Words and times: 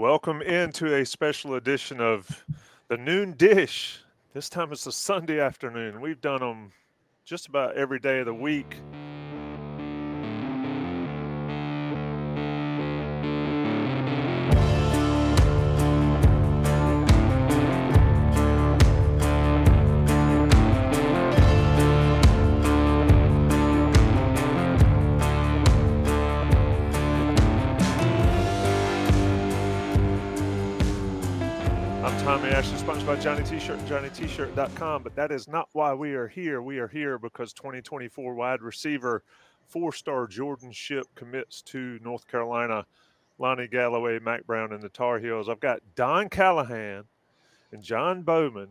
Welcome 0.00 0.40
into 0.40 0.96
a 0.96 1.04
special 1.04 1.56
edition 1.56 2.00
of 2.00 2.46
the 2.88 2.96
Noon 2.96 3.34
Dish. 3.34 3.98
This 4.32 4.48
time 4.48 4.72
it's 4.72 4.86
a 4.86 4.92
Sunday 4.92 5.40
afternoon. 5.40 6.00
We've 6.00 6.22
done 6.22 6.40
them 6.40 6.72
just 7.26 7.48
about 7.48 7.76
every 7.76 7.98
day 7.98 8.20
of 8.20 8.24
the 8.24 8.32
week. 8.32 8.76
By 33.10 33.16
Johnny 33.16 33.42
T-Shirt 33.42 33.80
JohnnyT-Shirt.com. 33.86 35.02
But 35.02 35.16
that 35.16 35.32
is 35.32 35.48
not 35.48 35.68
why 35.72 35.92
we 35.92 36.12
are 36.12 36.28
here. 36.28 36.62
We 36.62 36.78
are 36.78 36.86
here 36.86 37.18
because 37.18 37.52
2024 37.54 38.34
wide 38.34 38.62
receiver, 38.62 39.24
four-star 39.66 40.28
Jordan 40.28 40.70
Shipp 40.70 41.08
commits 41.16 41.60
to 41.62 41.98
North 42.04 42.28
Carolina. 42.28 42.86
Lonnie 43.40 43.66
Galloway, 43.66 44.20
Mack 44.20 44.46
Brown, 44.46 44.72
and 44.72 44.80
the 44.80 44.88
Tar 44.90 45.18
Heels. 45.18 45.48
I've 45.48 45.58
got 45.58 45.80
Don 45.96 46.28
Callahan 46.28 47.02
and 47.72 47.82
John 47.82 48.22
Bauman, 48.22 48.68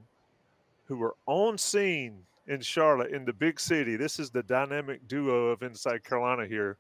who 0.86 1.04
are 1.04 1.16
on 1.26 1.58
scene 1.58 2.20
in 2.48 2.62
Charlotte, 2.62 3.12
in 3.12 3.26
the 3.26 3.34
big 3.34 3.60
city. 3.60 3.98
This 3.98 4.20
is 4.20 4.30
the 4.30 4.44
dynamic 4.44 5.06
duo 5.10 5.48
of 5.48 5.64
Inside 5.64 6.06
Carolina 6.06 6.48
here. 6.48 6.78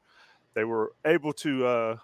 They 0.53 0.63
were 0.63 0.93
able 1.03 1.33
to 1.33 1.65
uh, 1.65 1.97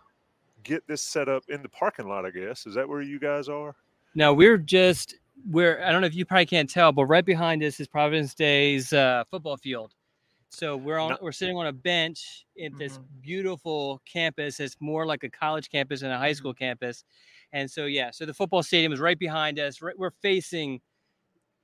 get 0.64 0.86
this 0.86 1.02
set 1.02 1.30
up 1.30 1.44
in 1.48 1.62
the 1.62 1.70
parking 1.70 2.10
lot, 2.10 2.26
I 2.26 2.32
guess. 2.32 2.66
Is 2.66 2.76
that 2.76 2.90
where 2.90 3.02
you 3.02 3.22
guys 3.22 3.48
are? 3.48 3.74
No, 4.16 4.34
we're 4.34 4.58
just 4.58 5.16
we're 5.50 5.82
I 5.84 5.92
don't 5.92 6.02
know 6.02 6.08
if 6.08 6.16
you 6.16 6.26
probably 6.26 6.46
can't 6.46 6.70
tell, 6.70 6.92
but 6.92 7.06
right 7.06 7.26
behind 7.26 7.64
us 7.64 7.80
is 7.80 7.88
Providence 7.88 8.34
Day's 8.34 8.94
uh, 8.94 9.24
football 9.30 9.58
field. 9.58 9.94
So 10.50 10.78
we're 10.78 10.98
on 10.98 11.18
we're 11.22 11.32
sitting 11.32 11.58
on 11.58 11.68
a 11.68 11.74
bench 11.74 12.46
at 12.64 12.78
this 12.78 12.98
Mhm. 12.98 13.04
beautiful 13.22 14.02
campus. 14.06 14.60
It's 14.60 14.78
more 14.80 15.06
like 15.06 15.24
a 15.24 15.30
college 15.30 15.70
campus 15.70 16.02
than 16.02 16.12
a 16.12 16.18
high 16.18 16.34
school 16.34 16.54
campus. 16.54 17.04
And 17.52 17.70
so 17.70 17.86
yeah, 17.86 18.12
so 18.12 18.26
the 18.26 18.34
football 18.34 18.64
stadium 18.64 18.94
is 18.94 19.00
right 19.00 19.20
behind 19.20 19.60
us. 19.60 19.82
Right, 19.82 19.98
we're 19.98 20.12
facing 20.22 20.82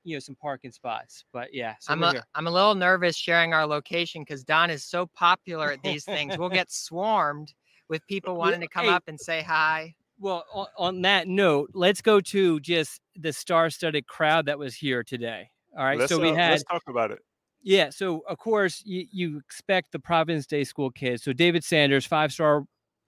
you 0.04 0.16
know 0.16 0.20
some 0.20 0.36
parking 0.36 0.72
spots. 0.72 1.26
But 1.32 1.54
yeah, 1.54 1.76
so 1.80 1.94
I'm 1.94 2.04
a, 2.04 2.12
here. 2.12 2.24
I'm 2.36 2.48
a 2.48 2.52
little 2.52 2.76
nervous 2.76 3.16
sharing 3.16 3.54
our 3.54 3.66
location 3.66 4.24
because 4.24 4.44
Don 4.44 4.70
is 4.70 4.84
so 4.84 5.06
popular 5.06 5.72
at 5.72 5.84
these 5.84 6.04
things. 6.04 6.38
We'll 6.38 6.50
get 6.50 6.72
swarmed 6.72 7.54
with 7.88 8.06
people 8.08 8.36
wanting 8.36 8.62
to 8.62 8.68
come 8.68 8.86
hey. 8.86 8.92
up 8.92 9.04
and 9.08 9.20
say 9.20 9.42
hi. 9.42 9.96
Well, 10.22 10.46
on, 10.54 10.68
on 10.78 11.02
that 11.02 11.28
note, 11.28 11.72
let's 11.74 12.02
go 12.02 12.22
to 12.22 12.60
just 12.60 13.02
the 13.16 13.34
star-studded 13.34 14.06
crowd 14.06 14.46
that 14.46 14.60
was 14.60 14.76
here 14.76 15.04
today. 15.04 15.50
All 15.76 15.84
right, 15.84 15.98
let's, 15.98 16.12
so 16.12 16.20
we 16.20 16.30
uh, 16.30 16.36
had 16.36 16.52
let's 16.52 16.64
talk 16.64 16.84
about 16.88 17.12
it. 17.12 17.20
Yeah, 17.64 17.90
so 17.90 18.22
of 18.30 18.38
course 18.38 18.84
you, 18.86 19.06
you 19.12 19.38
expect 19.40 19.92
the 19.92 20.00
Providence 20.00 20.46
Day 20.46 20.64
School 20.64 20.92
kids. 20.92 21.24
So 21.24 21.34
David 21.34 21.64
Sanders, 21.64 22.06
five-star 22.06 22.64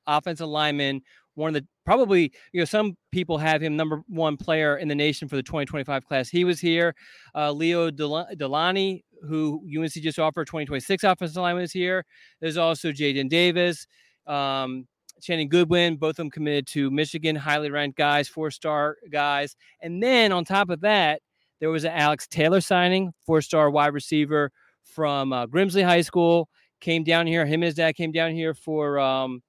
offensive 0.07 0.47
lineman, 0.47 1.01
one 1.35 1.55
of 1.55 1.61
the 1.61 1.67
probably 1.85 2.31
you 2.51 2.61
know 2.61 2.65
some 2.65 2.95
people 3.11 3.37
have 3.37 3.61
him 3.61 3.75
number 3.75 4.01
one 4.07 4.35
player 4.35 4.77
in 4.77 4.87
the 4.87 4.95
nation 4.95 5.27
for 5.27 5.35
the 5.35 5.43
2025 5.43 6.05
class. 6.05 6.29
He 6.29 6.43
was 6.43 6.59
here. 6.59 6.95
Uh, 7.35 7.51
Leo 7.51 7.91
Del- 7.91 8.27
Delani, 8.35 9.01
who 9.27 9.61
UNC 9.77 9.91
just 9.93 10.19
offered 10.19 10.47
2026 10.47 11.03
offensive 11.03 11.37
lineman, 11.37 11.63
is 11.63 11.71
here. 11.71 12.05
There's 12.39 12.57
also 12.57 12.91
Jaden 12.91 13.29
Davis, 13.29 13.85
um, 14.25 14.87
Channing 15.23 15.49
Goodwin, 15.49 15.95
both 15.95 16.11
of 16.11 16.15
them 16.17 16.29
committed 16.29 16.67
to 16.67 16.91
Michigan, 16.91 17.35
highly 17.35 17.71
ranked 17.71 17.97
guys, 17.97 18.27
four-star 18.27 18.97
guys. 19.09 19.55
And 19.81 20.01
then 20.03 20.31
on 20.31 20.45
top 20.45 20.69
of 20.69 20.81
that, 20.81 21.21
there 21.59 21.69
was 21.69 21.85
an 21.85 21.91
Alex 21.91 22.27
Taylor 22.27 22.61
signing, 22.61 23.13
four-star 23.25 23.69
wide 23.69 23.93
receiver 23.93 24.51
from 24.83 25.31
uh, 25.33 25.47
Grimsley 25.47 25.83
High 25.83 26.01
School. 26.01 26.49
Came 26.81 27.03
down 27.05 27.27
here. 27.27 27.45
Him 27.45 27.61
and 27.61 27.63
his 27.63 27.75
dad 27.75 27.93
came 27.93 28.11
down 28.11 28.31
here 28.31 28.53
for 28.53 28.99
um, 28.99 29.41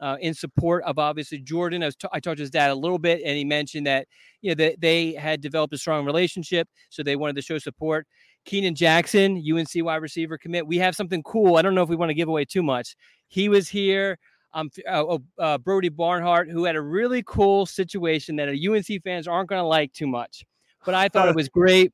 uh, 0.00 0.16
in 0.20 0.34
support 0.34 0.82
of 0.82 0.98
obviously 0.98 1.38
Jordan. 1.38 1.84
I, 1.84 1.86
was 1.86 1.96
t- 1.96 2.08
I 2.12 2.18
talked 2.18 2.38
to 2.38 2.42
his 2.42 2.50
dad 2.50 2.70
a 2.70 2.74
little 2.74 2.98
bit, 2.98 3.22
and 3.24 3.36
he 3.36 3.44
mentioned 3.44 3.86
that 3.86 4.08
you 4.40 4.50
know 4.50 4.56
that 4.56 4.80
they 4.80 5.12
had 5.12 5.40
developed 5.40 5.72
a 5.74 5.78
strong 5.78 6.04
relationship, 6.04 6.68
so 6.90 7.04
they 7.04 7.14
wanted 7.14 7.36
to 7.36 7.42
show 7.42 7.58
support. 7.58 8.08
Keenan 8.44 8.74
Jackson, 8.74 9.36
UNC 9.36 9.68
wide 9.76 10.02
receiver 10.02 10.36
commit. 10.36 10.66
We 10.66 10.78
have 10.78 10.96
something 10.96 11.22
cool. 11.22 11.56
I 11.56 11.62
don't 11.62 11.76
know 11.76 11.82
if 11.82 11.88
we 11.88 11.94
want 11.94 12.10
to 12.10 12.14
give 12.14 12.28
away 12.28 12.44
too 12.44 12.64
much. 12.64 12.96
He 13.28 13.48
was 13.48 13.68
here. 13.68 14.18
Um, 14.54 14.70
uh, 14.86 15.02
oh, 15.02 15.22
uh, 15.38 15.58
Brody 15.58 15.88
Barnhart, 15.88 16.50
who 16.50 16.64
had 16.64 16.76
a 16.76 16.80
really 16.80 17.22
cool 17.26 17.64
situation 17.66 18.36
that 18.36 18.48
a 18.48 18.68
UNC 18.70 19.02
fans 19.02 19.26
aren't 19.26 19.48
going 19.48 19.60
to 19.60 19.66
like 19.66 19.92
too 19.92 20.06
much, 20.06 20.44
but 20.84 20.94
I 20.94 21.08
thought 21.08 21.28
it 21.28 21.34
was 21.34 21.48
great. 21.48 21.92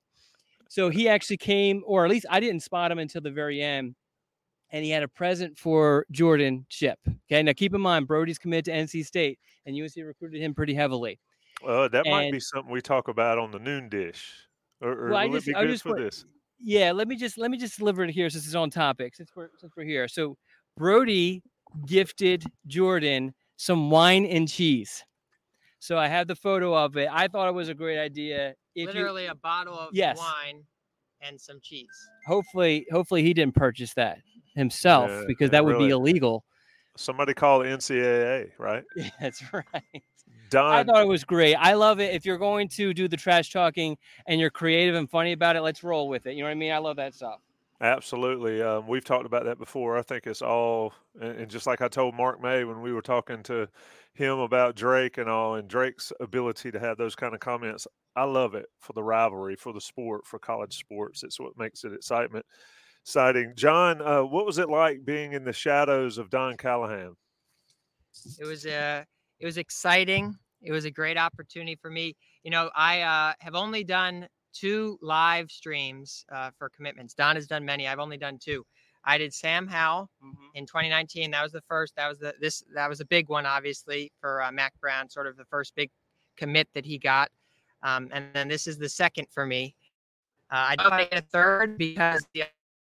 So 0.68 0.90
he 0.90 1.08
actually 1.08 1.38
came, 1.38 1.82
or 1.86 2.04
at 2.04 2.10
least 2.10 2.26
I 2.28 2.40
didn't 2.40 2.60
spot 2.60 2.90
him 2.90 2.98
until 2.98 3.20
the 3.20 3.30
very 3.30 3.62
end, 3.62 3.94
and 4.70 4.84
he 4.84 4.90
had 4.90 5.02
a 5.02 5.08
present 5.08 5.56
for 5.56 6.04
Jordan 6.10 6.66
Shipp. 6.68 6.98
Okay, 7.30 7.42
now 7.42 7.52
keep 7.52 7.74
in 7.74 7.80
mind 7.80 8.06
Brody's 8.06 8.38
committed 8.38 8.66
to 8.66 8.72
NC 8.72 9.06
State, 9.06 9.38
and 9.64 9.80
UNC 9.80 9.94
recruited 9.96 10.42
him 10.42 10.52
pretty 10.52 10.74
heavily. 10.74 11.18
Uh, 11.66 11.88
that 11.88 12.06
might 12.06 12.30
be 12.30 12.40
something 12.40 12.70
we 12.70 12.80
talk 12.80 13.08
about 13.08 13.38
on 13.38 13.50
the 13.50 13.58
Noon 13.58 13.88
Dish. 13.88 14.32
Or, 14.80 14.92
or 14.92 15.10
well, 15.10 15.28
will 15.28 15.36
just- 15.36 15.48
it 15.48 15.54
be 15.54 15.60
good 15.60 15.70
just 15.70 15.82
for 15.82 15.98
this? 15.98 16.24
Yeah, 16.60 16.90
let 16.90 17.06
me 17.06 17.14
just 17.14 17.38
let 17.38 17.52
me 17.52 17.56
just 17.56 17.78
deliver 17.78 18.02
it 18.02 18.10
here 18.10 18.28
since 18.28 18.44
it's 18.44 18.56
on 18.56 18.68
topic. 18.68 19.14
Since 19.14 19.30
we're 19.34 19.48
since 19.58 19.72
we're 19.76 19.84
here, 19.84 20.08
so 20.08 20.36
Brody 20.76 21.42
gifted 21.86 22.44
Jordan 22.66 23.34
some 23.56 23.90
wine 23.90 24.24
and 24.24 24.48
cheese. 24.48 25.04
So 25.80 25.96
I 25.98 26.08
have 26.08 26.26
the 26.28 26.36
photo 26.36 26.74
of 26.76 26.96
it. 26.96 27.08
I 27.10 27.28
thought 27.28 27.48
it 27.48 27.54
was 27.54 27.68
a 27.68 27.74
great 27.74 27.98
idea. 27.98 28.50
If 28.74 28.82
you, 28.82 28.86
Literally 28.86 29.26
a 29.26 29.34
bottle 29.34 29.78
of 29.78 29.90
Yes. 29.92 30.18
wine 30.18 30.64
and 31.20 31.40
some 31.40 31.60
cheese. 31.62 31.88
hopefully, 32.26 32.86
hopefully 32.90 33.22
he 33.22 33.34
didn't 33.34 33.54
purchase 33.54 33.94
that 33.94 34.18
himself 34.54 35.10
Yeah, 35.10 35.24
because 35.26 35.50
that 35.50 35.64
would 35.64 35.72
really. 35.72 35.86
be 35.88 35.92
illegal. 35.92 36.44
Somebody 36.96 37.32
call 37.34 37.60
the 37.60 37.66
NCAA, 37.66 38.50
right? 38.58 38.84
Yeah, 38.96 39.10
that's 39.20 39.42
right. 39.52 40.02
Done. 40.50 40.72
I 40.72 40.82
thought 40.84 41.02
it 41.02 41.08
was 41.08 41.24
great. 41.24 41.54
I 41.56 41.74
love 41.74 42.00
it. 42.00 42.14
If 42.14 42.24
you're 42.24 42.38
going 42.38 42.68
to 42.70 42.94
do 42.94 43.06
the 43.06 43.16
trash 43.16 43.50
talking 43.52 43.98
and 44.26 44.40
you're 44.40 44.50
creative 44.50 44.94
and 44.94 45.08
funny 45.08 45.32
about 45.32 45.56
it, 45.56 45.60
let's 45.60 45.84
roll 45.84 46.08
with 46.08 46.26
it. 46.26 46.32
You 46.34 46.38
know 46.42 46.46
what 46.46 46.52
I 46.52 46.54
mean? 46.54 46.72
I 46.72 46.78
love 46.78 46.96
that 46.96 47.14
stuff. 47.14 47.40
Absolutely. 47.80 48.60
Um, 48.60 48.88
we've 48.88 49.04
talked 49.04 49.26
about 49.26 49.44
that 49.44 49.58
before. 49.58 49.96
I 49.96 50.02
think 50.02 50.26
it's 50.26 50.42
all, 50.42 50.92
and, 51.20 51.48
just 51.48 51.66
like 51.66 51.80
I 51.80 51.86
told 51.86 52.14
Mark 52.14 52.42
Maye 52.42 52.64
when 52.64 52.82
we 52.82 52.92
were 52.92 53.02
talking 53.02 53.42
to 53.44 53.68
him 54.14 54.40
about 54.40 54.74
Drake 54.74 55.16
and 55.18 55.30
all, 55.30 55.54
and 55.54 55.68
Drake's 55.68 56.12
ability 56.18 56.72
to 56.72 56.80
have 56.80 56.98
those 56.98 57.14
kind 57.14 57.34
of 57.34 57.40
comments, 57.40 57.86
I 58.16 58.24
love 58.24 58.56
it 58.56 58.66
for 58.80 58.94
the 58.94 59.02
rivalry, 59.04 59.54
for 59.54 59.72
the 59.72 59.80
sport, 59.80 60.26
for 60.26 60.40
college 60.40 60.76
sports. 60.76 61.22
It's 61.22 61.38
what 61.38 61.56
makes 61.56 61.84
it 61.84 61.92
excitement, 61.92 62.44
exciting. 63.04 63.52
John, 63.54 64.02
uh, 64.02 64.24
what 64.24 64.44
was 64.44 64.58
it 64.58 64.68
like 64.68 65.04
being 65.04 65.34
in 65.34 65.44
the 65.44 65.52
shadows 65.52 66.18
of 66.18 66.30
Don 66.30 66.56
Callahan? 66.56 67.14
It 68.40 68.44
was 68.44 68.66
uh, 68.66 69.04
it 69.38 69.46
was 69.46 69.56
exciting. 69.56 70.34
It 70.62 70.72
was 70.72 70.84
a 70.84 70.90
great 70.90 71.16
opportunity 71.16 71.76
for 71.76 71.90
me. 71.90 72.16
You 72.42 72.50
know, 72.50 72.70
I 72.74 73.02
uh, 73.02 73.34
have 73.38 73.54
only 73.54 73.84
done 73.84 74.26
two 74.52 74.98
live 75.02 75.50
streams 75.50 76.24
uh, 76.32 76.50
for 76.58 76.68
commitments. 76.68 77.14
Don 77.14 77.36
has 77.36 77.46
done 77.46 77.64
many. 77.64 77.86
I've 77.86 77.98
only 77.98 78.16
done 78.16 78.38
two. 78.38 78.64
I 79.04 79.16
did 79.16 79.32
Sam 79.32 79.66
Howell 79.66 80.10
in 80.54 80.66
2019. 80.66 81.30
That 81.30 81.42
was 81.42 81.52
the 81.52 81.62
first. 81.62 81.94
That 81.96 82.08
was 82.08 82.18
the 82.18 82.34
this. 82.40 82.62
That 82.74 82.88
was 82.88 83.00
a 83.00 83.06
big 83.06 83.28
one, 83.28 83.46
obviously, 83.46 84.12
for 84.20 84.42
uh, 84.42 84.52
Mack 84.52 84.74
Brown. 84.80 85.08
Sort 85.08 85.26
of 85.26 85.36
the 85.36 85.44
first 85.46 85.74
big 85.74 85.90
commit 86.36 86.68
that 86.74 86.84
he 86.84 86.98
got. 86.98 87.30
Um, 87.82 88.08
and 88.12 88.26
then 88.34 88.48
this 88.48 88.66
is 88.66 88.76
the 88.76 88.88
second 88.88 89.28
for 89.30 89.46
me. 89.46 89.74
Uh, 90.50 90.68
I 90.70 90.76
don't 90.76 90.90
want 90.90 91.02
to 91.04 91.08
get 91.08 91.24
a 91.24 91.26
third 91.26 91.78
because 91.78 92.26
the 92.34 92.44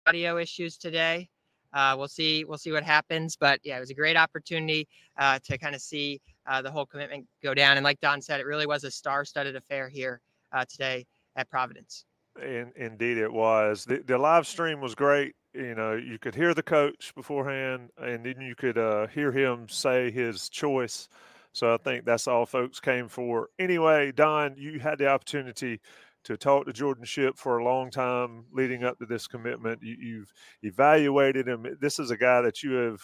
audio 0.05 0.37
issues 0.37 0.77
today. 0.77 1.29
Uh, 1.73 1.95
we'll 1.97 2.07
see. 2.07 2.43
We'll 2.43 2.59
see 2.59 2.71
what 2.71 2.83
happens. 2.83 3.35
But 3.35 3.59
yeah, 3.63 3.77
it 3.77 3.79
was 3.79 3.89
a 3.89 3.95
great 3.95 4.17
opportunity 4.17 4.87
uh, 5.17 5.39
to 5.45 5.57
kind 5.57 5.73
of 5.73 5.81
see 5.81 6.21
uh, 6.45 6.61
the 6.61 6.69
whole 6.69 6.85
commitment 6.85 7.25
go 7.41 7.55
down. 7.55 7.77
And 7.77 7.83
like 7.83 7.99
Don 8.01 8.21
said, 8.21 8.39
it 8.39 8.45
really 8.45 8.67
was 8.67 8.83
a 8.83 8.91
star-studded 8.91 9.55
affair 9.55 9.89
here 9.89 10.21
uh, 10.51 10.65
today 10.69 11.07
at 11.35 11.49
Providence. 11.49 12.05
In, 12.41 12.71
indeed, 12.75 13.17
it 13.17 13.31
was. 13.31 13.85
The, 13.85 14.03
the 14.05 14.17
live 14.17 14.47
stream 14.47 14.81
was 14.81 14.95
great. 14.95 15.35
You 15.53 15.75
know, 15.75 15.93
you 15.93 16.17
could 16.17 16.33
hear 16.33 16.53
the 16.53 16.63
coach 16.63 17.13
beforehand, 17.15 17.89
and 17.97 18.25
then 18.25 18.41
you 18.41 18.55
could 18.55 18.77
uh, 18.77 19.07
hear 19.07 19.31
him 19.31 19.69
say 19.69 20.09
his 20.09 20.49
choice 20.49 21.09
So 21.53 21.73
I 21.73 21.77
think 21.77 22.05
that's 22.05 22.27
all 22.27 22.47
folks 22.47 22.79
came 22.79 23.07
for. 23.07 23.49
Anyway, 23.59 24.11
Don, 24.11 24.55
you 24.57 24.79
had 24.79 24.97
the 24.97 25.07
opportunity 25.07 25.79
to 26.23 26.37
talk 26.37 26.65
to 26.65 26.73
Jordan 26.73 27.05
Shipp 27.05 27.37
for 27.37 27.59
a 27.59 27.63
long 27.63 27.91
time 27.91 28.45
leading 28.51 28.83
up 28.83 28.97
to 28.97 29.05
this 29.05 29.27
commitment. 29.27 29.81
You, 29.83 30.19
have 30.19 30.31
evaluated 30.63 31.47
him. 31.47 31.67
This 31.79 31.99
is 31.99 32.09
a 32.09 32.17
guy 32.17 32.41
that 32.41 32.63
you 32.63 32.71
have 32.73 33.01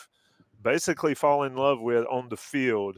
basically 0.62 1.14
fallen 1.14 1.52
in 1.52 1.58
love 1.58 1.80
with 1.82 2.06
on 2.10 2.30
the 2.30 2.38
field. 2.38 2.98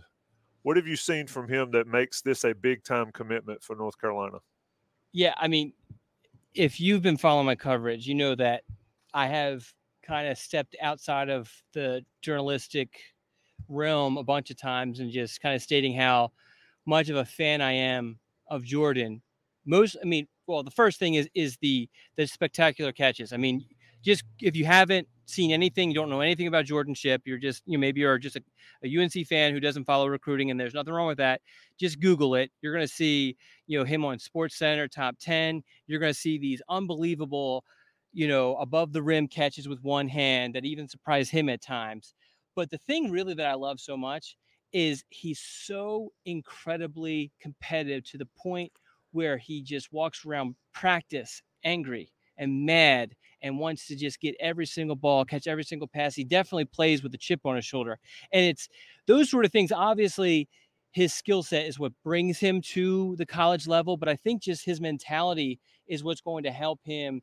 What 0.64 0.78
have 0.78 0.88
you 0.88 0.96
seen 0.96 1.28
from 1.28 1.50
him 1.50 1.72
that 1.72 1.88
makes 1.88 2.22
this 2.22 2.44
a 2.44 2.54
big 2.54 2.84
time 2.84 3.12
commitment 3.12 3.64
for 3.64 3.76
North 3.76 4.00
Carolina? 4.00 4.38
Yeah, 5.14 5.34
I 5.38 5.48
mean, 5.48 5.74
if 6.56 6.80
you've 6.80 7.02
been 7.02 7.18
following 7.18 7.46
my 7.46 7.56
coverage, 7.56 8.08
you 8.08 8.16
know 8.16 8.36
that 8.36 8.64
I 9.14 9.28
have 9.28 9.66
kind 10.06 10.28
of 10.28 10.38
stepped 10.38 10.76
outside 10.82 11.30
of 11.30 11.52
the 11.74 12.06
journalistic 12.22 13.00
realm 13.70 14.18
a 14.18 14.24
bunch 14.24 14.52
of 14.52 14.58
times 14.58 15.00
and 15.00 15.12
just 15.12 15.42
kind 15.42 15.56
of 15.56 15.62
stating 15.62 15.96
how 15.96 16.32
much 16.86 17.10
of 17.10 17.18
a 17.18 17.26
fan 17.26 17.62
I 17.62 17.74
am 17.74 18.20
of 18.50 18.64
Jordan. 18.64 19.22
Most, 19.66 19.98
I 20.02 20.06
mean, 20.06 20.28
well, 20.48 20.64
the 20.64 20.72
first 20.72 21.00
thing 21.00 21.16
is 21.16 21.30
is 21.36 21.58
the 21.62 21.90
the 22.18 22.28
spectacular 22.28 22.92
catches. 22.92 23.34
I 23.34 23.38
mean, 23.38 23.66
just 24.04 24.24
if 24.42 24.56
you 24.56 24.66
haven't 24.66 25.08
seen 25.32 25.52
anything, 25.52 25.90
you 25.90 25.96
don't 25.96 26.10
know 26.10 26.22
anything 26.22 26.48
about 26.48 26.66
Jordan 26.66 26.94
Shipp, 26.94 27.24
you're 27.26 27.38
just 27.38 27.64
you 27.66 27.80
maybe 27.80 28.02
you're 28.02 28.18
just 28.18 28.36
a, 28.36 28.44
a 28.84 28.98
UNC 28.98 29.28
fan 29.28 29.54
who 29.54 29.60
doesn't 29.60 29.86
follow 29.86 30.08
recruiting, 30.08 30.52
and 30.52 30.60
there's 30.60 30.74
nothing 30.74 30.94
wrong 30.94 31.08
with 31.08 31.18
that. 31.18 31.42
Just 31.80 32.00
Google 32.00 32.36
it. 32.36 32.52
You're 32.62 32.74
going 32.74 32.88
to 32.88 32.94
see 32.94 33.38
you 33.68 33.80
know 33.80 33.86
him 33.86 34.06
on 34.06 34.20
Sports 34.20 34.58
Center 34.58 34.88
top 34.88 35.16
ten. 35.20 35.64
You're 35.88 36.00
going 36.00 36.14
to 36.14 36.20
see 36.20 36.38
these 36.38 36.62
unbelievable, 36.70 37.64
you 38.14 38.28
know, 38.28 38.56
above 38.58 38.94
the 38.94 39.04
rim 39.04 39.28
catches 39.28 39.68
with 39.68 39.82
one 39.84 40.08
hand 40.08 40.56
that 40.56 40.66
even 40.66 40.88
surprise 40.88 41.30
him 41.30 41.50
at 41.50 41.62
times. 41.62 42.14
But 42.56 42.70
the 42.70 42.78
thing 42.78 43.12
really 43.12 43.34
that 43.36 43.48
I 43.48 43.54
love 43.54 43.80
so 43.80 43.96
much 43.98 44.36
is 44.74 45.04
he's 45.10 45.40
so 45.40 46.12
incredibly 46.26 47.32
competitive 47.42 48.04
to 48.12 48.18
the 48.18 48.28
point 48.38 48.72
where 49.12 49.38
he 49.38 49.62
just 49.62 49.92
walks 49.92 50.26
around 50.26 50.56
practice 50.74 51.42
angry 51.64 52.12
and 52.38 52.66
mad 52.66 53.16
and 53.42 53.60
wants 53.60 53.88
to 53.88 53.96
just 53.96 54.20
get 54.20 54.36
every 54.40 54.66
single 54.66 54.96
ball, 54.96 55.26
catch 55.26 55.48
every 55.48 55.64
single 55.64 55.88
pass. 55.88 56.16
He 56.16 56.24
definitely 56.24 56.66
plays 56.66 57.04
with 57.04 57.14
a 57.14 57.18
chip 57.18 57.42
on 57.46 57.56
his 57.56 57.66
shoulder. 57.66 58.00
And 58.32 58.46
it's 58.46 58.70
those 59.08 59.30
sort 59.30 59.46
of 59.46 59.52
things. 59.52 59.72
Obviously, 59.72 60.48
his 60.92 61.14
skill 61.14 61.44
set 61.44 61.66
is 61.66 61.80
what 61.80 61.94
brings 62.04 62.38
him 62.38 62.62
to 62.62 63.16
the 63.18 63.26
college 63.26 63.68
level, 63.68 63.98
but 63.98 64.10
I 64.10 64.16
think 64.16 64.42
just 64.42 64.66
his 64.66 64.82
mentality 64.82 65.60
is 65.88 66.04
what's 66.04 66.22
going 66.22 66.44
to 66.44 66.52
help 66.52 66.80
him 66.84 67.22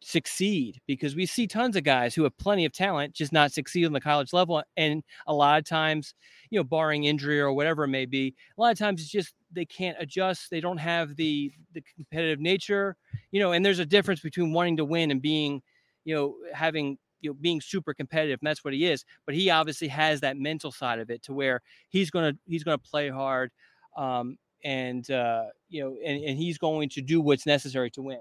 succeed 0.00 0.80
because 0.86 1.16
we 1.16 1.26
see 1.26 1.46
tons 1.46 1.74
of 1.74 1.82
guys 1.82 2.14
who 2.14 2.22
have 2.22 2.36
plenty 2.38 2.64
of 2.64 2.72
talent 2.72 3.12
just 3.12 3.32
not 3.32 3.52
succeed 3.52 3.84
on 3.84 3.92
the 3.92 4.00
college 4.00 4.32
level 4.32 4.62
and 4.76 5.02
a 5.26 5.34
lot 5.34 5.58
of 5.58 5.64
times 5.64 6.14
you 6.50 6.58
know 6.58 6.62
barring 6.62 7.04
injury 7.04 7.40
or 7.40 7.52
whatever 7.52 7.84
it 7.84 7.88
may 7.88 8.06
be 8.06 8.34
a 8.56 8.60
lot 8.60 8.70
of 8.70 8.78
times 8.78 9.00
it's 9.00 9.10
just 9.10 9.34
they 9.52 9.64
can't 9.64 9.96
adjust 9.98 10.50
they 10.50 10.60
don't 10.60 10.78
have 10.78 11.16
the 11.16 11.52
the 11.74 11.82
competitive 11.96 12.38
nature 12.38 12.96
you 13.32 13.40
know 13.40 13.52
and 13.52 13.66
there's 13.66 13.80
a 13.80 13.86
difference 13.86 14.20
between 14.20 14.52
wanting 14.52 14.76
to 14.76 14.84
win 14.84 15.10
and 15.10 15.20
being 15.20 15.60
you 16.04 16.14
know 16.14 16.36
having 16.54 16.96
you 17.20 17.30
know 17.30 17.34
being 17.40 17.60
super 17.60 17.92
competitive 17.92 18.38
and 18.40 18.46
that's 18.46 18.64
what 18.64 18.74
he 18.74 18.86
is 18.86 19.04
but 19.26 19.34
he 19.34 19.50
obviously 19.50 19.88
has 19.88 20.20
that 20.20 20.36
mental 20.36 20.70
side 20.70 21.00
of 21.00 21.10
it 21.10 21.22
to 21.22 21.32
where 21.32 21.60
he's 21.88 22.10
to 22.12 22.36
he's 22.46 22.62
to 22.62 22.78
play 22.78 23.08
hard 23.08 23.50
um 23.96 24.36
and 24.64 25.10
uh 25.10 25.44
you 25.68 25.82
know 25.82 25.96
and, 26.04 26.22
and 26.22 26.38
he's 26.38 26.56
going 26.56 26.88
to 26.88 27.02
do 27.02 27.20
what's 27.20 27.46
necessary 27.46 27.90
to 27.90 28.02
win 28.02 28.20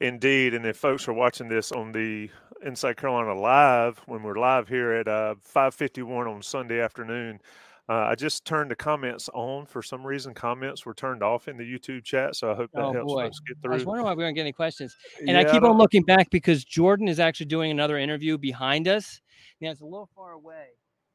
Indeed, 0.00 0.54
and 0.54 0.64
if 0.64 0.76
folks 0.76 1.08
are 1.08 1.12
watching 1.12 1.48
this 1.48 1.72
on 1.72 1.90
the 1.90 2.30
Inside 2.64 2.96
Carolina 2.96 3.34
live, 3.34 3.98
when 4.06 4.22
we're 4.22 4.38
live 4.38 4.68
here 4.68 4.92
at 4.92 5.08
uh, 5.08 5.34
5:51 5.42 6.28
on 6.32 6.40
Sunday 6.40 6.80
afternoon, 6.80 7.40
uh, 7.88 8.06
I 8.10 8.14
just 8.14 8.44
turned 8.44 8.70
the 8.70 8.76
comments 8.76 9.28
on. 9.34 9.66
For 9.66 9.82
some 9.82 10.06
reason, 10.06 10.34
comments 10.34 10.86
were 10.86 10.94
turned 10.94 11.24
off 11.24 11.48
in 11.48 11.56
the 11.56 11.64
YouTube 11.64 12.04
chat, 12.04 12.36
so 12.36 12.52
I 12.52 12.54
hope 12.54 12.70
that 12.74 12.82
oh, 12.82 12.92
helps 12.92 13.12
boy. 13.12 13.26
us 13.26 13.40
get 13.40 13.60
through. 13.60 13.72
I 13.72 13.74
was 13.74 13.84
wondering 13.84 14.04
why 14.04 14.14
we 14.14 14.22
weren't 14.22 14.36
getting 14.36 14.46
any 14.46 14.52
questions, 14.52 14.94
and 15.18 15.30
yeah, 15.30 15.40
I 15.40 15.44
keep 15.44 15.64
I 15.64 15.68
on 15.68 15.76
looking 15.78 16.04
back 16.04 16.30
because 16.30 16.64
Jordan 16.64 17.08
is 17.08 17.18
actually 17.18 17.46
doing 17.46 17.72
another 17.72 17.98
interview 17.98 18.38
behind 18.38 18.86
us. 18.86 19.20
Now 19.60 19.70
it's 19.70 19.80
a 19.80 19.84
little 19.84 20.08
far 20.14 20.32
away, 20.32 20.66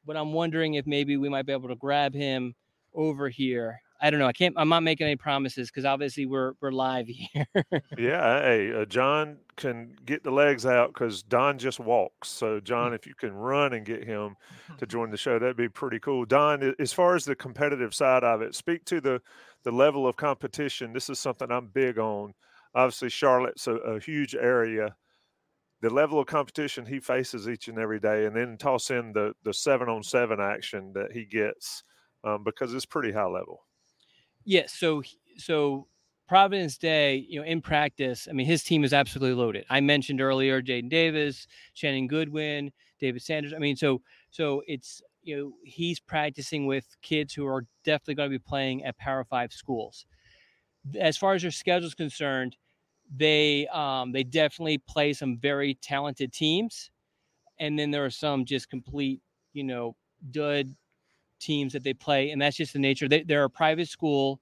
but 0.04 0.14
I'm 0.14 0.34
wondering 0.34 0.74
if 0.74 0.86
maybe 0.86 1.16
we 1.16 1.30
might 1.30 1.46
be 1.46 1.52
able 1.52 1.68
to 1.68 1.76
grab 1.76 2.14
him 2.14 2.54
over 2.94 3.30
here 3.30 3.80
I 4.00 4.10
don't 4.10 4.20
know. 4.20 4.26
I 4.26 4.32
can't. 4.32 4.54
I'm 4.56 4.68
not 4.68 4.82
making 4.82 5.06
any 5.06 5.16
promises 5.16 5.70
because 5.70 5.84
obviously 5.84 6.26
we're 6.26 6.52
we're 6.60 6.72
live 6.72 7.06
here. 7.08 7.46
yeah. 7.98 8.40
Hey, 8.42 8.72
uh, 8.72 8.84
John 8.84 9.38
can 9.56 9.96
get 10.04 10.22
the 10.22 10.30
legs 10.30 10.66
out 10.66 10.92
because 10.92 11.22
Don 11.22 11.58
just 11.58 11.80
walks. 11.80 12.28
So 12.28 12.60
John, 12.60 12.92
if 12.92 13.06
you 13.06 13.14
can 13.14 13.32
run 13.32 13.72
and 13.72 13.86
get 13.86 14.04
him 14.04 14.36
to 14.78 14.86
join 14.88 15.10
the 15.10 15.16
show, 15.16 15.38
that'd 15.38 15.56
be 15.56 15.68
pretty 15.68 16.00
cool. 16.00 16.24
Don, 16.24 16.74
as 16.78 16.92
far 16.92 17.14
as 17.14 17.24
the 17.24 17.36
competitive 17.36 17.94
side 17.94 18.24
of 18.24 18.42
it, 18.42 18.54
speak 18.54 18.84
to 18.86 19.00
the 19.00 19.20
the 19.62 19.72
level 19.72 20.06
of 20.06 20.16
competition. 20.16 20.92
This 20.92 21.08
is 21.08 21.18
something 21.18 21.50
I'm 21.50 21.68
big 21.68 21.98
on. 21.98 22.34
Obviously, 22.74 23.08
Charlotte's 23.08 23.66
a, 23.68 23.74
a 23.74 24.00
huge 24.00 24.34
area 24.34 24.94
the 25.84 25.90
level 25.90 26.18
of 26.18 26.26
competition 26.26 26.86
he 26.86 26.98
faces 26.98 27.46
each 27.46 27.68
and 27.68 27.78
every 27.78 28.00
day, 28.00 28.24
and 28.24 28.34
then 28.34 28.56
toss 28.56 28.90
in 28.90 29.12
the 29.12 29.34
the 29.42 29.52
seven 29.52 29.86
on 29.86 30.02
seven 30.02 30.40
action 30.40 30.92
that 30.94 31.12
he 31.12 31.26
gets 31.26 31.84
um, 32.24 32.42
because 32.42 32.72
it's 32.72 32.86
pretty 32.86 33.12
high 33.12 33.26
level. 33.26 33.66
Yes. 34.44 34.72
So 34.72 35.02
so 35.36 35.86
Providence 36.28 36.78
Day, 36.78 37.26
you 37.28 37.40
know, 37.40 37.46
in 37.46 37.60
practice, 37.60 38.26
I 38.28 38.32
mean, 38.32 38.46
his 38.46 38.62
team 38.64 38.84
is 38.84 38.92
absolutely 38.92 39.34
loaded. 39.40 39.64
I 39.70 39.80
mentioned 39.80 40.20
earlier 40.20 40.62
Jaden 40.62 40.88
Davis, 40.88 41.46
Channing 41.74 42.06
Goodwin, 42.06 42.72
David 43.00 43.22
Sanders. 43.22 43.52
I 43.52 43.58
mean, 43.58 43.76
so 43.76 44.02
so 44.30 44.62
it's 44.66 45.02
you 45.22 45.36
know 45.36 45.52
he's 45.64 46.00
practicing 46.00 46.66
with 46.66 46.86
kids 47.02 47.34
who 47.34 47.46
are 47.46 47.64
definitely 47.84 48.14
going 48.14 48.30
to 48.30 48.38
be 48.38 48.42
playing 48.42 48.84
at 48.84 48.96
Power 48.98 49.24
Five 49.24 49.52
schools. 49.52 50.06
As 50.98 51.16
far 51.16 51.34
as 51.34 51.42
their 51.42 51.50
schedule 51.50 51.86
is 51.88 51.94
concerned, 51.94 52.56
they 53.14 53.66
um, 53.68 54.12
they 54.12 54.24
definitely 54.24 54.78
play 54.78 55.12
some 55.12 55.38
very 55.38 55.74
talented 55.76 56.32
teams, 56.32 56.90
and 57.58 57.78
then 57.78 57.90
there 57.90 58.04
are 58.04 58.10
some 58.10 58.44
just 58.44 58.70
complete 58.70 59.22
you 59.52 59.64
know 59.64 59.96
dud 60.30 60.74
teams 61.40 61.72
that 61.72 61.82
they 61.84 61.94
play, 61.94 62.30
and 62.30 62.40
that's 62.40 62.56
just 62.56 62.72
the 62.72 62.78
nature. 62.78 63.08
They, 63.08 63.22
they're 63.22 63.44
a 63.44 63.50
private 63.50 63.88
school, 63.88 64.40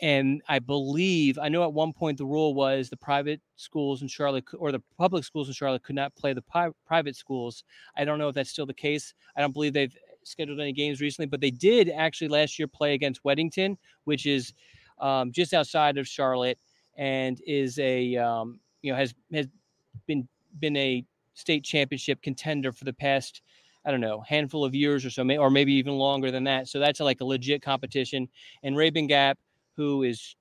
and 0.00 0.42
I 0.48 0.58
believe 0.58 1.38
I 1.38 1.48
know 1.48 1.62
at 1.64 1.72
one 1.72 1.92
point 1.92 2.18
the 2.18 2.26
rule 2.26 2.54
was 2.54 2.88
the 2.88 2.96
private 2.96 3.40
schools 3.56 4.02
in 4.02 4.08
Charlotte 4.08 4.44
or 4.58 4.72
the 4.72 4.82
public 4.98 5.24
schools 5.24 5.48
in 5.48 5.54
Charlotte 5.54 5.82
could 5.82 5.94
not 5.94 6.14
play 6.16 6.32
the 6.32 6.72
private 6.86 7.16
schools. 7.16 7.64
I 7.96 8.04
don't 8.04 8.18
know 8.18 8.28
if 8.28 8.34
that's 8.34 8.50
still 8.50 8.66
the 8.66 8.74
case. 8.74 9.14
I 9.36 9.40
don't 9.40 9.52
believe 9.52 9.72
they've 9.72 9.96
scheduled 10.24 10.60
any 10.60 10.72
games 10.72 11.00
recently, 11.00 11.26
but 11.26 11.40
they 11.40 11.50
did 11.50 11.90
actually 11.90 12.28
last 12.28 12.58
year 12.58 12.66
play 12.66 12.94
against 12.94 13.22
Weddington, 13.22 13.76
which 14.04 14.26
is 14.26 14.52
um, 14.98 15.32
just 15.32 15.54
outside 15.54 15.98
of 15.98 16.08
Charlotte, 16.08 16.58
and 16.96 17.40
is 17.46 17.78
a 17.78 18.16
um, 18.16 18.60
you 18.82 18.92
know 18.92 18.98
has 18.98 19.14
has 19.32 19.46
been 20.06 20.28
been 20.60 20.76
a 20.76 21.04
state 21.34 21.64
championship 21.64 22.22
contender 22.22 22.72
for 22.72 22.84
the 22.84 22.92
past 22.92 23.42
I 23.86 23.90
don't 23.90 24.00
know, 24.00 24.22
handful 24.26 24.64
of 24.64 24.74
years 24.74 25.04
or 25.04 25.10
so, 25.10 25.28
or 25.36 25.50
maybe 25.50 25.72
even 25.74 25.94
longer 25.94 26.30
than 26.30 26.44
that. 26.44 26.68
So 26.68 26.78
that's 26.78 27.00
like 27.00 27.20
a 27.20 27.24
legit 27.24 27.62
competition. 27.62 28.28
And 28.62 28.76
Rabun 28.76 29.08
Gap, 29.08 29.38
who 29.76 30.02
is 30.02 30.36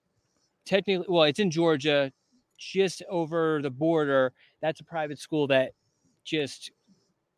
technically, 0.66 1.06
well, 1.10 1.24
it's 1.24 1.40
in 1.40 1.52
Georgia, 1.52 2.12
just 2.58 3.04
over 3.10 3.62
the 3.62 3.70
border. 3.70 4.32
That's 4.62 4.80
a 4.80 4.84
private 4.86 5.20
school 5.20 5.48
that 5.48 5.72
just 6.24 6.72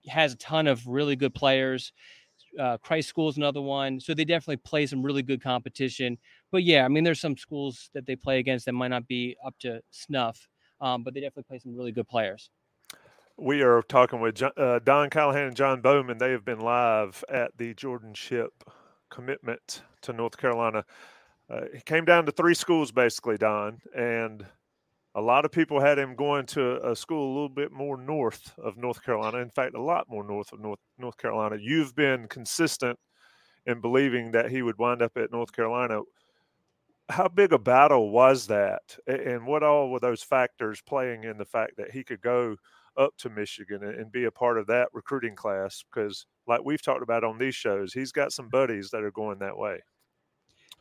has 0.08 0.34
a 0.34 0.38
ton 0.38 0.68
of 0.68 0.86
really 0.86 1.16
good 1.16 1.34
players. 1.34 1.92
Uh, 2.60 2.78
Christ 2.78 3.10
School 3.10 3.28
is 3.28 3.38
another 3.38 3.62
one. 3.62 4.00
So 4.00 4.14
they 4.14 4.26
definitely 4.26 4.58
play 4.58 4.86
some 4.86 5.02
really 5.02 5.24
good 5.24 5.42
competition. 5.42 6.18
But 6.52 6.64
yeah, 6.64 6.86
I 6.86 6.88
mean, 6.88 7.04
there's 7.04 7.20
some 7.20 7.36
schools 7.36 7.90
that 7.94 8.06
they 8.06 8.16
play 8.16 8.40
against 8.40 8.66
that 8.66 8.74
might 8.74 8.90
not 8.90 9.08
be 9.08 9.36
up 9.44 9.56
to 9.60 9.82
snuff, 9.90 10.48
um, 10.80 11.04
but 11.04 11.14
they 11.14 11.22
definitely 11.22 11.44
play 11.44 11.60
some 11.60 11.76
really 11.76 11.92
good 11.92 12.08
players 12.08 12.52
we 13.38 13.62
are 13.62 13.82
talking 13.82 14.22
with 14.22 14.36
John, 14.36 14.52
uh, 14.58 14.80
Don 14.80 15.10
Callahan 15.10 15.48
and 15.48 15.56
John 15.56 15.82
Bauman. 15.82 16.18
They 16.18 16.32
have 16.32 16.46
been 16.46 16.60
live 16.60 17.24
at 17.30 17.58
the 17.58 17.74
Jordan 17.74 18.14
Shipp 18.14 18.64
commitment 19.10 19.82
to 20.02 20.14
North 20.14 20.38
Carolina. 20.38 20.86
Uh, 21.50 21.62
he 21.74 21.82
came 21.82 22.06
down 22.06 22.26
to 22.26 22.32
three 22.32 22.54
schools 22.54 22.92
basically, 22.92 23.38
Don, 23.38 23.80
and 23.96 24.46
a 25.16 25.22
lot 25.22 25.46
of 25.46 25.52
people 25.52 25.80
had 25.80 26.00
him 26.00 26.16
going 26.16 26.46
to 26.48 26.90
a 26.90 26.96
school 26.96 27.26
a 27.26 27.34
little 27.34 27.50
bit 27.50 27.72
more 27.72 27.98
north 27.98 28.54
of 28.58 28.78
North 28.78 29.04
Carolina. 29.04 29.38
In 29.40 29.50
fact, 29.50 29.76
a 29.76 29.82
lot 29.82 30.10
more 30.10 30.24
north 30.24 30.52
of 30.54 30.60
North 30.60 30.80
North 30.98 31.18
Carolina. 31.18 31.58
You've 31.60 31.96
been 31.96 32.28
consistent 32.28 32.98
in 33.66 33.82
believing 33.82 34.32
that 34.32 34.50
he 34.50 34.62
would 34.62 34.78
wind 34.78 35.02
up 35.02 35.18
at 35.18 35.32
North 35.32 35.52
Carolina. 35.52 36.02
How 37.10 37.28
big 37.28 37.54
a 37.54 37.60
battle 37.60 38.10
was 38.10 38.48
that, 38.48 38.98
and 39.06 39.46
what 39.46 39.62
all 39.62 39.92
were 39.92 40.00
those 40.00 40.24
factors 40.24 40.82
playing 40.82 41.24
in 41.26 41.38
the 41.38 41.46
fact 41.46 41.78
that 41.78 41.92
he 41.92 42.04
could 42.04 42.22
go 42.22 42.56
up 42.98 43.14
to 43.18 43.30
Michigan 43.30 43.84
and 43.84 44.12
be 44.12 44.26
a 44.26 44.32
part 44.32 44.58
of 44.58 44.68
that 44.68 44.90
recruiting 44.94 45.36
class 45.36 45.84
because, 45.94 46.26
like 46.48 46.62
we've 46.64 46.82
talked 46.82 47.04
about 47.04 47.24
on 47.24 47.38
these 47.38 47.56
shows, 47.56 47.94
he's 47.94 48.12
got 48.12 48.32
some 48.32 48.50
buddies 48.50 48.90
that 48.92 49.04
are 49.04 49.12
going 49.12 49.40
that 49.40 49.58
way. 49.58 49.80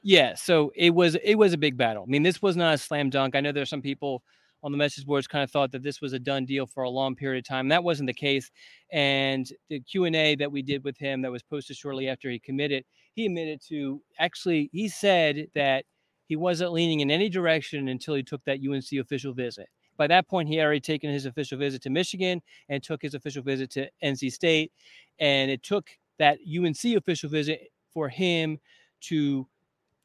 Yeah, 0.03 0.35
so 0.35 0.71
it 0.77 0.95
was 0.95 1.17
it 1.17 1.37
was 1.37 1.55
a 1.55 1.59
big 1.59 1.77
battle. 1.77 2.05
I 2.07 2.11
mean, 2.11 2.23
this 2.23 2.43
was 2.43 2.57
not 2.57 2.75
a 2.75 2.79
slam 2.79 3.11
dunk. 3.11 3.35
I 3.35 3.41
know 3.41 3.53
there's 3.53 3.71
some 3.71 3.83
people 3.83 4.23
on 4.63 4.73
the 4.73 4.79
message 4.79 5.05
boards 5.05 5.27
kind 5.27 5.45
of 5.45 5.51
thought 5.51 5.73
that 5.73 5.83
this 5.83 6.01
was 6.01 6.15
a 6.15 6.19
done 6.19 6.47
deal 6.47 6.67
for 6.67 6.85
a 6.85 6.91
long 6.91 7.15
period 7.15 7.45
of 7.45 7.49
time. 7.49 7.69
That 7.69 7.85
wasn't 7.85 8.07
the 8.07 8.15
case. 8.15 8.51
And 8.91 9.47
the 9.69 9.81
Q 9.81 10.05
and 10.05 10.17
A 10.17 10.35
that 10.37 10.51
we 10.51 10.63
did 10.63 10.85
with 10.85 10.99
him 10.99 11.23
that 11.23 11.31
was 11.31 11.43
posted 11.43 11.77
shortly 11.77 12.09
after 12.09 12.31
he 12.31 12.39
committed, 12.39 12.85
he 13.15 13.27
admitted 13.27 13.61
to 13.69 14.03
actually 14.19 14.71
he 14.73 14.89
said 14.89 15.49
that 15.55 15.85
he 16.27 16.37
wasn't 16.37 16.73
leaning 16.73 17.01
in 17.01 17.11
any 17.11 17.29
direction 17.29 17.89
until 17.89 18.15
he 18.15 18.23
took 18.23 18.43
that 18.45 18.61
UNC 18.67 18.99
official 18.99 19.35
visit. 19.35 19.69
By 19.97 20.07
that 20.09 20.29
point, 20.29 20.49
he 20.49 20.57
had 20.57 20.65
already 20.65 20.81
taken 20.81 21.11
his 21.11 21.27
official 21.27 21.59
visit 21.59 21.83
to 21.83 21.91
Michigan 21.91 22.43
and 22.69 22.83
took 22.83 23.03
his 23.03 23.15
official 23.15 23.43
visit 23.43 23.71
to 23.73 23.91
NC 24.03 24.33
State. 24.33 24.73
And 25.19 25.51
it 25.51 25.63
took 25.63 25.91
that 26.19 26.39
UNC 26.47 26.85
official 26.97 27.31
visit 27.31 27.71
for 27.93 28.09
him 28.09 28.59
to 29.03 29.47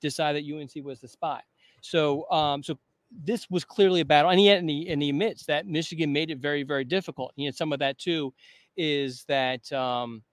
decide 0.02 0.34
that 0.34 0.44
UNC 0.44 0.86
was 0.86 1.00
the 1.00 1.08
spot. 1.08 1.44
So, 1.82 2.30
um, 2.32 2.64
so 2.64 2.78
this 3.12 3.50
was 3.50 3.66
clearly 3.66 4.02
a 4.02 4.06
battle, 4.06 4.30
and 4.30 4.40
he 4.40 4.50
and 4.50 4.70
he, 4.70 4.90
and 4.90 5.02
he 5.02 5.10
admits 5.10 5.46
that 5.46 5.66
Michigan 5.66 6.14
made 6.14 6.30
it 6.30 6.38
very, 6.38 6.64
very 6.64 6.84
difficult. 6.84 7.34
And 7.38 7.56
some 7.56 7.74
of 7.74 7.80
that 7.80 7.98
too 7.98 8.34
is 8.78 9.24
that 9.26 9.72
um, 9.74 10.24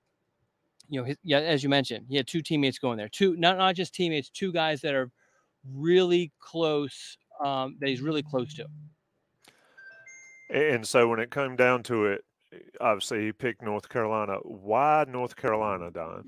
you 0.88 1.00
know, 1.00 1.04
his, 1.06 1.16
yeah, 1.24 1.38
as 1.38 1.62
you 1.62 1.68
mentioned, 1.68 2.06
he 2.08 2.16
had 2.16 2.26
two 2.26 2.42
teammates 2.42 2.78
going 2.78 2.98
there, 2.98 3.08
two 3.08 3.36
not 3.36 3.56
not 3.56 3.74
just 3.74 3.94
teammates, 3.94 4.28
two 4.28 4.52
guys 4.52 4.80
that 4.82 4.94
are 4.94 5.10
really 5.72 6.32
close, 6.38 7.16
um, 7.44 7.76
that 7.80 7.88
he's 7.88 8.02
really 8.02 8.22
close 8.22 8.54
to. 8.54 8.66
And 10.48 10.86
so 10.86 11.08
when 11.08 11.20
it 11.20 11.30
came 11.30 11.56
down 11.56 11.82
to 11.84 12.06
it, 12.06 12.24
obviously 12.80 13.24
he 13.24 13.32
picked 13.32 13.62
North 13.62 13.88
Carolina. 13.88 14.36
Why 14.42 15.04
North 15.08 15.36
Carolina, 15.36 15.90
Don? 15.90 16.24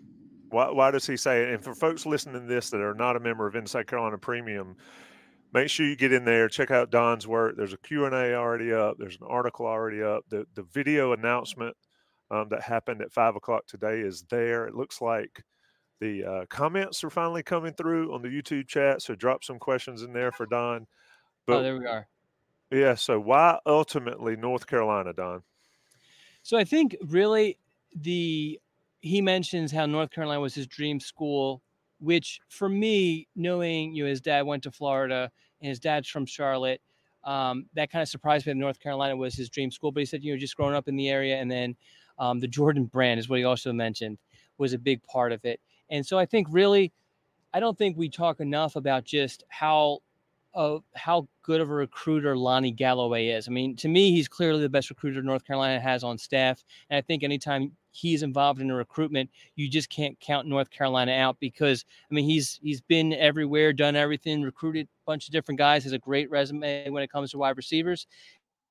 Why, 0.51 0.71
why 0.71 0.91
does 0.91 1.07
he 1.07 1.17
say 1.17 1.43
it? 1.43 1.55
And 1.55 1.63
for 1.63 1.75
folks 1.75 2.07
listening 2.07 2.41
to 2.41 2.47
this 2.47 2.71
that 2.71 2.81
are 2.81 2.95
not 2.95 3.17
a 3.17 3.21
member 3.21 3.47
of 3.47 3.55
Inside 3.55 3.87
Carolina 3.87 4.19
Premium, 4.19 4.77
make 5.53 5.69
sure 5.69 5.87
you 5.87 5.97
get 5.97 6.13
in 6.13 6.25
there, 6.25 6.49
check 6.49 6.71
out 6.71 6.91
Don's 6.91 7.27
work. 7.27 7.57
There's 7.57 7.75
a 7.75 7.79
Q&A 7.79 8.35
already 8.35 8.73
up. 8.73 8.97
There's 8.99 9.19
an 9.21 9.27
article 9.29 9.67
already 9.67 10.03
up. 10.03 10.25
The, 10.31 10.47
the 10.55 10.65
video 10.73 11.13
announcement 11.13 11.77
um, 12.31 12.49
that 12.51 12.63
happened 12.63 13.03
at 13.03 13.13
5 13.13 13.37
o'clock 13.37 13.67
today 13.67 14.01
is 14.01 14.25
there. 14.31 14.67
It 14.67 14.75
looks 14.75 15.01
like– 15.01 15.43
the 16.01 16.25
uh, 16.25 16.47
comments 16.49 17.03
are 17.03 17.11
finally 17.11 17.43
coming 17.43 17.73
through 17.73 18.15
on 18.15 18.23
the 18.23 18.29
YouTube 18.29 18.69
chat. 18.69 19.03
So 19.03 19.15
drop 19.15 19.43
some 19.43 19.59
questions 19.59 20.03
in 20.03 20.13
there 20.13 20.31
for 20.33 20.47
Don. 20.47 20.83
Oh, 20.83 20.87
but, 21.47 21.57
oh, 21.57 21.63
there 21.63 21.79
we 21.79 21.87
are. 21.87 22.07
Yeah. 22.71 22.95
So 22.95 23.19
why 23.19 23.59
ultimately 23.67 24.37
North 24.37 24.67
Carolina, 24.67 25.13
Don? 25.13 25.43
So 26.43 26.57
I 26.57 26.65
think 26.65 26.97
really 27.03 27.59
the 27.95 28.61
he 29.01 29.21
mentions 29.21 29.73
how 29.73 29.87
North 29.87 30.11
Carolina 30.11 30.41
was 30.41 30.55
his 30.55 30.67
dream 30.67 31.01
school, 31.01 31.63
which 32.01 32.41
for 32.49 32.69
me, 32.69 33.29
knowing 33.37 33.95
you 33.95 34.05
know 34.05 34.11
his 34.11 34.21
dad 34.21 34.47
went 34.47 34.63
to 34.65 34.71
Florida 34.71 35.31
and 35.61 35.69
his 35.69 35.81
dad's 35.81 36.09
from 36.09 36.27
Charlotte, 36.27 36.81
um, 37.25 37.67
that 37.75 37.91
kind 37.91 38.03
of 38.03 38.09
surprised 38.09 38.47
me 38.47 38.53
that 38.53 38.59
North 38.59 38.81
Carolina 38.81 39.17
was 39.17 39.35
his 39.35 39.49
dream 39.49 39.71
school. 39.71 39.93
But 39.93 40.01
he 40.01 40.07
said, 40.07 40.23
you 40.23 40.33
know, 40.33 40.39
just 40.39 40.57
growing 40.57 40.75
up 40.75 40.89
in 40.89 40.97
the 40.97 41.09
area, 41.09 41.37
and 41.37 41.51
then 41.51 41.77
um, 42.19 42.41
the 42.41 42.49
Jordan 42.49 42.87
brand 42.87 43.21
is 43.21 43.29
what 43.29 43.39
he 43.39 43.45
also 43.45 43.73
mentioned 43.73 44.19
was 44.59 44.73
a 44.73 44.79
big 44.79 45.03
part 45.05 45.33
of 45.33 45.45
it. 45.45 45.61
And 45.91 46.05
so 46.05 46.19
I 46.19 46.27
think 46.27 46.49
really, 46.51 46.93
I 47.55 47.61
don't 47.61 47.79
think 47.79 47.97
we 47.97 48.09
talk 48.09 48.41
enough 48.41 48.77
about 48.77 49.05
just 49.05 49.45
how 49.49 50.01
of 50.55 50.83
how 50.95 51.29
good 51.43 51.61
of 51.61 51.71
a 51.71 51.75
recruiter 51.75 52.37
Lonnie 52.37 52.73
Galloway 52.73 53.29
is. 53.29 53.49
I 53.49 53.51
mean, 53.51 53.77
to 53.77 53.89
me, 53.89 54.13
he's 54.13 54.29
clearly 54.29 54.61
the 54.61 54.69
best 54.69 54.91
recruiter 54.91 55.23
North 55.23 55.45
Carolina 55.45 55.81
has 55.81 56.03
on 56.03 56.19
staff. 56.19 56.65
And 56.91 56.97
I 56.97 57.01
think 57.01 57.23
anytime 57.23 57.73
he's 57.93 58.23
involved 58.23 58.61
in 58.61 58.71
a 58.71 58.75
recruitment, 58.75 59.31
you 59.57 59.69
just 59.69 59.91
can't 59.91 60.19
count 60.21 60.47
North 60.47 60.71
Carolina 60.71 61.13
out 61.13 61.39
because 61.41 61.85
I 62.11 62.15
mean 62.15 62.25
he's 62.25 62.59
he's 62.63 62.81
been 62.81 63.13
everywhere, 63.13 63.73
done 63.73 63.97
everything, 63.97 64.43
recruited 64.43 64.87
a 64.87 65.05
bunch 65.07 65.27
of 65.27 65.33
different 65.33 65.59
guys, 65.59 65.85
has 65.85 65.93
a 65.93 65.99
great 65.99 66.31
resume 66.31 66.89
when 66.91 67.03
it 67.03 67.11
comes 67.11 67.31
to 67.33 67.39
wide 67.39 67.57
receivers. 67.57 68.07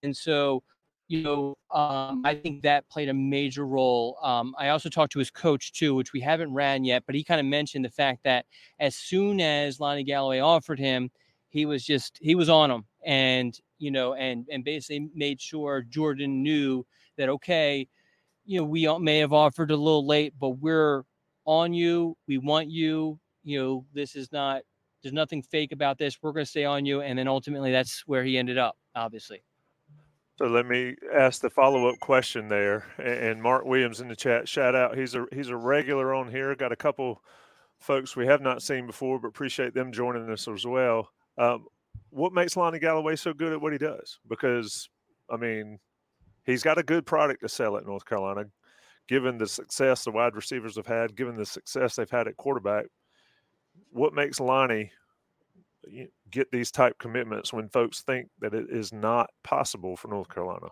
And 0.03 0.15
so 0.15 0.63
you 1.09 1.23
know, 1.23 1.57
um, 1.71 2.21
I 2.25 2.35
think 2.35 2.63
that 2.63 2.89
played 2.89 3.07
a 3.07 3.13
major 3.13 3.65
role. 3.65 4.17
Um, 4.21 4.53
I 4.59 4.69
also 4.69 4.89
talked 4.89 5.13
to 5.13 5.19
his 5.19 5.31
coach 5.31 5.71
too, 5.71 5.95
which 5.95 6.11
we 6.11 6.19
haven't 6.19 6.53
ran 6.53 6.83
yet, 6.83 7.03
but 7.05 7.15
he 7.15 7.23
kind 7.23 7.39
of 7.39 7.45
mentioned 7.45 7.85
the 7.85 7.89
fact 7.89 8.23
that 8.25 8.45
as 8.79 8.95
soon 8.95 9.39
as 9.39 9.79
Lonnie 9.79 10.03
Galloway 10.03 10.39
offered 10.39 10.79
him, 10.79 11.09
he 11.49 11.65
was 11.65 11.83
just 11.83 12.17
he 12.21 12.35
was 12.35 12.49
on 12.49 12.71
him, 12.71 12.85
and 13.05 13.57
you 13.77 13.91
know, 13.91 14.13
and 14.13 14.45
and 14.51 14.63
basically 14.63 15.09
made 15.15 15.41
sure 15.41 15.81
Jordan 15.81 16.43
knew 16.43 16.85
that 17.17 17.29
okay, 17.29 17.87
you 18.45 18.59
know, 18.59 18.65
we 18.65 18.87
may 18.99 19.19
have 19.19 19.33
offered 19.33 19.71
a 19.71 19.75
little 19.75 20.05
late, 20.05 20.33
but 20.39 20.51
we're 20.51 21.03
on 21.45 21.73
you. 21.73 22.17
We 22.27 22.37
want 22.37 22.69
you. 22.69 23.19
You 23.43 23.59
know, 23.59 23.85
this 23.93 24.15
is 24.15 24.31
not. 24.31 24.61
There's 25.01 25.13
nothing 25.13 25.43
fake 25.43 25.71
about 25.71 25.97
this. 25.97 26.17
We're 26.21 26.31
going 26.31 26.45
to 26.45 26.49
stay 26.49 26.65
on 26.65 26.85
you, 26.85 27.01
and 27.01 27.17
then 27.17 27.27
ultimately, 27.27 27.71
that's 27.71 28.03
where 28.07 28.23
he 28.23 28.37
ended 28.37 28.57
up. 28.57 28.77
Obviously. 28.95 29.43
So 30.37 30.45
let 30.45 30.67
me 30.67 30.95
ask 31.15 31.41
the 31.41 31.49
follow 31.49 31.87
up 31.87 31.99
question 31.99 32.47
there. 32.47 32.85
And 32.99 33.41
Mark 33.41 33.65
Williams 33.65 34.01
in 34.01 34.07
the 34.07 34.15
chat, 34.15 34.47
shout 34.47 34.75
out. 34.75 34.95
He's 34.95 35.15
a 35.15 35.25
he's 35.31 35.49
a 35.49 35.57
regular 35.57 36.13
on 36.13 36.29
here. 36.29 36.55
Got 36.55 36.71
a 36.71 36.75
couple 36.75 37.23
folks 37.79 38.15
we 38.15 38.27
have 38.27 38.41
not 38.41 38.61
seen 38.61 38.85
before, 38.85 39.19
but 39.19 39.29
appreciate 39.29 39.73
them 39.73 39.91
joining 39.91 40.29
us 40.29 40.47
as 40.47 40.65
well. 40.65 41.09
Um, 41.37 41.65
what 42.09 42.33
makes 42.33 42.55
Lonnie 42.57 42.79
Galloway 42.79 43.15
so 43.15 43.33
good 43.33 43.53
at 43.53 43.61
what 43.61 43.73
he 43.73 43.77
does? 43.77 44.19
Because 44.27 44.89
I 45.29 45.37
mean, 45.37 45.79
he's 46.45 46.63
got 46.63 46.77
a 46.77 46.83
good 46.83 47.05
product 47.05 47.41
to 47.41 47.49
sell 47.49 47.77
at 47.77 47.85
North 47.85 48.05
Carolina, 48.05 48.45
given 49.07 49.37
the 49.37 49.47
success 49.47 50.03
the 50.03 50.11
wide 50.11 50.35
receivers 50.35 50.75
have 50.75 50.87
had, 50.87 51.15
given 51.15 51.35
the 51.35 51.45
success 51.45 51.95
they've 51.95 52.09
had 52.09 52.27
at 52.27 52.37
quarterback. 52.37 52.85
What 53.91 54.13
makes 54.13 54.39
Lonnie 54.39 54.91
get 56.31 56.51
these 56.51 56.71
type 56.71 56.97
commitments 56.99 57.53
when 57.53 57.69
folks 57.69 58.01
think 58.01 58.29
that 58.39 58.53
it 58.53 58.67
is 58.69 58.91
not 58.91 59.29
possible 59.43 59.95
for 59.95 60.07
North 60.07 60.29
Carolina? 60.29 60.67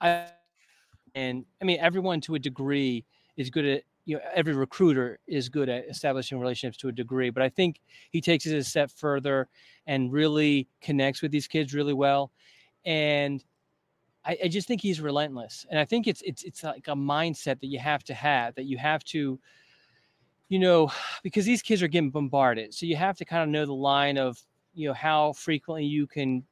I, 0.00 0.26
and 1.14 1.44
I 1.60 1.64
mean, 1.64 1.78
everyone 1.80 2.20
to 2.22 2.34
a 2.34 2.38
degree 2.38 3.04
is 3.36 3.50
good 3.50 3.64
at, 3.64 3.82
you 4.08 4.16
know, 4.16 4.22
every 4.34 4.54
recruiter 4.54 5.18
is 5.26 5.50
good 5.50 5.68
at 5.68 5.86
establishing 5.86 6.40
relationships 6.40 6.78
to 6.78 6.88
a 6.88 6.92
degree, 6.92 7.28
but 7.28 7.42
I 7.42 7.50
think 7.50 7.78
he 8.10 8.22
takes 8.22 8.46
it 8.46 8.56
a 8.56 8.64
step 8.64 8.90
further 8.90 9.48
and 9.86 10.10
really 10.10 10.66
connects 10.80 11.20
with 11.20 11.30
these 11.30 11.46
kids 11.46 11.74
really 11.74 11.92
well. 11.92 12.32
And 12.86 13.44
I, 14.24 14.38
I 14.44 14.48
just 14.48 14.66
think 14.66 14.80
he's 14.80 15.02
relentless. 15.02 15.66
And 15.68 15.78
I 15.78 15.84
think 15.84 16.06
it's, 16.06 16.22
it's, 16.22 16.42
it's 16.42 16.64
like 16.64 16.88
a 16.88 16.94
mindset 16.94 17.60
that 17.60 17.66
you 17.66 17.78
have 17.80 18.02
to 18.04 18.14
have, 18.14 18.54
that 18.54 18.64
you 18.64 18.78
have 18.78 19.04
to, 19.04 19.38
you 20.48 20.58
know, 20.58 20.90
because 21.22 21.44
these 21.44 21.60
kids 21.60 21.82
are 21.82 21.88
getting 21.88 22.10
bombarded. 22.10 22.72
So 22.72 22.86
you 22.86 22.96
have 22.96 23.18
to 23.18 23.26
kind 23.26 23.42
of 23.42 23.50
know 23.50 23.66
the 23.66 23.74
line 23.74 24.16
of, 24.16 24.40
you 24.72 24.88
know, 24.88 24.94
how 24.94 25.34
frequently 25.34 25.84
you 25.84 26.06
can 26.06 26.44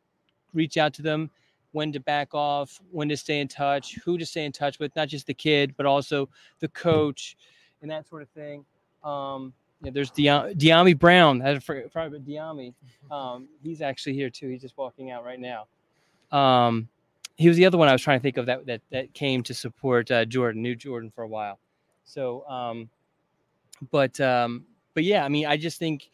reach 0.52 0.76
out 0.76 0.92
to 0.92 1.02
them, 1.02 1.30
when 1.72 1.92
to 1.92 2.00
back 2.00 2.34
off, 2.34 2.80
when 2.90 3.08
to 3.08 3.16
stay 3.16 3.40
in 3.40 3.48
touch, 3.48 3.96
who 4.04 4.18
to 4.18 4.26
stay 4.26 4.44
in 4.44 4.52
touch 4.52 4.78
with, 4.78 4.94
not 4.96 5.08
just 5.08 5.26
the 5.26 5.34
kid, 5.34 5.74
but 5.76 5.86
also 5.86 6.28
the 6.60 6.68
coach 6.68 7.36
and 7.82 7.90
that 7.90 8.08
sort 8.08 8.22
of 8.22 8.28
thing. 8.30 8.64
Um, 9.04 9.52
yeah, 9.82 9.90
there's 9.92 10.10
Dyami 10.10 10.98
Brown. 10.98 11.42
I 11.42 11.58
forgot 11.58 11.84
about 11.94 12.24
Dyami. 12.24 12.74
Um, 13.10 13.48
he's 13.62 13.82
actually 13.82 14.14
here 14.14 14.30
too. 14.30 14.48
He's 14.48 14.62
just 14.62 14.76
walking 14.76 15.10
out 15.10 15.24
right 15.24 15.38
now. 15.38 15.66
Um, 16.32 16.88
he 17.36 17.48
was 17.48 17.56
the 17.56 17.66
other 17.66 17.76
one 17.76 17.88
I 17.88 17.92
was 17.92 18.02
trying 18.02 18.18
to 18.18 18.22
think 18.22 18.38
of 18.38 18.46
that 18.46 18.66
that 18.66 18.80
that 18.90 19.12
came 19.12 19.42
to 19.44 19.54
support 19.54 20.10
uh, 20.10 20.24
Jordan, 20.24 20.62
knew 20.62 20.74
Jordan 20.74 21.10
for 21.10 21.22
a 21.22 21.28
while. 21.28 21.58
So 22.04 22.46
um, 22.48 22.88
but 23.90 24.18
um, 24.20 24.64
but 24.94 25.04
yeah, 25.04 25.24
I 25.24 25.28
mean, 25.28 25.46
I 25.46 25.56
just 25.56 25.78
think 25.78 26.10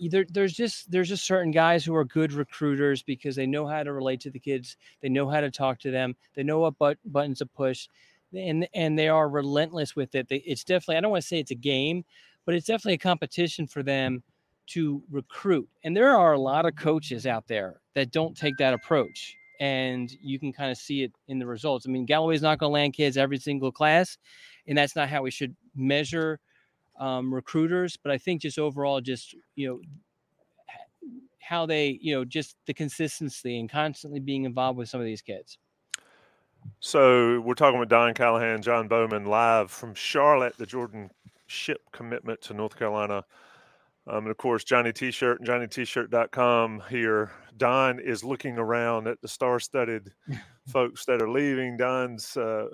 either 0.00 0.24
there's 0.28 0.54
just 0.54 0.90
there's 0.90 1.08
just 1.08 1.26
certain 1.26 1.52
guys 1.52 1.84
who 1.84 1.94
are 1.94 2.04
good 2.04 2.32
recruiters 2.32 3.02
because 3.02 3.36
they 3.36 3.46
know 3.46 3.66
how 3.66 3.82
to 3.82 3.92
relate 3.92 4.20
to 4.20 4.30
the 4.30 4.38
kids, 4.38 4.76
they 5.02 5.08
know 5.08 5.28
how 5.28 5.40
to 5.40 5.50
talk 5.50 5.78
to 5.80 5.90
them, 5.90 6.16
they 6.34 6.42
know 6.42 6.58
what 6.58 6.78
but, 6.78 6.98
buttons 7.04 7.38
to 7.38 7.46
push, 7.46 7.86
and 8.34 8.66
and 8.74 8.98
they 8.98 9.08
are 9.08 9.28
relentless 9.28 9.94
with 9.94 10.14
it. 10.14 10.28
They, 10.28 10.36
it's 10.38 10.64
definitely 10.64 10.96
I 10.96 11.00
don't 11.02 11.10
want 11.10 11.22
to 11.22 11.28
say 11.28 11.38
it's 11.38 11.50
a 11.50 11.56
game, 11.56 12.04
but 12.46 12.54
it's 12.54 12.66
definitely 12.66 12.94
a 12.94 12.98
competition 12.98 13.66
for 13.66 13.82
them 13.82 14.22
to 14.68 15.02
recruit. 15.10 15.68
And 15.84 15.96
there 15.96 16.16
are 16.16 16.32
a 16.32 16.40
lot 16.40 16.64
of 16.64 16.76
coaches 16.76 17.26
out 17.26 17.46
there 17.46 17.80
that 17.94 18.12
don't 18.12 18.36
take 18.36 18.56
that 18.58 18.72
approach. 18.72 19.36
And 19.58 20.10
you 20.22 20.38
can 20.38 20.52
kind 20.52 20.70
of 20.70 20.78
see 20.78 21.02
it 21.02 21.12
in 21.28 21.38
the 21.38 21.46
results. 21.46 21.86
I 21.86 21.90
mean, 21.90 22.06
Galloway's 22.06 22.40
not 22.40 22.58
going 22.58 22.70
to 22.70 22.74
land 22.74 22.94
kids 22.94 23.18
every 23.18 23.36
single 23.36 23.70
class, 23.70 24.16
and 24.66 24.78
that's 24.78 24.96
not 24.96 25.10
how 25.10 25.22
we 25.22 25.30
should 25.30 25.54
measure 25.76 26.40
um, 26.98 27.32
recruiters, 27.32 27.96
but 27.96 28.12
I 28.12 28.18
think 28.18 28.42
just 28.42 28.58
overall, 28.58 29.00
just 29.00 29.34
you 29.56 29.68
know, 29.68 29.80
how 31.40 31.66
they, 31.66 31.98
you 32.00 32.14
know, 32.14 32.24
just 32.24 32.54
the 32.66 32.74
consistency 32.74 33.58
and 33.58 33.68
constantly 33.68 34.20
being 34.20 34.44
involved 34.44 34.78
with 34.78 34.88
some 34.88 35.00
of 35.00 35.04
these 35.06 35.22
kids. 35.22 35.58
So 36.78 37.40
we're 37.40 37.54
talking 37.54 37.80
with 37.80 37.88
Don 37.88 38.14
Callahan, 38.14 38.62
John 38.62 38.86
Bauman, 38.86 39.24
live 39.24 39.70
from 39.70 39.94
Charlotte, 39.94 40.56
the 40.58 40.66
Jordan 40.66 41.10
Shipp 41.46 41.80
commitment 41.90 42.40
to 42.42 42.54
North 42.54 42.78
Carolina. 42.78 43.24
Um, 44.06 44.18
and 44.18 44.28
of 44.28 44.36
course, 44.36 44.62
Johnny 44.62 44.92
T-shirt 44.92 45.40
and 45.40 45.48
JohnnyT-shirt.com 45.48 46.82
here. 46.88 47.32
Don 47.56 47.98
is 47.98 48.22
looking 48.22 48.56
around 48.56 49.08
at 49.08 49.20
the 49.20 49.28
star-studded 49.28 50.12
folks 50.68 51.04
that 51.06 51.20
are 51.20 51.30
leaving. 51.30 51.76
Don's 51.76 52.36
uh, 52.36 52.68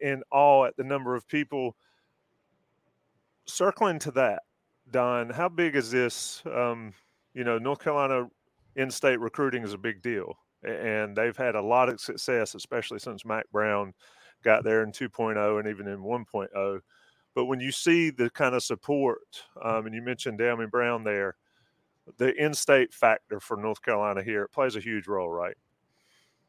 in 0.00 0.22
awe 0.30 0.66
at 0.66 0.76
the 0.76 0.84
number 0.84 1.16
of 1.16 1.26
people– 1.26 1.76
circling 3.52 3.98
to 4.00 4.10
that, 4.12 4.42
Don, 4.90 5.30
how 5.30 5.48
big 5.48 5.76
is 5.76 5.90
this? 5.90 6.42
Um, 6.46 6.92
you 7.34 7.44
know, 7.44 7.58
North 7.58 7.80
Carolina 7.82 8.28
in-state 8.76 9.20
recruiting 9.20 9.62
is 9.62 9.72
a 9.72 9.78
big 9.78 10.02
deal. 10.02 10.34
and 10.62 11.16
they've 11.16 11.36
had 11.36 11.54
a 11.54 11.62
lot 11.62 11.88
of 11.88 12.00
success, 12.00 12.54
especially 12.54 12.98
since 12.98 13.24
Mack 13.24 13.50
Brown 13.50 13.94
got 14.44 14.62
there 14.64 14.82
in 14.82 14.92
2.0 14.92 15.58
and 15.58 15.68
even 15.68 15.86
in 15.86 16.00
1.0. 16.00 16.80
But 17.34 17.44
when 17.46 17.60
you 17.60 17.72
see 17.72 18.10
the 18.10 18.28
kind 18.30 18.54
of 18.54 18.62
support, 18.62 19.42
um, 19.62 19.86
and 19.86 19.94
you 19.94 20.02
mentioned 20.02 20.38
Dyami 20.38 20.70
Brown 20.70 21.04
there, 21.04 21.36
the 22.18 22.34
in-state 22.34 22.92
factor 22.92 23.40
for 23.40 23.56
North 23.56 23.80
Carolina 23.82 24.22
here 24.22 24.42
it 24.42 24.52
plays 24.52 24.76
a 24.76 24.80
huge 24.80 25.06
role, 25.06 25.30
right? 25.30 25.56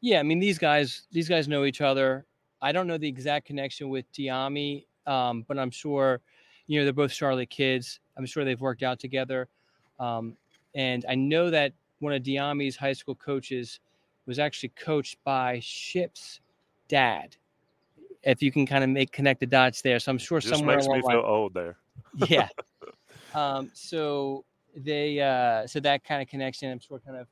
Yeah, 0.01 0.19
I 0.19 0.23
mean 0.23 0.39
these 0.39 0.57
guys 0.57 1.03
these 1.11 1.29
guys 1.29 1.47
know 1.47 1.63
each 1.65 1.81
other. 1.81 2.25
I 2.61 2.71
don't 2.71 2.87
know 2.87 2.97
the 2.97 3.07
exact 3.07 3.45
connection 3.45 3.89
with 3.89 4.11
Dyami, 4.11 4.85
um, 5.05 5.45
but 5.47 5.59
I'm 5.59 5.69
sure, 5.71 6.21
you 6.71 6.79
know, 6.79 6.85
they're 6.85 6.93
both 6.93 7.11
Charlotte 7.11 7.49
kids. 7.49 7.99
I'm 8.17 8.25
sure 8.25 8.45
they've 8.45 8.61
worked 8.61 8.81
out 8.81 8.97
together. 8.97 9.49
Um, 9.99 10.37
and 10.73 11.05
I 11.09 11.15
know 11.15 11.49
that 11.49 11.73
one 11.99 12.13
of 12.13 12.23
Dyami's 12.23 12.77
high 12.77 12.93
school 12.93 13.13
coaches 13.13 13.81
was 14.25 14.39
actually 14.39 14.69
coached 14.69 15.17
by 15.25 15.59
Shipp's 15.61 16.39
dad. 16.87 17.35
If 18.23 18.41
you 18.41 18.53
can 18.53 18.65
kind 18.65 18.85
of 18.85 18.89
make 18.89 19.11
connect 19.11 19.41
the 19.41 19.47
dots 19.47 19.81
there, 19.81 19.99
so 19.99 20.11
I'm 20.11 20.17
sure 20.17 20.39
Just 20.39 20.55
somewhere 20.55 20.77
makes 20.77 20.87
me 20.87 21.01
feel 21.01 21.23
old 21.25 21.53
there. 21.53 21.75
yeah. 22.29 22.47
Um, 23.33 23.71
so 23.73 24.43
they 24.75 25.21
uh, 25.21 25.65
so 25.65 25.79
that 25.79 26.03
kind 26.03 26.21
of 26.21 26.27
connection, 26.27 26.69
I'm 26.69 26.79
sure, 26.79 26.99
kind 26.99 27.15
of 27.15 27.27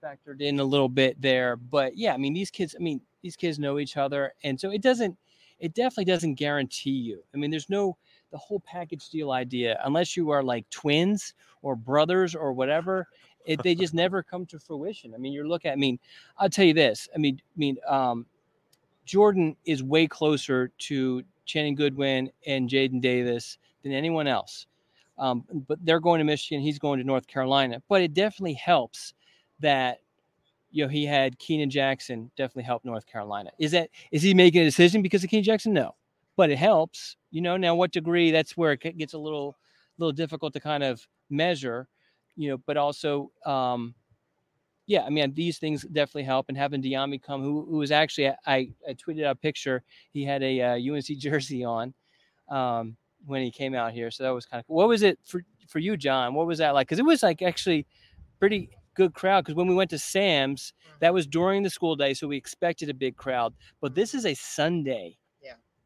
factored 0.00 0.40
in 0.40 0.60
a 0.60 0.64
little 0.64 0.88
bit 0.88 1.20
there. 1.20 1.56
But 1.56 1.96
yeah, 1.96 2.14
I 2.14 2.16
mean, 2.16 2.32
these 2.32 2.48
kids, 2.48 2.76
I 2.78 2.80
mean, 2.80 3.00
these 3.22 3.34
kids 3.34 3.58
know 3.58 3.80
each 3.80 3.96
other, 3.96 4.34
and 4.44 4.60
so 4.60 4.70
it 4.70 4.82
doesn't, 4.82 5.18
it 5.58 5.74
definitely 5.74 6.04
doesn't 6.04 6.34
guarantee 6.34 6.90
you. 6.90 7.24
I 7.34 7.38
mean, 7.38 7.50
there's 7.50 7.68
no 7.68 7.96
the 8.32 8.38
whole 8.38 8.60
package 8.60 9.08
deal 9.10 9.30
idea 9.30 9.80
unless 9.84 10.16
you 10.16 10.30
are 10.30 10.42
like 10.42 10.68
twins 10.70 11.34
or 11.60 11.76
brothers 11.76 12.34
or 12.34 12.52
whatever. 12.52 13.06
It, 13.44 13.62
they 13.62 13.74
just 13.74 13.94
never 14.04 14.22
come 14.22 14.46
to 14.46 14.58
fruition. 14.58 15.14
I 15.14 15.18
mean, 15.18 15.32
you're 15.32 15.46
looking 15.46 15.70
at. 15.70 15.74
I 15.74 15.76
mean, 15.76 15.98
I'll 16.38 16.50
tell 16.50 16.64
you 16.64 16.74
this. 16.74 17.08
I 17.14 17.18
mean, 17.18 17.40
I 17.40 17.58
mean, 17.58 17.76
um, 17.86 18.26
Jordan 19.04 19.56
is 19.64 19.82
way 19.82 20.06
closer 20.06 20.70
to 20.78 21.22
Channing 21.44 21.74
Goodwin 21.74 22.30
and 22.46 22.68
Jaden 22.68 23.00
Davis 23.00 23.58
than 23.82 23.92
anyone 23.92 24.26
else. 24.26 24.66
Um, 25.18 25.44
but 25.68 25.78
they're 25.84 26.00
going 26.00 26.18
to 26.18 26.24
Michigan. 26.24 26.62
He's 26.62 26.78
going 26.78 26.98
to 26.98 27.04
North 27.04 27.26
Carolina. 27.26 27.82
But 27.88 28.02
it 28.02 28.14
definitely 28.14 28.54
helps 28.54 29.14
that 29.60 29.98
you 30.70 30.84
know 30.84 30.88
he 30.88 31.04
had 31.04 31.38
Keenan 31.38 31.70
Jackson 31.70 32.30
definitely 32.36 32.64
helped 32.64 32.84
North 32.84 33.06
Carolina. 33.06 33.50
Is 33.58 33.72
that 33.72 33.90
is 34.10 34.22
he 34.22 34.34
making 34.34 34.62
a 34.62 34.64
decision 34.64 35.02
because 35.02 35.22
of 35.22 35.30
Keenan 35.30 35.44
Jackson? 35.44 35.72
No, 35.72 35.94
but 36.36 36.50
it 36.50 36.58
helps. 36.58 37.16
You 37.32 37.40
know 37.40 37.56
now 37.56 37.74
what 37.74 37.90
degree? 37.90 38.30
That's 38.30 38.56
where 38.56 38.72
it 38.72 38.98
gets 38.98 39.14
a 39.14 39.18
little 39.18 39.56
little 39.98 40.12
difficult 40.12 40.52
to 40.52 40.60
kind 40.60 40.84
of 40.84 41.04
measure. 41.28 41.88
You 42.36 42.50
know, 42.50 42.58
but 42.58 42.76
also. 42.76 43.32
Um, 43.44 43.94
yeah, 44.88 45.04
I 45.04 45.10
mean 45.10 45.32
these 45.32 45.58
things 45.58 45.82
definitely 45.84 46.24
help, 46.24 46.46
and 46.48 46.58
having 46.58 46.82
Dyami 46.82 47.22
come, 47.22 47.42
who 47.42 47.64
who 47.64 47.78
was 47.78 47.90
actually 47.92 48.28
I, 48.46 48.68
I 48.86 48.94
tweeted 48.94 49.24
out 49.24 49.36
a 49.36 49.38
picture. 49.38 49.82
He 50.12 50.24
had 50.24 50.42
a 50.42 50.60
uh, 50.60 50.94
UNC 50.94 51.06
jersey 51.18 51.64
on 51.64 51.94
um, 52.50 52.96
when 53.24 53.42
he 53.42 53.50
came 53.50 53.74
out 53.74 53.92
here, 53.92 54.10
so 54.10 54.24
that 54.24 54.30
was 54.30 54.44
kind 54.44 54.60
of 54.60 54.66
cool. 54.66 54.76
What 54.76 54.88
was 54.88 55.02
it 55.02 55.18
for 55.24 55.44
for 55.68 55.78
you, 55.78 55.96
John? 55.96 56.34
What 56.34 56.46
was 56.46 56.58
that 56.58 56.74
like? 56.74 56.88
Because 56.88 56.98
it 56.98 57.06
was 57.06 57.22
like 57.22 57.42
actually 57.42 57.86
pretty 58.40 58.70
good 58.94 59.14
crowd. 59.14 59.44
Because 59.44 59.54
when 59.54 59.66
we 59.66 59.74
went 59.74 59.90
to 59.90 59.98
Sam's, 59.98 60.72
that 61.00 61.14
was 61.14 61.26
during 61.26 61.62
the 61.62 61.70
school 61.70 61.96
day, 61.96 62.14
so 62.14 62.26
we 62.26 62.36
expected 62.36 62.90
a 62.90 62.94
big 62.94 63.16
crowd. 63.16 63.54
But 63.80 63.94
this 63.94 64.14
is 64.14 64.26
a 64.26 64.34
Sunday. 64.34 65.16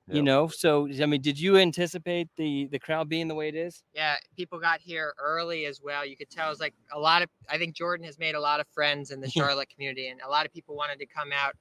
You 0.08 0.22
know, 0.22 0.46
so 0.46 0.88
I 1.02 1.06
mean, 1.06 1.20
did 1.20 1.38
you 1.38 1.56
anticipate 1.56 2.28
the 2.36 2.68
the 2.70 2.78
crowd 2.78 3.08
being 3.08 3.26
the 3.26 3.34
way 3.34 3.48
it 3.48 3.56
is? 3.56 3.82
Yeah, 3.92 4.14
people 4.36 4.60
got 4.60 4.80
here 4.80 5.14
early 5.20 5.66
as 5.66 5.82
well. 5.82 6.06
You 6.06 6.16
could 6.16 6.30
tell 6.30 6.46
it 6.46 6.50
was 6.50 6.60
like 6.60 6.74
a 6.92 6.98
lot 6.98 7.22
of. 7.22 7.28
I 7.50 7.58
think 7.58 7.74
Jordan 7.74 8.06
has 8.06 8.16
made 8.16 8.36
a 8.36 8.40
lot 8.40 8.60
of 8.60 8.68
friends 8.68 9.10
in 9.10 9.20
the 9.20 9.28
Charlotte 9.36 9.68
community, 9.68 10.08
and 10.08 10.20
a 10.24 10.28
lot 10.28 10.46
of 10.46 10.52
people 10.52 10.76
wanted 10.76 11.00
to 11.00 11.06
come 11.06 11.32
out 11.32 11.56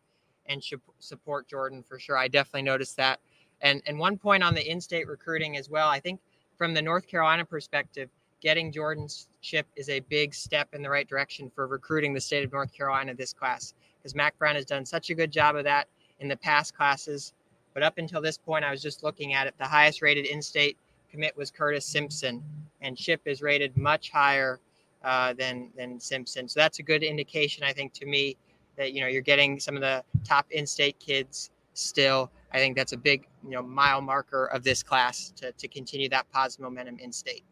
and 0.46 0.64
support 1.00 1.48
Jordan 1.48 1.82
for 1.82 1.98
sure. 1.98 2.18
I 2.18 2.28
definitely 2.28 2.62
noticed 2.62 2.98
that. 2.98 3.20
And 3.62 3.82
and 3.88 3.98
one 3.98 4.16
point 4.16 4.44
on 4.44 4.54
the 4.54 4.70
in-state 4.70 5.08
recruiting 5.08 5.58
as 5.58 5.68
well. 5.68 5.90
I 5.90 6.00
think 6.00 6.20
from 6.56 6.76
the 6.76 6.82
North 6.84 7.08
Carolina 7.08 7.46
perspective, 7.46 8.10
getting 8.42 8.72
Jordan's 8.72 9.28
ship 9.42 9.66
is 9.76 9.90
a 9.90 10.02
big 10.02 10.36
step 10.36 10.70
in 10.74 10.84
the 10.84 10.90
right 10.90 11.08
direction 11.08 11.50
for 11.50 11.66
recruiting 11.66 12.14
the 12.14 12.22
state 12.22 12.46
of 12.46 12.52
North 12.52 12.72
Carolina 12.72 13.16
this 13.16 13.34
class 13.34 13.74
because 13.98 14.14
Mack 14.14 14.38
Brown 14.38 14.54
has 14.54 14.66
done 14.66 14.86
such 14.86 15.10
a 15.10 15.16
good 15.16 15.32
job 15.32 15.56
of 15.56 15.64
that 15.64 15.88
in 16.20 16.28
the 16.28 16.38
past 16.38 16.76
classes. 16.76 17.34
But 17.76 17.84
up 17.84 17.98
until 17.98 18.22
this 18.22 18.38
point, 18.38 18.64
I 18.64 18.72
was 18.72 18.82
just 18.82 19.04
looking 19.04 19.34
at 19.34 19.46
it. 19.48 19.54
The 19.60 19.66
highest 19.66 20.02
rated 20.02 20.26
in-state 20.26 20.78
commit 21.12 21.36
was 21.38 21.52
Curtis 21.52 21.86
Simpson, 21.86 22.42
and 22.82 22.98
Shipp 22.98 23.22
is 23.26 23.42
rated 23.42 23.76
much 23.78 24.10
higher 24.10 24.60
uh, 25.04 25.34
than 25.34 25.70
than 25.78 26.00
Simpson. 26.00 26.48
So 26.48 26.60
that's 26.60 26.80
a 26.80 26.84
good 26.84 27.04
indication, 27.04 27.66
I 27.66 27.74
think, 27.74 27.92
to 27.94 28.06
me 28.06 28.38
that 28.78 28.94
you 28.94 29.02
know 29.02 29.08
you're 29.08 29.22
getting 29.22 29.60
some 29.60 29.76
of 29.76 29.82
the 29.82 30.04
top 30.24 30.48
in-state 30.52 30.98
kids 31.00 31.52
still. 31.74 32.32
I 32.54 32.60
think 32.60 32.78
that's 32.78 32.94
a 32.94 32.98
big 32.98 33.28
you 33.44 33.52
know 33.52 33.62
mile 33.62 34.00
marker 34.02 34.46
of 34.46 34.64
this 34.64 34.82
class 34.82 35.34
to 35.36 35.52
to 35.52 35.68
continue 35.68 36.08
that 36.10 36.32
positive 36.32 36.64
momentum 36.64 36.98
in-state. 37.00 37.44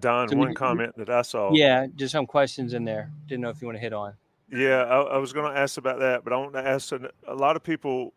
Don, 0.00 0.28
So 0.28 0.36
one 0.36 0.48
we- 0.48 0.54
comment 0.54 0.96
that 0.96 1.10
I 1.10 1.22
saw. 1.22 1.52
Yeah, 1.52 1.86
just 1.94 2.10
some 2.10 2.26
questions 2.26 2.74
in 2.74 2.84
there. 2.84 3.12
Didn't 3.28 3.42
know 3.42 3.50
if 3.50 3.62
you 3.62 3.68
want 3.68 3.76
to 3.76 3.80
hit 3.80 3.92
on. 3.92 4.14
Yeah, 4.52 4.82
I, 4.82 5.00
I 5.02 5.18
was 5.18 5.32
going 5.32 5.52
to 5.52 5.56
ask 5.56 5.78
about 5.78 6.00
that, 6.00 6.24
but 6.24 6.32
I 6.32 6.36
want 6.36 6.54
to 6.54 6.66
ask 6.66 6.90
a 6.92 7.34
lot 7.34 7.54
of 7.54 7.62
people 7.62 8.12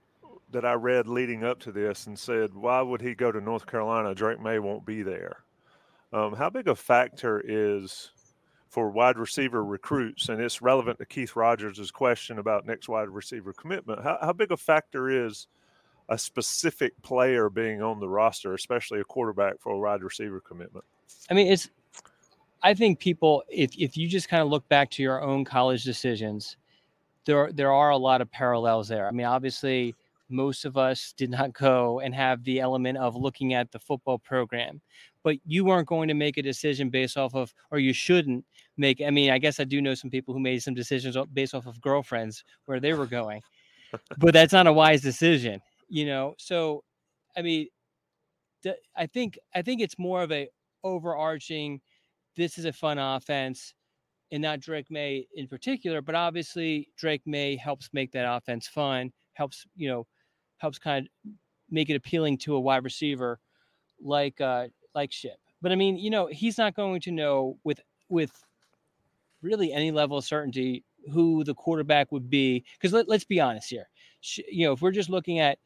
that 0.53 0.65
I 0.65 0.73
read 0.73 1.07
leading 1.07 1.43
up 1.43 1.59
to 1.61 1.71
this 1.71 2.07
and 2.07 2.17
said, 2.17 2.53
why 2.53 2.81
would 2.81 3.01
he 3.01 3.13
go 3.13 3.31
to 3.31 3.41
North 3.41 3.65
Carolina? 3.65 4.15
Drake 4.15 4.39
Maye 4.39 4.59
won't 4.59 4.85
be 4.85 5.03
there. 5.03 5.43
Um, 6.11 6.35
how 6.35 6.49
big 6.49 6.67
a 6.67 6.75
factor 6.75 7.43
is 7.45 8.11
for 8.69 8.89
wide 8.89 9.17
receiver 9.17 9.63
recruits, 9.63 10.29
and 10.29 10.41
it's 10.41 10.61
relevant 10.61 10.97
to 10.99 11.05
Keith 11.05 11.35
Rogers' 11.35 11.91
question 11.91 12.39
about 12.39 12.65
next 12.65 12.89
wide 12.89 13.09
receiver 13.09 13.53
commitment. 13.53 14.01
How, 14.01 14.17
how 14.21 14.33
big 14.33 14.51
a 14.51 14.57
factor 14.57 15.09
is 15.27 15.47
a 16.09 16.17
specific 16.17 16.99
player 17.01 17.49
being 17.49 17.81
on 17.81 17.99
the 17.99 18.09
roster, 18.09 18.53
especially 18.53 18.99
a 18.99 19.03
quarterback 19.03 19.59
for 19.59 19.73
a 19.73 19.77
wide 19.77 20.01
receiver 20.01 20.39
commitment? 20.39 20.85
I 21.29 21.33
mean, 21.33 21.51
it's. 21.51 21.69
I 22.63 22.73
think 22.73 22.99
people, 22.99 23.43
if 23.49 23.77
if 23.77 23.97
you 23.97 24.07
just 24.07 24.29
kind 24.29 24.41
of 24.41 24.49
look 24.49 24.67
back 24.69 24.89
to 24.91 25.03
your 25.03 25.21
own 25.21 25.45
college 25.45 25.83
decisions, 25.83 26.57
there 27.25 27.51
there 27.51 27.71
are 27.71 27.89
a 27.91 27.97
lot 27.97 28.21
of 28.21 28.31
parallels 28.31 28.87
there. 28.87 29.07
I 29.07 29.11
mean, 29.11 29.25
obviously, 29.25 29.95
most 30.33 30.65
of 30.65 30.75
us 30.75 31.13
did 31.15 31.29
not 31.29 31.53
go 31.53 31.99
and 31.99 32.13
have 32.13 32.43
the 32.43 32.59
element 32.59 32.97
of 32.97 33.15
looking 33.15 33.53
at 33.53 33.71
the 33.71 33.79
football 33.79 34.19
program, 34.19 34.81
but 35.23 35.37
you 35.45 35.63
weren't 35.63 35.87
going 35.87 36.07
to 36.09 36.13
make 36.13 36.37
a 36.37 36.41
decision 36.41 36.89
based 36.89 37.17
off 37.17 37.35
of, 37.35 37.53
or 37.71 37.79
you 37.79 37.93
shouldn't 37.93 38.43
make. 38.75 39.01
I 39.01 39.09
mean, 39.09 39.29
I 39.29 39.37
guess 39.37 39.59
I 39.59 39.63
do 39.63 39.81
know 39.81 39.93
some 39.93 40.09
people 40.09 40.33
who 40.33 40.39
made 40.39 40.61
some 40.63 40.73
decisions 40.73 41.15
based 41.33 41.53
off 41.53 41.67
of 41.67 41.79
girlfriends 41.79 42.43
where 42.65 42.79
they 42.79 42.93
were 42.93 43.05
going, 43.05 43.41
but 44.17 44.33
that's 44.33 44.53
not 44.53 44.67
a 44.67 44.73
wise 44.73 45.01
decision, 45.01 45.61
you 45.87 46.05
know. 46.05 46.33
So, 46.37 46.83
I 47.37 47.41
mean, 47.41 47.67
I 48.95 49.05
think 49.05 49.37
I 49.55 49.61
think 49.61 49.81
it's 49.81 49.99
more 49.99 50.23
of 50.23 50.31
a 50.31 50.49
overarching 50.83 51.79
this 52.35 52.57
is 52.57 52.65
a 52.65 52.73
fun 52.73 52.97
offense 52.97 53.73
and 54.31 54.41
not 54.41 54.59
Drake 54.59 54.89
Maye 54.89 55.27
in 55.35 55.47
particular, 55.47 56.01
but 56.01 56.15
obviously 56.15 56.89
Drake 56.97 57.21
Maye 57.25 57.55
helps 57.55 57.89
make 57.93 58.11
that 58.13 58.25
offense 58.31 58.67
fun, 58.67 59.11
helps, 59.33 59.65
you 59.75 59.87
know, 59.87 60.07
helps 60.63 60.79
kind 60.79 61.05
of 61.05 61.31
make 61.69 61.89
it 61.89 61.95
appealing 61.95 62.37
to 62.37 62.55
a 62.55 62.59
wide 62.59 62.85
receiver 62.85 63.37
like 64.01 64.39
uh 64.39 64.67
like 64.95 65.11
Shipp. 65.11 65.37
But 65.61 65.73
I 65.73 65.75
mean, 65.75 65.97
you 65.97 66.09
know, 66.09 66.27
he's 66.27 66.57
not 66.57 66.73
going 66.73 67.01
to 67.01 67.11
know 67.11 67.57
with 67.65 67.81
with 68.07 68.31
really 69.41 69.73
any 69.73 69.91
level 69.91 70.17
of 70.17 70.23
certainty 70.23 70.85
who 71.11 71.43
the 71.43 71.53
quarterback 71.53 72.13
would 72.13 72.29
be 72.29 72.63
because 72.77 72.93
let, 72.93 73.09
let's 73.09 73.25
be 73.25 73.41
honest 73.41 73.69
here. 73.69 73.89
You 74.49 74.67
know, 74.67 74.71
if 74.71 74.81
we're 74.81 74.91
just 74.91 75.09
looking 75.09 75.39
at 75.39 75.59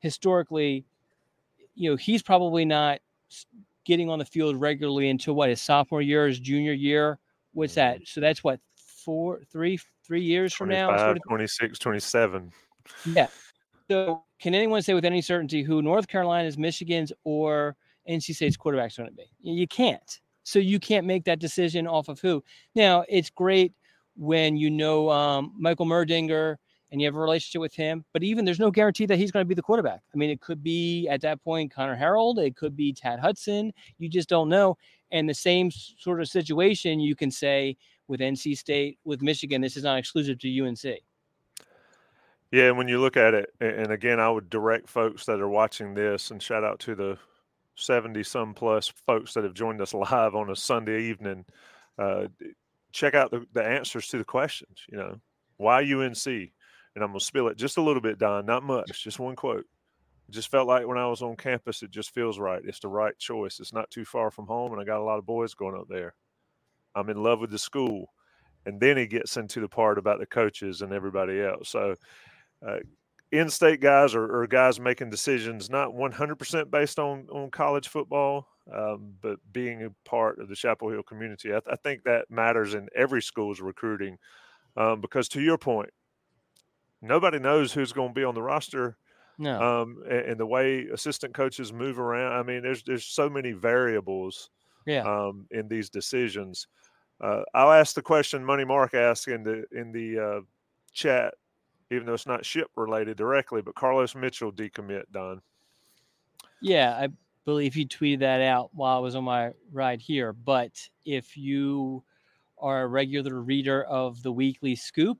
historically, 0.00 0.84
you 1.74 1.90
know, 1.90 1.96
he's 1.96 2.22
probably 2.22 2.66
not 2.66 3.00
getting 3.86 4.10
on 4.10 4.18
the 4.18 4.26
field 4.26 4.60
regularly 4.60 5.08
until 5.08 5.34
what 5.34 5.48
his 5.48 5.62
sophomore 5.62 6.02
year, 6.02 6.26
his 6.26 6.38
junior 6.38 6.74
year. 6.74 7.18
What's 7.54 7.76
that? 7.76 8.06
So 8.06 8.20
that's 8.20 8.44
what 8.44 8.60
four, 8.76 9.40
three, 9.50 9.78
three 10.06 10.20
years 10.20 10.52
from 10.52 10.68
now. 10.68 10.88
25, 10.88 11.16
26, 11.26 11.78
27. 11.78 12.52
yeah. 13.14 13.28
So 13.90 14.24
can 14.44 14.54
anyone 14.54 14.82
say 14.82 14.92
with 14.92 15.06
any 15.06 15.22
certainty 15.22 15.62
who 15.62 15.80
North 15.80 16.06
Carolina's, 16.06 16.58
Michigan's, 16.58 17.10
or 17.24 17.76
NC 18.06 18.34
State's 18.34 18.58
quarterback's 18.58 18.98
going 18.98 19.08
to 19.08 19.14
be? 19.14 19.24
You 19.40 19.66
can't. 19.66 20.20
So 20.42 20.58
you 20.58 20.78
can't 20.78 21.06
make 21.06 21.24
that 21.24 21.38
decision 21.38 21.86
off 21.86 22.10
of 22.10 22.20
who. 22.20 22.44
Now 22.74 23.06
it's 23.08 23.30
great 23.30 23.72
when 24.16 24.58
you 24.58 24.68
know 24.68 25.08
um, 25.08 25.54
Michael 25.58 25.86
Merdinger 25.86 26.56
and 26.92 27.00
you 27.00 27.06
have 27.06 27.14
a 27.14 27.20
relationship 27.20 27.62
with 27.62 27.74
him, 27.74 28.04
but 28.12 28.22
even 28.22 28.44
there's 28.44 28.58
no 28.60 28.70
guarantee 28.70 29.06
that 29.06 29.16
he's 29.16 29.32
going 29.32 29.46
to 29.46 29.48
be 29.48 29.54
the 29.54 29.62
quarterback. 29.62 30.02
I 30.12 30.18
mean, 30.18 30.28
it 30.28 30.42
could 30.42 30.62
be 30.62 31.08
at 31.08 31.22
that 31.22 31.42
point 31.42 31.72
Conner 31.72 31.96
Harrell, 31.96 32.36
it 32.36 32.54
could 32.54 32.76
be 32.76 32.92
Tad 32.92 33.20
Hudson. 33.20 33.72
You 33.96 34.10
just 34.10 34.28
don't 34.28 34.50
know. 34.50 34.76
And 35.10 35.26
the 35.26 35.32
same 35.32 35.70
sort 35.70 36.20
of 36.20 36.28
situation 36.28 37.00
you 37.00 37.16
can 37.16 37.30
say 37.30 37.78
with 38.08 38.20
NC 38.20 38.58
State, 38.58 38.98
with 39.04 39.22
Michigan. 39.22 39.62
This 39.62 39.78
is 39.78 39.84
not 39.84 39.96
exclusive 39.96 40.38
to 40.40 40.60
UNC. 40.60 41.00
Yeah, 42.54 42.68
and 42.68 42.78
when 42.78 42.86
you 42.86 43.00
look 43.00 43.16
at 43.16 43.34
it, 43.34 43.50
and 43.60 43.90
again, 43.90 44.20
I 44.20 44.30
would 44.30 44.48
direct 44.48 44.88
folks 44.88 45.26
that 45.26 45.40
are 45.40 45.48
watching 45.48 45.92
this 45.92 46.30
and 46.30 46.40
shout 46.40 46.62
out 46.62 46.78
to 46.80 46.94
the 46.94 47.18
70 47.74 48.22
some 48.22 48.54
plus 48.54 48.86
folks 48.86 49.34
that 49.34 49.42
have 49.42 49.54
joined 49.54 49.80
us 49.80 49.92
live 50.12 50.36
on 50.36 50.50
a 50.50 50.54
Sunday 50.54 51.02
evening. 51.02 51.46
Uh, 51.98 52.28
check 52.92 53.16
out 53.16 53.32
the, 53.32 53.44
the 53.54 53.64
answers 53.64 54.06
to 54.06 54.18
the 54.18 54.24
questions. 54.24 54.84
You 54.88 54.98
know, 54.98 55.20
Why 55.56 55.80
UNC? 55.80 56.24
And 56.28 57.02
I'm 57.02 57.08
gonna 57.08 57.18
spill 57.18 57.48
it 57.48 57.56
just 57.56 57.76
a 57.76 57.82
little 57.82 58.00
bit, 58.00 58.20
Don. 58.20 58.46
Not 58.46 58.62
much, 58.62 59.02
just 59.02 59.18
one 59.18 59.34
quote. 59.34 59.66
It 60.28 60.32
just 60.32 60.48
felt 60.48 60.68
like 60.68 60.86
when 60.86 60.96
I 60.96 61.08
was 61.08 61.22
on 61.22 61.34
campus, 61.34 61.82
it 61.82 61.90
just 61.90 62.14
feels 62.14 62.38
right. 62.38 62.62
It's 62.64 62.78
the 62.78 62.86
right 62.86 63.18
choice. 63.18 63.58
It's 63.58 63.72
not 63.72 63.90
too 63.90 64.04
far 64.04 64.30
from 64.30 64.46
home, 64.46 64.70
and 64.70 64.80
I 64.80 64.84
got 64.84 65.00
a 65.00 65.02
lot 65.02 65.18
of 65.18 65.26
boys 65.26 65.54
going 65.54 65.74
up 65.76 65.88
there. 65.88 66.14
I'm 66.94 67.10
in 67.10 67.20
love 67.20 67.40
with 67.40 67.50
the 67.50 67.58
school. 67.58 68.12
And 68.64 68.80
then 68.80 68.96
he 68.96 69.06
gets 69.06 69.36
into 69.36 69.60
the 69.60 69.68
part 69.68 69.98
about 69.98 70.20
the 70.20 70.26
coaches 70.26 70.82
and 70.82 70.92
everybody 70.92 71.42
else. 71.42 71.68
So, 71.68 71.96
uh, 72.66 72.78
in-state 73.32 73.80
guys 73.80 74.14
or, 74.14 74.42
are, 74.42 74.46
guys 74.46 74.78
making 74.78 75.10
decisions 75.10 75.68
not 75.68 75.90
100% 75.90 76.70
based 76.70 76.98
on 76.98 77.26
on 77.32 77.50
college 77.50 77.88
football, 77.88 78.48
um, 78.72 79.14
but 79.20 79.38
being 79.52 79.82
a 79.84 80.08
part 80.08 80.38
of 80.38 80.48
the 80.48 80.56
Chapel 80.56 80.90
Hill 80.90 81.02
community. 81.02 81.50
I, 81.50 81.60
th- 81.60 81.72
I 81.72 81.76
think 81.76 82.04
that 82.04 82.30
matters 82.30 82.74
in 82.74 82.88
every 82.94 83.22
school's 83.22 83.60
recruiting, 83.60 84.18
um, 84.76 85.00
because 85.00 85.28
to 85.30 85.40
your 85.40 85.58
point, 85.58 85.90
nobody 87.02 87.38
knows 87.38 87.72
who's 87.72 87.92
going 87.92 88.10
to 88.10 88.14
be 88.14 88.24
on 88.24 88.34
the 88.34 88.42
roster 88.42 88.96
no. 89.38 89.82
Um, 89.82 90.02
and, 90.08 90.20
and, 90.20 90.40
the 90.40 90.46
way 90.46 90.86
assistant 90.92 91.34
coaches 91.34 91.72
move 91.72 91.98
around, 91.98 92.32
I 92.32 92.42
mean, 92.42 92.62
there's 92.62 92.82
there's 92.84 93.04
so 93.04 93.28
many 93.28 93.52
variables. 93.52 94.50
Yeah. 94.86 95.02
Um, 95.02 95.46
in 95.50 95.66
these 95.66 95.88
decisions, 95.88 96.66
uh, 97.20 97.42
I'll 97.54 97.72
ask 97.72 97.94
the 97.94 98.02
question 98.02 98.44
Money 98.44 98.64
Mark 98.64 98.94
asked 98.94 99.28
in 99.28 99.42
the 99.42 99.64
in 99.72 99.92
the 99.92 100.18
uh, 100.18 100.40
chat, 100.92 101.34
even 101.90 102.06
though 102.06 102.14
it's 102.14 102.26
not 102.26 102.44
Shipp 102.44 102.70
related 102.76 103.16
directly. 103.16 103.62
But 103.62 103.74
Carlos 103.74 104.14
Mitchell 104.14 104.52
decommit, 104.52 105.04
Don. 105.12 105.40
Yeah, 106.60 106.96
I 106.98 107.08
believe 107.44 107.74
he 107.74 107.86
tweeted 107.86 108.20
that 108.20 108.40
out 108.40 108.70
while 108.72 108.96
I 108.96 109.00
was 109.00 109.14
on 109.14 109.24
my 109.24 109.52
ride 109.72 110.00
here. 110.00 110.32
But 110.32 110.88
if 111.04 111.36
you 111.36 112.02
are 112.58 112.82
a 112.82 112.86
regular 112.86 113.40
reader 113.40 113.84
of 113.84 114.22
the 114.22 114.32
weekly 114.32 114.74
scoop, 114.74 115.18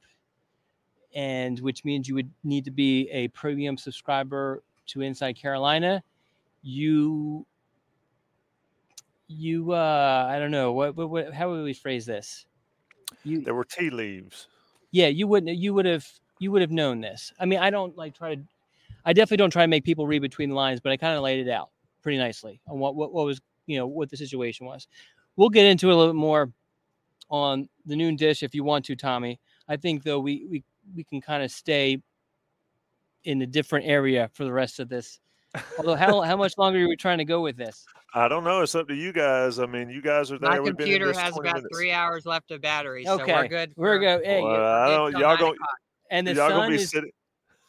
and 1.15 1.61
which 1.61 1.85
means 1.85 2.09
you 2.09 2.15
would 2.15 2.31
need 2.43 2.65
to 2.65 2.71
be 2.71 3.09
a 3.11 3.29
premium 3.29 3.77
subscriber 3.77 4.63
to 4.87 5.01
Inside 5.01 5.35
Carolina. 5.35 6.03
You, 6.63 7.47
you, 9.29 9.73
uh, 9.73 10.27
I 10.29 10.39
don't 10.39 10.51
know 10.51 10.73
what, 10.73 10.97
what, 10.97 11.11
what 11.11 11.35
how 11.35 11.51
would 11.51 11.65
we 11.65 11.75
phrase 11.75 12.07
this? 12.07 12.47
You, 13.23 13.43
there 13.43 13.55
were 13.55 13.65
tea 13.65 13.91
leaves. 13.91 14.49
Yeah, 14.91 15.09
you 15.09 15.27
wouldn't. 15.27 15.57
You 15.57 15.75
would 15.75 15.87
have. 15.87 16.07
You 16.39 16.51
would 16.53 16.63
have 16.63 16.71
known 16.71 17.01
this. 17.01 17.33
I 17.39 17.47
mean, 17.47 17.61
I 17.61 17.71
don't 17.71 17.97
like 17.97 18.15
try 18.17 18.35
to. 18.35 18.43
I 19.05 19.13
definitely 19.13 19.39
don't 19.39 19.51
try 19.51 19.65
to 19.65 19.69
make 19.69 19.85
people 19.85 20.07
read 20.07 20.23
between 20.23 20.49
the 20.49 20.55
lines, 20.55 20.81
but 20.81 20.93
I 20.93 20.97
kind 20.97 21.17
of 21.17 21.23
laid 21.23 21.47
it 21.47 21.51
out 21.51 21.71
pretty 22.03 22.19
nicely 22.19 22.61
on 22.69 22.79
what, 22.79 22.97
what 22.97 23.13
what 23.13 23.27
was 23.27 23.41
you 23.67 23.79
know 23.79 23.87
what 23.87 24.11
the 24.11 24.17
situation 24.17 24.67
was. 24.67 24.87
We'll 25.37 25.51
get 25.51 25.67
into 25.67 25.89
it 25.89 25.93
a 25.93 25.97
little 25.97 26.13
bit 26.13 26.19
more 26.19 26.53
on 27.31 27.69
the 27.87 27.97
noon 27.97 28.17
dish 28.17 28.43
if 28.43 28.55
you 28.55 28.65
want 28.65 28.85
to, 28.87 28.97
Tommy. 28.97 29.41
I 29.69 29.77
think 29.77 30.03
though 30.03 30.21
we 30.21 30.47
we 30.51 30.65
we 30.95 31.05
can 31.05 31.21
kind 31.21 31.43
of 31.43 31.51
stay 31.51 32.01
in 33.25 33.41
a 33.43 33.47
different 33.47 33.87
area 33.87 34.31
for 34.35 34.45
the 34.45 34.53
rest 34.53 34.81
of 34.81 34.89
this. 34.89 35.21
Although, 35.79 35.95
how 35.95 36.21
how 36.23 36.37
much 36.37 36.59
longer 36.59 36.85
are 36.85 36.89
we 36.89 36.97
trying 36.97 37.19
to 37.19 37.25
go 37.25 37.41
with 37.41 37.57
this? 37.57 37.85
I 38.15 38.29
don't 38.29 38.45
know. 38.45 38.63
It's 38.63 38.75
up 38.75 38.89
to 38.89 38.95
you 38.95 39.13
guys. 39.13 39.59
I 39.59 39.67
mean, 39.67 39.89
you 39.89 40.03
guys 40.03 40.31
are 40.31 40.39
there. 40.39 40.51
My 40.51 40.59
computer 40.59 41.13
has 41.13 41.37
about 41.37 41.57
minutes. 41.57 41.67
three 41.73 41.91
hours 41.91 42.27
left 42.27 42.51
of 42.51 42.61
battery, 42.61 43.07
okay. 43.09 43.27
so 43.27 43.37
we're 43.37 43.49
good. 43.49 43.73
We're 43.77 43.99
good. 43.99 44.25
Hey, 44.25 44.43
well, 44.43 44.65
I 44.65 44.89
don't. 44.89 45.19
Y'all 45.19 45.37
go. 45.37 45.55
And 46.11 46.27
the 46.27 46.35
sun 46.35 46.73
is 46.73 46.91
sitting. 46.91 47.11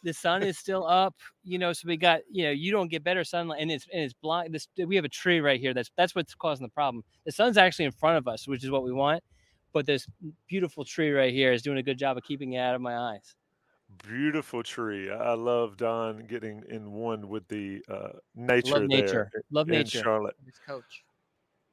the 0.03 0.13
sun 0.13 0.43
is 0.43 0.57
still 0.57 0.85
up. 0.85 1.15
You 1.43 1.57
know, 1.57 1.73
so 1.73 1.87
we 1.87 1.97
got. 1.97 2.21
You 2.29 2.45
know, 2.45 2.51
you 2.51 2.71
don't 2.71 2.89
get 2.89 3.03
better 3.03 3.23
sunlight, 3.23 3.61
and 3.61 3.71
it's 3.71 3.87
and 3.91 4.03
it's 4.03 4.13
blind. 4.13 4.53
This 4.53 4.67
we 4.77 4.95
have 4.95 5.05
a 5.05 5.09
tree 5.09 5.39
right 5.39 5.59
here. 5.59 5.73
That's 5.73 5.89
that's 5.97 6.15
what's 6.15 6.35
causing 6.35 6.65
the 6.65 6.71
problem. 6.71 7.03
The 7.25 7.31
sun's 7.31 7.57
actually 7.57 7.85
in 7.85 7.91
front 7.91 8.17
of 8.17 8.27
us, 8.27 8.47
which 8.47 8.63
is 8.63 8.71
what 8.71 8.83
we 8.83 8.91
want 8.91 9.23
but 9.75 9.85
this 9.85 10.07
beautiful 10.47 10.85
tree 10.85 11.11
right 11.11 11.33
here 11.33 11.51
is 11.51 11.61
doing 11.61 11.77
a 11.77 11.83
good 11.83 11.97
job 11.97 12.15
of 12.15 12.23
keeping 12.23 12.53
it 12.53 12.59
out 12.59 12.75
of 12.75 12.81
my 12.81 12.97
eyes. 12.97 13.35
Beautiful 14.07 14.63
tree. 14.63 15.11
I 15.11 15.33
love 15.33 15.75
Don 15.75 16.25
getting 16.27 16.63
in 16.69 16.93
one 16.93 17.27
with 17.27 17.45
the 17.49 17.81
uh, 17.89 18.13
nature. 18.35 18.79
Love 18.79 18.83
nature. 18.87 19.31
Love 19.51 19.67
nature. 19.67 20.01
Charlotte. 20.01 20.35
His 20.45 20.55
coach. 20.65 21.03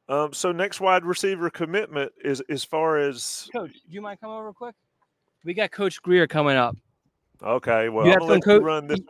Um, 0.09 0.33
so 0.33 0.51
next 0.51 0.81
wide 0.81 1.05
receiver 1.05 1.49
commitment 1.49 2.11
is 2.25 2.43
as 2.49 2.65
far 2.65 2.99
as 2.99 3.49
coach. 3.53 3.73
Do 3.73 3.95
you 3.95 4.01
mind 4.01 4.21
coming 4.21 4.37
over 4.37 4.53
quick? 4.53 4.75
We 5.45 5.55
got 5.55 5.71
Coach 5.71 6.01
Grier 6.03 6.27
coming 6.27 6.57
up. 6.57 6.77
Okay. 7.43 7.89
Well, 7.89 8.07
you 8.07 8.13
I'm 8.13 8.19
gonna 8.21 8.33
let 8.33 8.45
co- 8.45 8.55
you 8.55 8.61
run 8.61 8.87
this. 8.87 9.01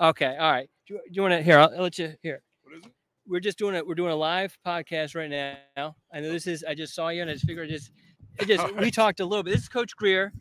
Okay. 0.00 0.36
All 0.38 0.50
right. 0.50 0.68
Do 0.86 0.94
you, 0.94 1.00
you 1.10 1.22
want 1.22 1.32
to 1.32 1.42
here? 1.42 1.58
I'll, 1.58 1.70
I'll 1.74 1.82
let 1.82 1.98
you 1.98 2.14
here. 2.22 2.42
What 2.62 2.76
is 2.76 2.84
it? 2.84 2.92
We're 3.26 3.40
just 3.40 3.58
doing 3.58 3.74
it. 3.74 3.86
We're 3.86 3.94
doing 3.94 4.12
a 4.12 4.16
live 4.16 4.56
podcast 4.66 5.14
right 5.14 5.30
now. 5.30 5.96
I 6.12 6.20
know 6.20 6.30
this 6.30 6.46
is. 6.46 6.64
I 6.64 6.74
just 6.74 6.94
saw 6.94 7.08
you, 7.08 7.22
and 7.22 7.30
I 7.30 7.34
just 7.34 7.46
figured 7.46 7.68
just 7.68 7.90
it 8.38 8.48
just 8.48 8.74
we 8.76 8.90
talked 8.90 9.20
a 9.20 9.24
little 9.24 9.42
bit. 9.42 9.52
This 9.52 9.62
is 9.62 9.68
Coach 9.68 9.96
Grier. 9.96 10.32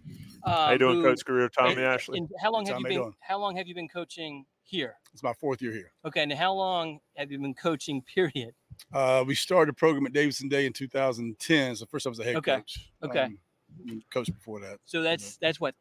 Um, 0.43 0.53
how 0.53 0.71
you 0.71 0.77
doing, 0.77 0.95
who, 0.97 1.03
Coach 1.03 1.25
Grier? 1.25 1.49
Tommy 1.49 1.73
and, 1.73 1.81
Ashley. 1.81 2.19
And 2.19 2.29
how 2.39 2.51
long 2.51 2.65
have 2.67 2.79
you 2.79 2.85
been? 2.85 3.13
How 3.21 3.39
long 3.39 3.55
have 3.55 3.67
you 3.67 3.75
been 3.75 3.87
coaching 3.87 4.45
here? 4.63 4.95
It's 5.13 5.23
my 5.23 5.33
fourth 5.33 5.61
year 5.61 5.71
here. 5.71 5.91
Okay, 6.05 6.21
and 6.21 6.33
how 6.33 6.53
long 6.53 6.99
have 7.15 7.31
you 7.31 7.39
been 7.39 7.53
coaching? 7.53 8.01
Period. 8.01 8.53
Uh, 8.93 9.23
we 9.25 9.35
started 9.35 9.71
a 9.71 9.73
program 9.73 10.05
at 10.05 10.13
Davidson 10.13 10.49
Day 10.49 10.65
in 10.65 10.73
2010. 10.73 11.75
So 11.77 11.85
first 11.85 12.05
I 12.05 12.09
was 12.09 12.19
a 12.19 12.23
head 12.23 12.35
okay. 12.37 12.57
coach. 12.57 12.91
Okay. 13.03 13.19
Um, 13.21 13.37
coach 14.11 14.27
before 14.27 14.59
that. 14.61 14.79
So 14.85 15.01
that's 15.01 15.37
that's 15.37 15.59
what. 15.59 15.75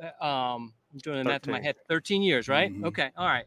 Uh, 0.00 0.24
um, 0.24 0.74
I'm 0.92 0.98
doing 0.98 1.18
the 1.18 1.24
math 1.24 1.46
in 1.46 1.52
my 1.52 1.60
head. 1.60 1.76
13 1.88 2.22
years, 2.22 2.48
right? 2.48 2.72
Mm-hmm. 2.72 2.86
Okay. 2.86 3.10
All 3.16 3.26
right. 3.26 3.44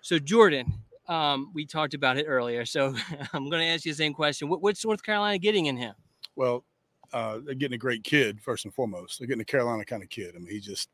So 0.00 0.18
Jordan, 0.18 0.72
um, 1.08 1.50
we 1.54 1.66
talked 1.66 1.94
about 1.94 2.18
it 2.18 2.26
earlier. 2.26 2.64
So 2.64 2.94
I'm 3.32 3.48
going 3.48 3.62
to 3.62 3.68
ask 3.68 3.84
you 3.84 3.92
the 3.92 3.96
same 3.96 4.12
question. 4.12 4.48
What, 4.48 4.62
what's 4.62 4.84
North 4.84 5.02
Carolina 5.02 5.38
getting 5.38 5.66
in 5.66 5.76
him? 5.76 5.94
Well, 6.36 6.64
uh, 7.12 7.38
they're 7.44 7.54
getting 7.54 7.74
a 7.74 7.78
great 7.78 8.04
kid 8.04 8.40
first 8.40 8.64
and 8.64 8.74
foremost. 8.74 9.18
They're 9.18 9.26
getting 9.26 9.40
a 9.40 9.44
Carolina 9.44 9.84
kind 9.84 10.02
of 10.02 10.08
kid. 10.08 10.34
I 10.36 10.38
mean, 10.38 10.50
he 10.50 10.60
just 10.60 10.90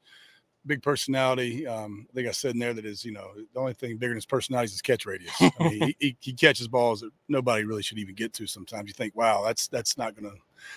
big 0.66 0.82
personality. 0.82 1.66
Um, 1.66 2.06
I 2.10 2.14
think 2.14 2.28
I 2.28 2.32
said 2.32 2.54
in 2.54 2.58
there 2.58 2.74
that 2.74 2.84
is, 2.84 3.04
you 3.04 3.12
know, 3.12 3.30
the 3.52 3.60
only 3.60 3.74
thing 3.74 3.96
bigger 3.96 4.10
than 4.10 4.16
his 4.16 4.26
personality 4.26 4.66
is 4.66 4.72
his 4.72 4.82
catch 4.82 5.06
radius. 5.06 5.34
I 5.40 5.52
mean, 5.60 5.70
he, 5.82 5.96
he, 5.98 6.16
he, 6.20 6.32
catches 6.32 6.68
balls 6.68 7.00
that 7.00 7.10
nobody 7.28 7.64
really 7.64 7.82
should 7.82 7.98
even 7.98 8.14
get 8.14 8.32
to. 8.34 8.46
Sometimes 8.46 8.88
you 8.88 8.94
think, 8.94 9.14
wow, 9.14 9.42
that's 9.44 9.68
that's 9.68 9.96
not 9.98 10.14
gonna, 10.14 10.34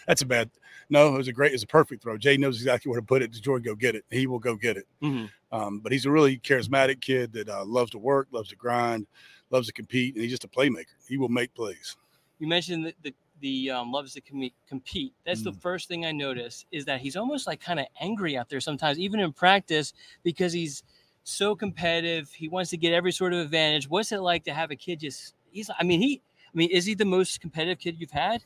that's 0.08 0.22
a 0.22 0.26
bad. 0.26 0.50
No, 0.90 1.14
it 1.16 1.18
was 1.18 1.28
a 1.28 1.34
great, 1.34 1.52
it 1.52 1.56
was 1.56 1.64
a 1.64 1.68
perfect 1.68 2.04
throw. 2.04 2.18
Jay 2.18 2.38
knows 2.38 2.58
exactly 2.58 2.90
where 2.90 3.00
to 3.00 3.06
put 3.06 3.22
it. 3.22 3.32
Jordan 3.32 3.66
go 3.66 3.76
get 3.76 3.96
it. 3.96 4.06
He 4.10 4.28
will 4.28 4.40
go 4.40 4.56
get 4.56 4.78
it. 4.78 4.88
Mm-hmm. 5.02 5.26
Um, 5.58 5.80
but 5.80 5.92
he's 5.92 6.06
a 6.06 6.12
really 6.12 6.38
charismatic 6.38 7.02
kid 7.02 7.34
that 7.34 7.50
uh, 7.50 7.66
loves 7.66 7.92
to 7.92 7.98
work, 7.98 8.28
loves 8.32 8.50
to 8.50 8.56
grind, 8.56 9.08
loves 9.50 9.68
to 9.68 9.74
compete, 9.74 10.16
and 10.16 10.24
he's 10.24 10.32
just 10.32 10.44
a 10.44 10.48
playmaker. 10.48 10.96
He 11.08 11.18
will 11.18 11.30
make 11.30 11.54
plays. 11.54 11.96
You 12.40 12.48
mentioned 12.48 12.86
the, 12.86 12.94
the 13.02 13.14
the 13.42 13.72
um, 13.72 13.92
loves 13.92 14.14
to 14.14 14.22
com- 14.22 14.50
compete. 14.68 15.14
That's 15.26 15.42
mm. 15.42 15.46
the 15.46 15.54
first 15.54 15.88
thing 15.88 16.06
I 16.06 16.12
notice 16.12 16.66
is 16.72 16.86
that 16.86 17.02
he's 17.02 17.16
almost 17.16 17.48
like 17.48 17.60
kind 17.60 17.80
of 17.80 17.86
angry 18.00 18.38
out 18.38 18.50
there 18.50 18.60
sometimes, 18.60 19.00
even 19.00 19.20
in 19.20 19.34
practice, 19.34 19.94
because 20.24 20.54
he's 20.54 20.84
so 21.24 21.56
competitive. 21.56 22.32
He 22.32 22.48
wants 22.48 22.70
to 22.72 22.78
get 22.78 22.94
every 22.94 23.12
sort 23.12 23.34
of 23.34 23.40
advantage. 23.40 23.90
What's 23.90 24.12
it 24.12 24.20
like 24.20 24.44
to 24.46 24.54
have 24.54 24.72
a 24.72 24.76
kid 24.76 25.00
just? 25.00 25.36
He's. 25.52 25.70
I 25.78 25.84
mean, 25.84 26.02
he. 26.02 26.22
I 26.54 26.58
mean, 26.58 26.70
is 26.72 26.86
he 26.86 26.94
the 26.94 27.06
most 27.06 27.42
competitive 27.42 27.80
kid 27.80 27.96
you've 28.00 28.12
had? 28.12 28.44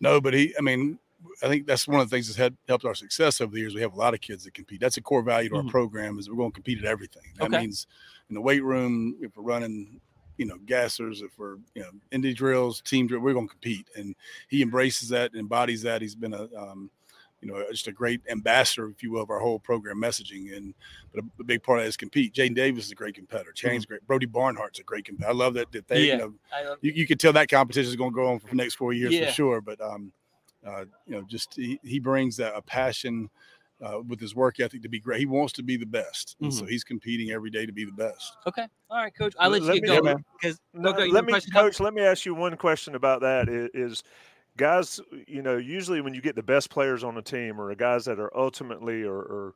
No, 0.00 0.20
but 0.20 0.34
he. 0.34 0.54
I 0.58 0.62
mean, 0.62 0.98
I 1.42 1.48
think 1.48 1.66
that's 1.66 1.88
one 1.88 2.00
of 2.00 2.08
the 2.08 2.14
things 2.14 2.28
that's 2.28 2.38
had 2.38 2.56
helped 2.68 2.84
our 2.84 2.94
success 2.94 3.40
over 3.40 3.52
the 3.52 3.60
years. 3.60 3.74
We 3.74 3.80
have 3.80 3.94
a 3.94 3.98
lot 3.98 4.14
of 4.14 4.20
kids 4.20 4.44
that 4.44 4.54
compete. 4.54 4.80
That's 4.80 4.96
a 4.96 5.02
core 5.02 5.22
value 5.22 5.48
to 5.50 5.56
mm-hmm. 5.56 5.66
our 5.66 5.70
program 5.70 6.18
is 6.18 6.28
we're 6.28 6.36
going 6.36 6.50
to 6.50 6.54
compete 6.54 6.78
at 6.78 6.84
everything. 6.84 7.22
That 7.36 7.46
okay. 7.46 7.60
means 7.60 7.86
in 8.28 8.34
the 8.34 8.40
weight 8.40 8.62
room, 8.62 9.16
if 9.20 9.36
we're 9.36 9.42
running 9.42 10.00
you 10.36 10.46
know, 10.46 10.56
gassers, 10.66 11.22
if 11.22 11.38
we're, 11.38 11.56
you 11.74 11.82
know, 11.82 11.90
indie 12.12 12.34
drills, 12.34 12.80
team 12.80 13.06
drill, 13.06 13.20
we're 13.20 13.34
going 13.34 13.48
to 13.48 13.52
compete. 13.52 13.88
And 13.96 14.14
he 14.48 14.62
embraces 14.62 15.08
that 15.10 15.32
and 15.32 15.40
embodies 15.40 15.82
that. 15.82 16.02
He's 16.02 16.14
been 16.14 16.34
a, 16.34 16.48
um, 16.56 16.90
you 17.40 17.52
know, 17.52 17.62
just 17.70 17.88
a 17.88 17.92
great 17.92 18.22
ambassador, 18.30 18.88
if 18.88 19.02
you 19.02 19.12
will, 19.12 19.22
of 19.22 19.30
our 19.30 19.38
whole 19.38 19.58
program 19.58 20.00
messaging. 20.00 20.56
And 20.56 20.74
but 21.12 21.22
a, 21.22 21.26
a 21.40 21.44
big 21.44 21.62
part 21.62 21.78
of 21.78 21.84
that 21.84 21.88
is 21.88 21.96
compete. 21.96 22.32
Jaden 22.34 22.54
Davis 22.54 22.86
is 22.86 22.92
a 22.92 22.94
great 22.94 23.14
competitor. 23.14 23.52
Chain's 23.52 23.84
mm-hmm. 23.84 23.92
great. 23.92 24.06
Brody 24.06 24.26
Barnhart's 24.26 24.78
a 24.78 24.82
great 24.82 25.04
competitor. 25.04 25.30
I 25.30 25.34
love 25.34 25.54
that 25.54 25.70
that 25.72 25.86
they, 25.86 26.06
yeah, 26.06 26.12
you 26.14 26.18
know, 26.18 26.34
you, 26.80 26.92
you 26.92 27.06
can 27.06 27.18
tell 27.18 27.32
that 27.34 27.48
competition 27.48 27.90
is 27.90 27.96
going 27.96 28.12
to 28.12 28.16
go 28.16 28.26
on 28.28 28.38
for 28.38 28.48
the 28.48 28.56
next 28.56 28.74
four 28.74 28.92
years 28.92 29.12
yeah. 29.12 29.26
for 29.26 29.32
sure. 29.32 29.60
But 29.60 29.80
um, 29.80 30.12
uh, 30.66 30.84
you 31.06 31.14
know, 31.14 31.22
just 31.28 31.54
he, 31.54 31.78
he 31.84 31.98
brings 31.98 32.36
that 32.38 32.54
a 32.56 32.62
passion 32.62 33.28
uh, 33.84 34.00
with 34.00 34.20
his 34.20 34.34
work 34.34 34.60
ethic 34.60 34.82
to 34.82 34.88
be 34.88 34.98
great. 34.98 35.20
He 35.20 35.26
wants 35.26 35.52
to 35.54 35.62
be 35.62 35.76
the 35.76 35.86
best, 35.86 36.36
mm-hmm. 36.40 36.50
so 36.50 36.64
he's 36.64 36.84
competing 36.84 37.30
every 37.30 37.50
day 37.50 37.66
to 37.66 37.72
be 37.72 37.84
the 37.84 37.92
best. 37.92 38.36
Okay, 38.46 38.66
all 38.90 38.98
right, 38.98 39.14
coach. 39.14 39.34
I'll 39.38 39.50
let, 39.50 39.62
let 39.62 39.76
you 39.76 39.82
me, 39.82 39.88
go 39.88 40.16
because 40.40 40.60
okay, 40.84 41.10
let 41.10 41.24
me, 41.24 41.38
coach. 41.52 41.80
Let 41.80 41.94
me 41.94 42.02
ask 42.02 42.24
you 42.24 42.34
one 42.34 42.56
question 42.56 42.94
about 42.94 43.20
that. 43.20 43.48
Is, 43.48 43.70
is 43.74 44.02
guys, 44.56 45.00
you 45.26 45.42
know, 45.42 45.56
usually 45.56 46.00
when 46.00 46.14
you 46.14 46.22
get 46.22 46.36
the 46.36 46.42
best 46.42 46.70
players 46.70 47.04
on 47.04 47.16
a 47.18 47.22
team 47.22 47.60
or 47.60 47.74
guys 47.74 48.04
that 48.06 48.18
are 48.18 48.34
ultimately 48.36 49.02
or, 49.02 49.18
or 49.18 49.54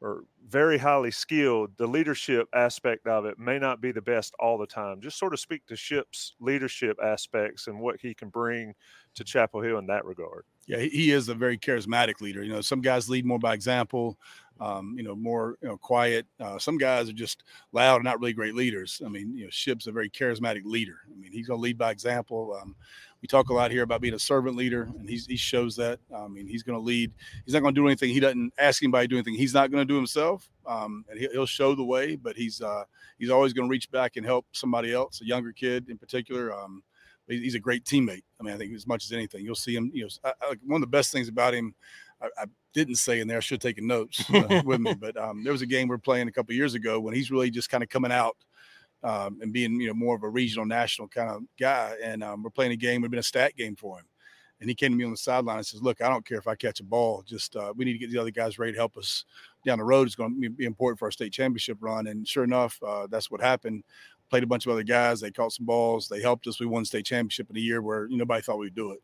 or 0.00 0.24
very 0.46 0.78
highly 0.78 1.10
skilled, 1.10 1.70
the 1.76 1.86
leadership 1.86 2.48
aspect 2.54 3.06
of 3.06 3.24
it 3.24 3.38
may 3.38 3.58
not 3.58 3.80
be 3.80 3.90
the 3.90 4.00
best 4.00 4.32
all 4.38 4.56
the 4.56 4.66
time. 4.66 5.00
Just 5.00 5.18
sort 5.18 5.32
of 5.32 5.40
speak 5.40 5.66
to 5.66 5.76
Shipp's 5.76 6.34
leadership 6.40 6.96
aspects 7.02 7.66
and 7.66 7.80
what 7.80 8.00
he 8.00 8.14
can 8.14 8.28
bring 8.28 8.74
to 9.14 9.24
Chapel 9.24 9.60
Hill 9.60 9.78
in 9.78 9.86
that 9.88 10.04
regard. 10.04 10.44
Yeah, 10.68 10.80
he 10.80 11.10
is 11.12 11.30
a 11.30 11.34
very 11.34 11.56
charismatic 11.56 12.20
leader. 12.20 12.44
You 12.44 12.52
know, 12.52 12.60
some 12.60 12.82
guys 12.82 13.08
lead 13.08 13.24
more 13.24 13.38
by 13.38 13.54
example, 13.54 14.18
um, 14.60 14.94
you 14.98 15.02
know, 15.02 15.16
more 15.16 15.56
you 15.62 15.68
know 15.68 15.78
quiet. 15.78 16.26
Uh, 16.38 16.58
some 16.58 16.76
guys 16.76 17.08
are 17.08 17.14
just 17.14 17.42
loud 17.72 17.96
and 17.96 18.04
not 18.04 18.20
really 18.20 18.34
great 18.34 18.54
leaders. 18.54 19.00
I 19.04 19.08
mean, 19.08 19.34
you 19.34 19.44
know, 19.44 19.50
Shipp's 19.50 19.86
a 19.86 19.92
very 19.92 20.10
charismatic 20.10 20.64
leader. 20.66 20.98
I 21.10 21.18
mean, 21.18 21.32
he's 21.32 21.46
going 21.46 21.58
to 21.58 21.62
lead 21.62 21.78
by 21.78 21.90
example. 21.90 22.58
Um, 22.60 22.76
we 23.22 23.26
talk 23.26 23.48
a 23.48 23.54
lot 23.54 23.70
here 23.70 23.82
about 23.82 24.02
being 24.02 24.14
a 24.14 24.18
servant 24.18 24.56
leader, 24.56 24.90
and 24.98 25.08
he 25.08 25.36
shows 25.36 25.74
that. 25.76 26.00
I 26.14 26.28
mean, 26.28 26.46
he's 26.46 26.62
going 26.62 26.78
to 26.78 26.84
lead. 26.84 27.12
He's 27.46 27.54
not 27.54 27.60
going 27.60 27.74
to 27.74 27.80
do 27.80 27.86
anything. 27.86 28.10
He 28.10 28.20
doesn't 28.20 28.52
ask 28.58 28.82
anybody 28.82 29.06
to 29.06 29.08
do 29.08 29.16
anything. 29.16 29.34
He's 29.34 29.54
not 29.54 29.70
going 29.70 29.80
to 29.80 29.90
do 29.90 29.96
himself, 29.96 30.48
um, 30.66 31.04
and 31.10 31.18
he, 31.18 31.28
will 31.34 31.46
show 31.46 31.74
the 31.74 31.84
way. 31.84 32.14
But 32.14 32.36
he's 32.36 32.60
uh, 32.60 32.84
he's 33.18 33.30
always 33.30 33.54
going 33.54 33.68
to 33.68 33.70
reach 33.70 33.90
back 33.90 34.16
and 34.16 34.26
help 34.26 34.46
somebody 34.52 34.92
else, 34.92 35.20
a 35.22 35.24
younger 35.24 35.52
kid 35.52 35.88
in 35.88 35.96
particular. 35.96 36.54
Um, 36.54 36.82
he's 37.28 37.54
a 37.54 37.60
great 37.60 37.84
teammate. 37.84 38.22
I 38.40 38.42
mean, 38.42 38.54
I 38.54 38.56
think 38.56 38.74
as 38.74 38.86
much 38.86 39.04
as 39.04 39.12
anything, 39.12 39.44
you'll 39.44 39.54
see 39.54 39.74
him. 39.74 39.90
You 39.94 40.04
know, 40.04 40.08
I, 40.24 40.32
I, 40.42 40.54
one 40.64 40.82
of 40.82 40.88
the 40.88 40.96
best 40.96 41.12
things 41.12 41.28
about 41.28 41.54
him. 41.54 41.74
I, 42.20 42.28
I, 42.38 42.44
didn't 42.74 42.96
say 42.96 43.20
in 43.20 43.26
there. 43.26 43.38
I 43.38 43.40
should 43.40 43.62
have 43.62 43.68
taken 43.68 43.86
notes 43.86 44.22
uh, 44.30 44.62
with 44.64 44.80
me, 44.80 44.94
but 44.94 45.16
um, 45.16 45.42
there 45.42 45.52
was 45.52 45.62
a 45.62 45.66
game 45.66 45.88
we 45.88 45.94
are 45.94 45.98
playing 45.98 46.28
a 46.28 46.32
couple 46.32 46.54
years 46.54 46.74
ago 46.74 47.00
when 47.00 47.14
he's 47.14 47.30
really 47.30 47.50
just 47.50 47.70
kind 47.70 47.82
of 47.82 47.88
coming 47.88 48.12
out 48.12 48.36
um, 49.02 49.38
and 49.40 49.52
being 49.52 49.80
you 49.80 49.88
know 49.88 49.94
more 49.94 50.16
of 50.16 50.22
a 50.22 50.28
regional 50.28 50.66
national 50.66 51.08
kind 51.08 51.30
of 51.30 51.42
guy. 51.58 51.94
And 52.02 52.22
um, 52.22 52.42
we're 52.42 52.50
playing 52.50 52.72
a 52.72 52.76
game. 52.76 53.02
It'd 53.02 53.10
been 53.10 53.20
a 53.20 53.22
stat 53.22 53.56
game 53.56 53.76
for 53.76 53.98
him, 53.98 54.06
and 54.60 54.68
he 54.68 54.74
came 54.74 54.92
to 54.92 54.96
me 54.96 55.04
on 55.04 55.10
the 55.10 55.16
sideline 55.16 55.58
and 55.58 55.66
says, 55.66 55.82
"Look, 55.82 56.00
I 56.00 56.08
don't 56.08 56.26
care 56.26 56.38
if 56.38 56.46
I 56.46 56.54
catch 56.54 56.80
a 56.80 56.84
ball. 56.84 57.22
Just 57.26 57.56
uh, 57.56 57.72
we 57.76 57.84
need 57.84 57.94
to 57.94 57.98
get 57.98 58.10
the 58.10 58.18
other 58.18 58.30
guys 58.30 58.58
ready 58.58 58.72
to 58.72 58.78
help 58.78 58.96
us 58.96 59.24
down 59.64 59.78
the 59.78 59.84
road. 59.84 60.06
It's 60.06 60.16
going 60.16 60.40
to 60.40 60.50
be 60.50 60.64
important 60.64 60.98
for 60.98 61.06
our 61.06 61.12
state 61.12 61.32
championship 61.32 61.78
run." 61.80 62.06
And 62.06 62.26
sure 62.26 62.44
enough, 62.44 62.78
uh, 62.86 63.06
that's 63.10 63.30
what 63.30 63.40
happened. 63.40 63.84
Played 64.30 64.42
a 64.42 64.46
bunch 64.46 64.66
of 64.66 64.72
other 64.72 64.82
guys. 64.82 65.20
They 65.20 65.30
caught 65.30 65.52
some 65.52 65.66
balls. 65.66 66.08
They 66.08 66.20
helped 66.20 66.46
us. 66.46 66.60
We 66.60 66.66
won 66.66 66.84
state 66.84 67.06
championship 67.06 67.48
in 67.50 67.56
a 67.56 67.60
year 67.60 67.80
where 67.80 68.08
nobody 68.08 68.42
thought 68.42 68.58
we'd 68.58 68.74
do 68.74 68.92
it. 68.92 69.02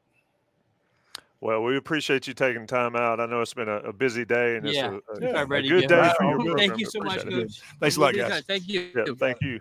Well, 1.41 1.63
we 1.63 1.77
appreciate 1.77 2.27
you 2.27 2.33
taking 2.33 2.67
time 2.67 2.97
out. 2.97 3.21
I 3.21 3.27
know 3.27 3.43
it's 3.43 3.53
been 3.53 3.69
a, 3.69 3.77
a 3.79 3.93
busy 3.93 4.25
day 4.25 4.57
and 4.57 4.67
yeah. 4.67 4.99
it's 5.11 5.21
a, 5.21 5.27
a, 5.27 5.43
a 5.43 5.63
good 5.63 5.89
day 5.89 6.13
for 6.17 6.25
your 6.25 6.37
program. 6.37 6.57
Thank 6.57 6.79
you 6.79 6.87
so 6.87 7.01
much, 7.01 7.23
Coach. 7.29 7.61
Thanks 7.81 7.97
a 7.97 8.01
lot, 8.01 8.15
guys. 8.15 8.43
Thank 8.47 8.69
you. 8.69 8.91
Yeah, 8.97 9.05
thank 9.19 9.39
you. 9.43 9.61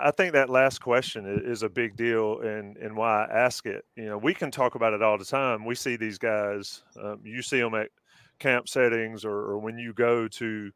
I 0.00 0.10
think 0.10 0.32
that 0.34 0.50
last 0.50 0.80
question 0.80 1.42
is 1.44 1.62
a 1.62 1.68
big 1.68 1.96
deal, 1.96 2.40
and 2.40 2.76
and 2.76 2.96
why 2.96 3.24
I 3.24 3.32
ask 3.32 3.66
it. 3.66 3.84
You 3.96 4.06
know, 4.06 4.18
we 4.18 4.34
can 4.34 4.50
talk 4.50 4.74
about 4.74 4.92
it 4.92 5.02
all 5.02 5.18
the 5.18 5.24
time. 5.24 5.64
We 5.64 5.74
see 5.74 5.96
these 5.96 6.18
guys. 6.18 6.82
Um, 7.02 7.20
you 7.24 7.42
see 7.42 7.60
them 7.60 7.74
at 7.74 7.88
camp 8.38 8.68
settings, 8.68 9.24
or, 9.24 9.32
or 9.32 9.58
when 9.58 9.78
you 9.78 9.92
go 9.92 10.28
to, 10.28 10.70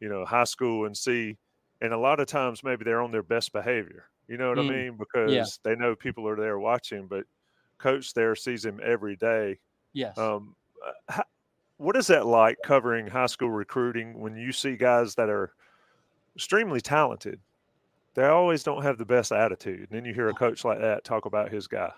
you 0.00 0.08
know, 0.08 0.24
high 0.24 0.44
school 0.44 0.86
and 0.86 0.96
see, 0.96 1.36
and 1.80 1.92
a 1.92 1.98
lot 1.98 2.20
of 2.20 2.26
times 2.26 2.64
maybe 2.64 2.84
they're 2.84 3.02
on 3.02 3.10
their 3.10 3.22
best 3.22 3.52
behavior. 3.52 4.04
You 4.28 4.36
know 4.36 4.48
what 4.48 4.58
mm. 4.58 4.70
I 4.70 4.72
mean? 4.72 4.96
Because 4.96 5.32
yeah. 5.32 5.44
they 5.62 5.74
know 5.74 5.94
people 5.94 6.26
are 6.28 6.36
there 6.36 6.58
watching, 6.58 7.06
but 7.06 7.24
coach 7.78 8.14
there 8.14 8.34
sees 8.34 8.64
him 8.64 8.80
every 8.84 9.16
day. 9.16 9.58
Yes. 9.92 10.16
Um, 10.16 10.54
uh, 10.86 10.92
how, 11.08 11.24
what 11.78 11.96
is 11.96 12.08
that 12.08 12.26
like 12.26 12.58
covering 12.62 13.06
high 13.06 13.26
school 13.26 13.50
recruiting 13.50 14.20
when 14.20 14.36
you 14.36 14.52
see 14.52 14.76
guys 14.76 15.14
that 15.14 15.30
are 15.30 15.52
extremely 16.36 16.80
talented 16.80 17.40
they 18.14 18.26
always 18.26 18.62
don't 18.62 18.82
have 18.82 18.98
the 18.98 19.04
best 19.04 19.32
attitude. 19.32 19.80
And 19.80 19.88
then 19.90 20.04
you 20.04 20.12
hear 20.12 20.28
a 20.28 20.34
coach 20.34 20.64
like 20.64 20.80
that 20.80 21.04
talk 21.04 21.26
about 21.26 21.50
his 21.50 21.66
guy. 21.66 21.92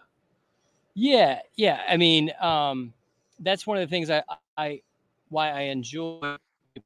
Yeah, 0.94 1.40
yeah. 1.56 1.80
I 1.88 1.96
mean, 1.96 2.32
um, 2.40 2.92
that's 3.40 3.66
one 3.66 3.78
of 3.78 3.88
the 3.88 3.90
things 3.90 4.10
I, 4.10 4.22
I 4.56 4.82
why 5.30 5.50
I 5.50 5.62
enjoy 5.62 6.36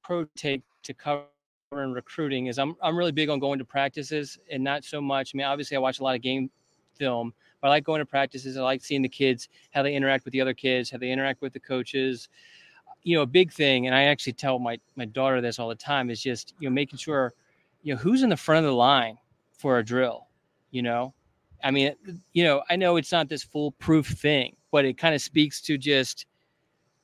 pro 0.02 0.24
take 0.36 0.62
to 0.84 0.94
cover 0.94 1.26
and 1.72 1.94
recruiting 1.94 2.46
is 2.46 2.58
I'm 2.58 2.76
I'm 2.80 2.96
really 2.96 3.12
big 3.12 3.28
on 3.28 3.38
going 3.40 3.58
to 3.58 3.64
practices 3.64 4.38
and 4.50 4.62
not 4.62 4.84
so 4.84 5.00
much. 5.00 5.32
I 5.34 5.36
mean, 5.36 5.46
obviously 5.46 5.76
I 5.76 5.80
watch 5.80 5.98
a 5.98 6.04
lot 6.04 6.14
of 6.14 6.22
game 6.22 6.50
film, 6.94 7.34
but 7.60 7.68
I 7.68 7.70
like 7.70 7.84
going 7.84 7.98
to 7.98 8.06
practices. 8.06 8.56
I 8.56 8.62
like 8.62 8.82
seeing 8.84 9.02
the 9.02 9.08
kids 9.08 9.48
how 9.72 9.82
they 9.82 9.94
interact 9.94 10.24
with 10.24 10.32
the 10.32 10.40
other 10.40 10.54
kids, 10.54 10.90
how 10.90 10.98
they 10.98 11.10
interact 11.10 11.42
with 11.42 11.52
the 11.52 11.60
coaches. 11.60 12.28
You 13.02 13.16
know, 13.16 13.22
a 13.22 13.26
big 13.26 13.52
thing, 13.52 13.86
and 13.86 13.94
I 13.94 14.04
actually 14.04 14.32
tell 14.34 14.58
my 14.58 14.78
my 14.94 15.04
daughter 15.04 15.40
this 15.40 15.58
all 15.58 15.68
the 15.68 15.74
time 15.74 16.10
is 16.10 16.22
just 16.22 16.54
you 16.60 16.68
know 16.68 16.74
making 16.74 16.98
sure 16.98 17.34
you 17.86 17.94
know 17.94 18.00
who's 18.00 18.24
in 18.24 18.30
the 18.30 18.36
front 18.36 18.66
of 18.66 18.70
the 18.70 18.76
line 18.76 19.16
for 19.52 19.78
a 19.78 19.84
drill 19.84 20.26
you 20.72 20.82
know? 20.82 21.14
I 21.62 21.70
mean 21.70 21.94
you 22.32 22.44
know 22.44 22.62
i 22.68 22.76
know 22.76 22.96
it's 22.96 23.12
not 23.12 23.28
this 23.28 23.44
foolproof 23.44 24.08
thing 24.08 24.56
but 24.72 24.84
it 24.84 24.98
kind 24.98 25.14
of 25.14 25.22
speaks 25.22 25.60
to 25.62 25.78
just 25.78 26.26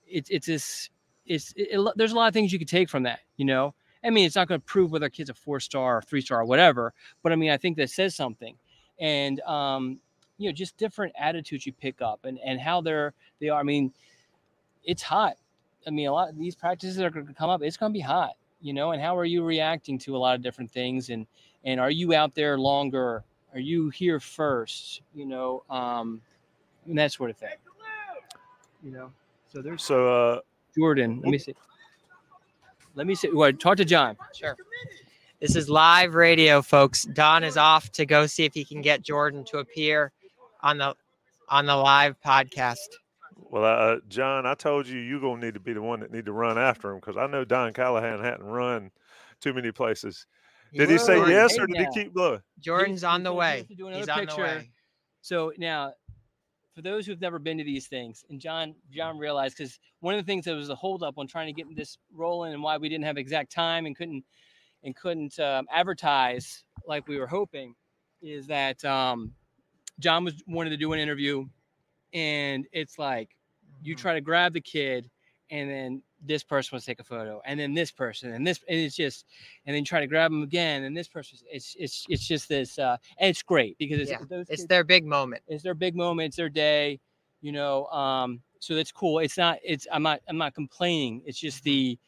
it's 0.06 0.28
it's 0.28 0.46
this 0.46 0.90
it's 1.24 1.52
it, 1.56 1.68
it, 1.70 1.92
there's 1.96 2.12
a 2.12 2.16
lot 2.16 2.26
of 2.26 2.34
things 2.34 2.52
you 2.52 2.58
could 2.58 2.68
take 2.68 2.90
from 2.90 3.04
that 3.04 3.20
you 3.36 3.44
know? 3.44 3.74
I 4.04 4.10
mean 4.10 4.26
it's 4.26 4.34
not 4.36 4.48
going 4.48 4.60
to 4.60 4.64
prove 4.64 4.90
whether 4.90 5.06
a 5.06 5.10
kid's 5.10 5.30
a 5.30 5.34
four 5.34 5.60
star 5.60 5.98
or 5.98 6.02
three 6.02 6.20
star 6.20 6.40
or 6.40 6.44
whatever 6.44 6.92
but 7.22 7.32
i 7.32 7.36
mean 7.36 7.50
i 7.50 7.56
think 7.56 7.76
that 7.76 7.90
says 7.90 8.14
something. 8.16 8.56
And 8.98 9.40
um 9.42 10.00
you 10.36 10.48
know 10.48 10.52
just 10.52 10.76
different 10.76 11.14
attitudes 11.16 11.64
you 11.64 11.72
pick 11.72 12.02
up 12.02 12.24
and 12.24 12.40
and 12.44 12.60
how 12.60 12.80
they're 12.80 13.14
they 13.40 13.48
are 13.48 13.60
i 13.60 13.62
mean 13.62 13.92
it's 14.84 15.02
hot. 15.02 15.34
I 15.86 15.90
mean 15.90 16.08
a 16.08 16.12
lot 16.12 16.30
of 16.30 16.36
these 16.36 16.56
practices 16.56 17.00
are 17.00 17.10
going 17.10 17.26
to 17.26 17.34
come 17.34 17.50
up 17.50 17.62
it's 17.62 17.76
going 17.76 17.92
to 17.92 17.96
be 17.96 18.00
hot 18.00 18.32
you 18.62 18.72
know, 18.72 18.92
and 18.92 19.02
how 19.02 19.16
are 19.18 19.24
you 19.24 19.44
reacting 19.44 19.98
to 19.98 20.16
a 20.16 20.18
lot 20.18 20.34
of 20.34 20.42
different 20.42 20.70
things? 20.70 21.10
And, 21.10 21.26
and 21.64 21.80
are 21.80 21.90
you 21.90 22.14
out 22.14 22.34
there 22.34 22.56
longer? 22.58 23.24
Are 23.52 23.60
you 23.60 23.90
here 23.90 24.20
first? 24.20 25.02
You 25.14 25.26
know, 25.26 25.64
um, 25.68 26.22
and 26.86 26.96
that 26.98 27.12
sort 27.12 27.30
of 27.30 27.36
thing. 27.36 27.50
You 28.82 28.92
know, 28.92 29.12
so 29.52 29.62
there's 29.62 29.82
so 29.82 30.08
uh, 30.08 30.40
Jordan. 30.76 31.20
Let 31.22 31.30
me 31.30 31.38
see. 31.38 31.54
Let 32.94 33.06
me 33.06 33.14
see. 33.14 33.30
Well, 33.32 33.52
talk 33.52 33.76
to 33.76 33.84
John. 33.84 34.16
Sure. 34.34 34.56
This 35.40 35.56
is 35.56 35.68
live 35.68 36.14
radio, 36.14 36.62
folks. 36.62 37.04
Don 37.04 37.42
is 37.42 37.56
off 37.56 37.90
to 37.92 38.06
go 38.06 38.26
see 38.26 38.44
if 38.44 38.54
he 38.54 38.64
can 38.64 38.80
get 38.80 39.02
Jordan 39.02 39.44
to 39.46 39.58
appear 39.58 40.12
on 40.60 40.78
the 40.78 40.94
on 41.48 41.66
the 41.66 41.76
live 41.76 42.16
podcast. 42.24 42.78
Well, 43.50 43.64
uh, 43.64 43.96
John, 44.08 44.46
I 44.46 44.54
told 44.54 44.86
you 44.86 44.98
you're 44.98 45.20
gonna 45.20 45.44
need 45.44 45.54
to 45.54 45.60
be 45.60 45.72
the 45.72 45.82
one 45.82 46.00
that 46.00 46.10
need 46.10 46.26
to 46.26 46.32
run 46.32 46.58
after 46.58 46.90
him 46.90 47.00
because 47.00 47.16
I 47.16 47.26
know 47.26 47.44
Don 47.44 47.72
Callahan 47.72 48.22
hadn't 48.22 48.44
run 48.44 48.90
too 49.40 49.52
many 49.52 49.72
places. 49.72 50.26
Did 50.72 50.88
he 50.88 50.98
say 50.98 51.18
yes 51.28 51.58
or 51.58 51.66
did 51.66 51.76
he 51.76 51.86
keep 51.92 52.14
blowing? 52.14 52.40
Jordan's 52.58 53.04
on 53.04 53.22
the 53.22 53.32
way. 53.32 53.66
He's 53.68 54.08
on 54.08 54.26
the 54.26 54.36
way. 54.36 54.70
So 55.20 55.52
now, 55.58 55.92
for 56.74 56.80
those 56.80 57.06
who've 57.06 57.20
never 57.20 57.38
been 57.38 57.58
to 57.58 57.64
these 57.64 57.86
things, 57.86 58.24
and 58.30 58.40
John, 58.40 58.74
John 58.90 59.18
realized 59.18 59.58
because 59.58 59.78
one 60.00 60.14
of 60.14 60.24
the 60.24 60.30
things 60.30 60.46
that 60.46 60.54
was 60.54 60.70
a 60.70 60.74
holdup 60.74 61.18
on 61.18 61.26
trying 61.26 61.46
to 61.46 61.52
get 61.52 61.66
this 61.76 61.98
rolling 62.14 62.54
and 62.54 62.62
why 62.62 62.78
we 62.78 62.88
didn't 62.88 63.04
have 63.04 63.18
exact 63.18 63.52
time 63.52 63.84
and 63.84 63.94
couldn't 63.94 64.24
and 64.82 64.96
couldn't 64.96 65.38
um, 65.38 65.66
advertise 65.70 66.64
like 66.86 67.06
we 67.06 67.18
were 67.18 67.26
hoping 67.26 67.74
is 68.20 68.46
that 68.46 68.84
um, 68.84 69.32
John 70.00 70.24
was 70.24 70.34
wanted 70.46 70.70
to 70.70 70.76
do 70.76 70.92
an 70.92 70.98
interview, 70.98 71.46
and 72.12 72.66
it's 72.72 72.98
like 72.98 73.30
you 73.82 73.94
try 73.94 74.14
to 74.14 74.20
grab 74.20 74.52
the 74.52 74.60
kid 74.60 75.10
and 75.50 75.70
then 75.70 76.02
this 76.24 76.44
person 76.44 76.70
wants 76.72 76.86
to 76.86 76.90
take 76.90 77.00
a 77.00 77.04
photo 77.04 77.40
and 77.44 77.58
then 77.58 77.74
this 77.74 77.90
person 77.90 78.32
and 78.32 78.46
this 78.46 78.60
and 78.68 78.78
it's 78.78 78.96
just 78.96 79.26
and 79.66 79.74
then 79.74 79.80
you 79.80 79.86
try 79.86 80.00
to 80.00 80.06
grab 80.06 80.30
them 80.30 80.42
again 80.42 80.84
and 80.84 80.96
this 80.96 81.08
person 81.08 81.38
it's 81.50 81.74
it's 81.78 82.06
it's 82.08 82.26
just 82.26 82.48
this 82.48 82.78
uh 82.78 82.96
and 83.18 83.30
it's 83.30 83.42
great 83.42 83.76
because 83.78 84.00
it's 84.00 84.10
yeah, 84.10 84.18
it's 84.30 84.50
kids, 84.50 84.66
their 84.66 84.84
big 84.84 85.04
moment 85.04 85.42
it's 85.48 85.62
their 85.62 85.74
big 85.74 85.96
moment 85.96 86.28
it's 86.28 86.36
their 86.36 86.48
day 86.48 86.98
you 87.40 87.52
know 87.52 87.86
um 87.86 88.40
so 88.60 88.74
that's 88.74 88.92
cool 88.92 89.18
it's 89.18 89.36
not 89.36 89.58
it's 89.64 89.86
i'm 89.92 90.02
not 90.02 90.20
i'm 90.28 90.38
not 90.38 90.54
complaining 90.54 91.20
it's 91.26 91.38
just 91.38 91.64
the 91.64 91.98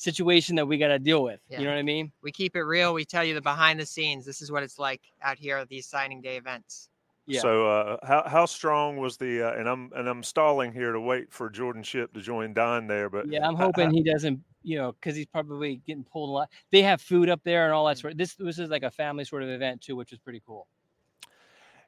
situation 0.00 0.56
that 0.56 0.66
we 0.66 0.78
got 0.78 0.88
to 0.88 0.98
deal 0.98 1.22
with. 1.22 1.40
Yeah. 1.48 1.58
You 1.58 1.64
know 1.66 1.72
what 1.72 1.78
I 1.78 1.82
mean? 1.82 2.10
We 2.22 2.32
keep 2.32 2.56
it 2.56 2.62
real. 2.62 2.94
We 2.94 3.04
tell 3.04 3.22
you 3.22 3.34
the 3.34 3.40
behind 3.42 3.78
the 3.78 3.86
scenes. 3.86 4.24
This 4.24 4.40
is 4.40 4.50
what 4.50 4.62
it's 4.62 4.78
like 4.78 5.02
out 5.22 5.36
here 5.38 5.58
at 5.58 5.68
these 5.68 5.86
signing 5.86 6.22
day 6.22 6.36
events. 6.36 6.88
Yeah. 7.30 7.40
So 7.40 7.70
uh, 7.70 7.96
how 8.02 8.28
how 8.28 8.46
strong 8.46 8.96
was 8.96 9.16
the 9.16 9.48
uh, 9.48 9.58
and 9.58 9.68
I'm 9.68 9.92
and 9.94 10.08
I'm 10.08 10.24
stalling 10.24 10.72
here 10.72 10.90
to 10.90 11.00
wait 11.00 11.32
for 11.32 11.48
Jordan 11.48 11.84
Shipp 11.84 12.12
to 12.14 12.20
join 12.20 12.52
Don 12.52 12.88
there, 12.88 13.08
but 13.08 13.30
Yeah, 13.30 13.46
I'm 13.46 13.54
hoping 13.54 13.90
ho- 13.90 13.94
he 13.94 14.02
doesn't, 14.02 14.42
you 14.62 14.76
know, 14.76 14.92
because 14.92 15.14
he's 15.14 15.26
probably 15.26 15.80
getting 15.86 16.02
pulled 16.02 16.30
a 16.30 16.32
lot. 16.32 16.48
They 16.72 16.82
have 16.82 17.00
food 17.00 17.28
up 17.28 17.40
there 17.44 17.66
and 17.66 17.72
all 17.72 17.86
that 17.86 17.98
sort. 17.98 18.18
This 18.18 18.34
this 18.34 18.58
is 18.58 18.68
like 18.68 18.82
a 18.82 18.90
family 18.90 19.24
sort 19.24 19.44
of 19.44 19.48
event 19.48 19.80
too, 19.80 19.94
which 19.94 20.12
is 20.12 20.18
pretty 20.18 20.42
cool. 20.44 20.66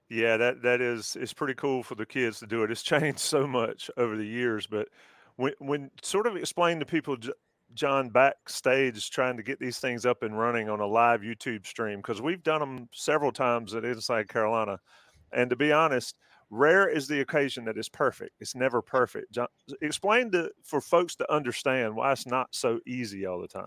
Yeah, 0.08 0.36
that 0.36 0.62
that 0.62 0.80
is 0.80 1.16
it's 1.18 1.32
pretty 1.32 1.54
cool 1.54 1.82
for 1.82 1.96
the 1.96 2.06
kids 2.06 2.38
to 2.38 2.46
do 2.46 2.62
it. 2.62 2.70
It's 2.70 2.82
changed 2.82 3.18
so 3.18 3.46
much 3.46 3.90
over 3.96 4.16
the 4.16 4.26
years, 4.26 4.68
but 4.68 4.88
when 5.36 5.54
when 5.58 5.90
sort 6.02 6.28
of 6.28 6.36
explain 6.36 6.78
to 6.78 6.86
people, 6.86 7.16
John, 7.74 8.10
backstage 8.10 9.10
trying 9.10 9.36
to 9.38 9.42
get 9.42 9.58
these 9.58 9.78
things 9.78 10.04
up 10.04 10.22
and 10.22 10.38
running 10.38 10.68
on 10.68 10.80
a 10.80 10.86
live 10.86 11.22
YouTube 11.22 11.66
stream 11.66 11.98
because 11.98 12.20
we've 12.20 12.42
done 12.42 12.60
them 12.60 12.88
several 12.92 13.32
times 13.32 13.74
at 13.74 13.84
Inside 13.84 14.28
Carolina, 14.28 14.78
and 15.32 15.50
to 15.50 15.56
be 15.56 15.72
honest, 15.72 16.16
rare 16.50 16.88
is 16.88 17.08
the 17.08 17.20
occasion 17.20 17.64
that 17.64 17.78
is 17.78 17.88
perfect. 17.88 18.32
It's 18.40 18.54
never 18.54 18.82
perfect. 18.82 19.32
John, 19.32 19.48
explain 19.80 20.30
to 20.32 20.50
for 20.62 20.80
folks 20.80 21.16
to 21.16 21.32
understand 21.32 21.96
why 21.96 22.12
it's 22.12 22.26
not 22.26 22.48
so 22.52 22.80
easy 22.86 23.26
all 23.26 23.40
the 23.40 23.48
time. 23.48 23.64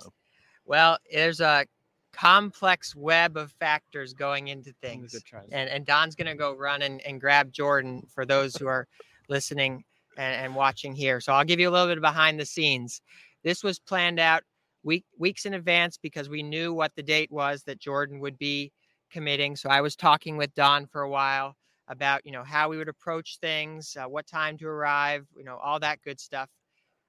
Well, 0.66 0.98
there's 1.12 1.42
a 1.42 1.66
complex 2.14 2.96
web 2.96 3.38
of 3.38 3.52
factors 3.60 4.14
going 4.14 4.48
into 4.48 4.74
things. 4.82 5.14
a 5.14 5.18
good 5.18 5.26
try. 5.26 5.42
And, 5.52 5.70
and 5.70 5.86
Don's 5.86 6.16
going 6.16 6.28
to 6.28 6.36
go 6.36 6.54
run 6.56 6.82
and, 6.82 7.02
and 7.02 7.20
grab 7.20 7.52
Jordan 7.52 8.04
for 8.14 8.26
those 8.26 8.56
who 8.56 8.68
are 8.68 8.88
listening 9.28 9.84
and, 10.18 10.46
and 10.46 10.56
watching 10.56 10.94
here. 10.94 11.20
So 11.20 11.34
I'll 11.34 11.44
give 11.44 11.60
you 11.60 11.70
a 11.70 11.72
little 11.72 11.88
bit 11.88 11.98
of 11.98 12.02
behind 12.02 12.40
the 12.40 12.46
scenes. 12.46 13.02
This 13.44 13.64
was 13.64 13.80
planned 13.80 14.20
out 14.20 14.44
week 14.84 15.04
weeks 15.20 15.46
in 15.46 15.56
advance 15.56 15.98
because 16.02 16.30
we 16.30 16.42
knew 16.42 16.74
what 16.74 16.94
the 16.96 17.04
date 17.04 17.32
was 17.32 17.64
that 17.64 17.80
Jordan 17.80 18.20
would 18.20 18.38
be 18.38 18.72
committing. 19.12 19.56
So 19.56 19.70
I 19.70 19.82
was 19.82 19.96
talking 19.96 20.38
with 20.38 20.54
Don 20.56 20.88
for 20.88 21.02
a 21.02 21.10
while 21.10 21.56
about 21.88 22.26
you 22.26 22.32
know 22.32 22.44
how 22.44 22.70
we 22.70 22.78
would 22.78 22.90
approach 22.90 23.38
things, 23.40 23.96
uh, 24.00 24.06
what 24.06 24.28
time 24.28 24.58
to 24.58 24.68
arrive, 24.68 25.26
you 25.36 25.44
know 25.44 25.58
all 25.58 25.80
that 25.80 26.02
good 26.04 26.20
stuff. 26.20 26.50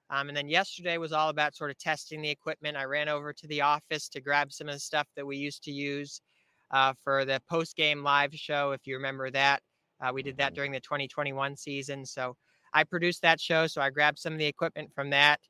Um, 0.09 0.29
and 0.29 0.37
then 0.37 0.49
yesterday 0.49 0.99
was 0.99 1.13
all 1.13 1.31
about 1.31 1.57
sort 1.57 1.71
of 1.71 1.79
testing 1.79 2.23
the 2.23 2.31
equipment. 2.31 2.77
I 2.77 2.85
ran 2.85 3.09
over 3.09 3.33
to 3.33 3.47
the 3.49 3.63
office 3.63 4.09
to 4.11 4.21
grab 4.21 4.53
some 4.53 4.69
of 4.69 4.75
the 4.75 4.81
stuff 4.81 5.09
that 5.17 5.27
we 5.27 5.37
used 5.37 5.65
to 5.65 5.73
use 5.73 6.21
uh, 6.71 6.93
for 7.03 7.25
the 7.25 7.41
post 7.49 7.77
game 7.77 8.05
live 8.05 8.35
show. 8.35 8.71
If 8.73 8.87
you 8.87 8.95
remember 8.97 9.31
that, 9.31 9.63
uh, 10.01 10.13
we 10.15 10.23
did 10.23 10.37
that 10.39 10.55
during 10.55 10.73
the 10.73 10.81
2021 10.81 11.57
season. 11.57 12.07
So 12.07 12.37
I 12.73 12.85
produced 12.85 13.23
that 13.23 13.41
show. 13.41 13.67
So 13.67 13.81
I 13.81 13.91
grabbed 13.91 14.19
some 14.19 14.33
of 14.33 14.39
the 14.39 14.47
equipment 14.47 14.93
from 14.95 15.11
that. 15.11 15.41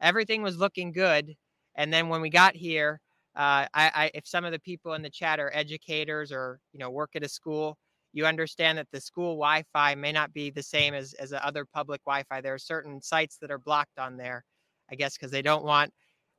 Everything 0.00 0.42
was 0.42 0.58
looking 0.58 0.92
good. 0.92 1.34
And 1.74 1.92
then 1.92 2.08
when 2.08 2.20
we 2.20 2.30
got 2.30 2.54
here, 2.56 3.00
uh, 3.36 3.66
I, 3.74 3.90
I, 3.94 4.10
if 4.14 4.26
some 4.26 4.44
of 4.44 4.52
the 4.52 4.58
people 4.58 4.94
in 4.94 5.02
the 5.02 5.10
chat 5.10 5.38
are 5.38 5.50
educators 5.54 6.32
or 6.32 6.58
you 6.72 6.78
know 6.78 6.90
work 6.90 7.10
at 7.14 7.22
a 7.22 7.28
school, 7.28 7.76
you 8.12 8.24
understand 8.24 8.78
that 8.78 8.88
the 8.92 9.00
school 9.00 9.34
Wi-Fi 9.34 9.94
may 9.94 10.10
not 10.10 10.32
be 10.32 10.50
the 10.50 10.62
same 10.62 10.94
as 10.94 11.12
as 11.14 11.30
the 11.30 11.46
other 11.46 11.66
public 11.66 12.02
Wi-Fi. 12.04 12.40
There 12.40 12.54
are 12.54 12.58
certain 12.58 13.00
sites 13.02 13.36
that 13.40 13.50
are 13.50 13.58
blocked 13.58 13.98
on 13.98 14.16
there, 14.16 14.44
I 14.90 14.94
guess, 14.94 15.16
because 15.16 15.30
they 15.30 15.42
don't 15.42 15.64
want 15.64 15.92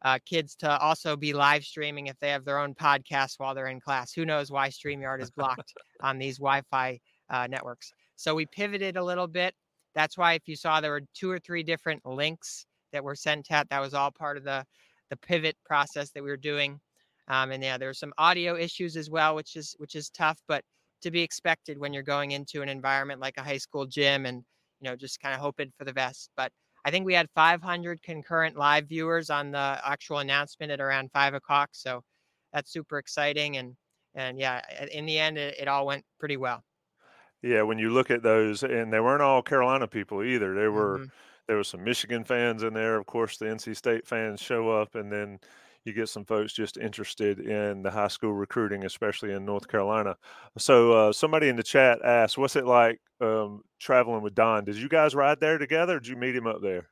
uh, 0.04 0.18
kids 0.26 0.56
to 0.56 0.78
also 0.80 1.16
be 1.16 1.34
live 1.34 1.64
streaming 1.64 2.08
if 2.08 2.18
they 2.20 2.30
have 2.30 2.46
their 2.46 2.60
own 2.60 2.74
podcast 2.74 3.36
while 3.38 3.54
they're 3.54 3.68
in 3.68 3.80
class. 3.80 4.12
Who 4.14 4.26
knows 4.26 4.52
why 4.52 4.70
StreamYard 4.70 5.22
is 5.22 5.32
blocked 5.32 5.74
on 6.02 6.18
these 6.18 6.38
Wi-Fi 6.38 7.00
uh, 7.30 7.48
networks? 7.48 7.92
So 8.16 8.34
we 8.34 8.48
pivoted 8.48 8.98
a 8.98 9.04
little 9.04 9.28
bit. 9.28 9.54
That's 9.94 10.18
why 10.18 10.34
if 10.34 10.48
you 10.48 10.56
saw 10.56 10.82
there 10.82 10.92
were 10.92 11.04
two 11.14 11.30
or 11.30 11.40
three 11.40 11.62
different 11.62 12.06
links 12.06 12.66
that 12.92 13.04
were 13.04 13.16
sent 13.16 13.52
out, 13.52 13.70
that 13.70 13.82
was 13.82 13.94
all 13.94 14.12
part 14.12 14.38
of 14.38 14.44
the 14.44 14.66
the 15.10 15.18
pivot 15.18 15.56
process 15.66 16.12
that 16.12 16.24
we 16.24 16.30
were 16.30 16.36
doing. 16.36 16.80
Um, 17.28 17.52
and 17.52 17.64
yeah, 17.64 17.78
there 17.78 17.90
were 17.90 17.94
some 17.94 18.14
audio 18.18 18.56
issues 18.56 18.96
as 18.98 19.10
well, 19.10 19.36
which 19.36 19.56
is 19.56 19.76
which 19.80 19.96
is 19.96 20.10
tough, 20.10 20.40
but 20.48 20.64
to 21.02 21.12
be 21.12 21.22
expected 21.22 21.78
when 21.78 21.94
you're 21.94 22.04
going 22.04 22.32
into 22.32 22.62
an 22.62 22.70
environment 22.70 23.22
like 23.22 23.38
a 23.38 23.44
high 23.44 23.58
school 23.58 23.86
gym 23.86 24.26
and 24.26 24.44
you 24.80 24.90
know 24.90 24.96
just 24.96 25.20
kind 25.20 25.34
of 25.36 25.40
hoping 25.42 25.72
for 25.78 25.86
the 25.86 25.94
best. 25.94 26.32
But 26.36 26.52
I 26.86 26.92
think 26.92 27.06
we 27.06 27.14
had 27.14 27.30
500 27.36 28.02
concurrent 28.04 28.56
live 28.58 28.88
viewers 28.88 29.30
on 29.30 29.52
the 29.52 29.82
actual 29.84 30.20
announcement 30.20 30.72
at 30.72 30.80
around 30.82 31.12
five 31.14 31.34
o'clock, 31.34 31.70
so 31.74 32.04
that's 32.54 32.72
super 32.72 32.98
exciting. 32.98 33.58
And 33.58 33.76
and 34.16 34.40
yeah, 34.40 34.62
in 34.92 35.06
the 35.06 35.20
end, 35.20 35.38
it, 35.38 35.60
it 35.60 35.68
all 35.68 35.86
went 35.86 36.06
pretty 36.20 36.38
well. 36.38 36.64
Yeah, 37.42 37.62
when 37.64 37.78
you 37.78 37.90
look 37.92 38.10
at 38.10 38.24
those, 38.24 38.64
and 38.64 38.92
they 38.92 39.00
weren't 39.00 39.22
all 39.22 39.44
Carolina 39.44 39.88
people 39.88 40.24
either. 40.24 40.54
There 40.56 40.72
were 40.72 41.02
Mhm. 41.02 41.12
there 41.48 41.56
were 41.58 41.64
some 41.64 41.84
Michigan 41.84 42.24
fans 42.26 42.64
in 42.64 42.74
there. 42.74 42.98
Of 42.98 43.06
course, 43.06 43.38
the 43.38 43.48
NC 43.50 43.74
State 43.74 44.08
fans 44.08 44.42
show 44.42 44.70
up, 44.70 44.96
and 44.96 45.12
then 45.12 45.40
you 45.88 45.94
get 45.94 46.10
some 46.10 46.26
folks 46.26 46.54
just 46.54 46.78
interested 46.78 47.40
in 47.40 47.82
the 47.82 47.90
high 47.90 48.10
school 48.10 48.34
recruiting, 48.34 48.86
especially 48.86 49.32
in 49.32 49.46
North 49.46 49.68
Carolina. 49.68 50.16
So, 50.58 50.92
uh, 50.92 51.14
somebody 51.14 51.48
in 51.48 51.56
the 51.56 51.64
chat 51.64 52.00
asked, 52.04 52.38
"What's 52.38 52.56
it 52.56 52.66
like 52.66 53.00
um, 53.22 53.64
traveling 53.80 54.22
with 54.22 54.36
Don? 54.36 54.66
Did 54.66 54.76
you 54.76 54.90
guys 54.90 55.16
ride 55.16 55.40
there 55.40 55.58
together? 55.58 55.96
Or 55.96 56.00
did 56.00 56.10
you 56.10 56.18
meet 56.18 56.36
him 56.36 56.46
up 56.46 56.62
there?" 56.62 56.90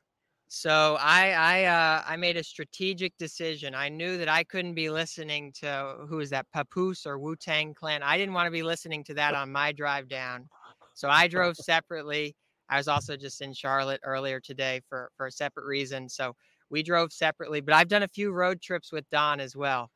So 0.48 0.96
I 1.00 1.30
I 1.30 1.64
uh, 1.64 2.02
I 2.06 2.16
made 2.16 2.36
a 2.36 2.44
strategic 2.44 3.16
decision. 3.18 3.74
I 3.74 3.88
knew 3.88 4.16
that 4.18 4.28
I 4.28 4.44
couldn't 4.44 4.74
be 4.74 4.90
listening 4.90 5.52
to 5.60 5.96
who 6.08 6.20
is 6.20 6.30
that 6.30 6.46
Papoose 6.52 7.04
or 7.04 7.18
Wu 7.18 7.34
Tang 7.34 7.74
Clan. 7.74 8.02
I 8.02 8.16
didn't 8.16 8.34
want 8.34 8.46
to 8.46 8.52
be 8.52 8.62
listening 8.62 9.02
to 9.04 9.14
that 9.14 9.34
on 9.40 9.50
my 9.50 9.72
drive 9.72 10.08
down. 10.08 10.48
So 10.94 11.10
I 11.10 11.26
drove 11.26 11.56
separately. 11.56 12.36
I 12.68 12.78
was 12.78 12.88
also 12.88 13.16
just 13.16 13.42
in 13.42 13.52
Charlotte 13.52 14.00
earlier 14.04 14.40
today 14.40 14.80
for 14.88 15.10
for 15.16 15.26
a 15.26 15.32
separate 15.32 15.66
reason. 15.66 16.08
So 16.08 16.34
we 16.70 16.82
drove 16.82 17.12
separately. 17.12 17.60
But 17.60 17.74
I've 17.74 17.88
done 17.88 18.02
a 18.02 18.08
few 18.08 18.32
road 18.32 18.60
trips 18.60 18.92
with 18.92 19.08
Don 19.10 19.40
as 19.40 19.56
well. 19.56 19.90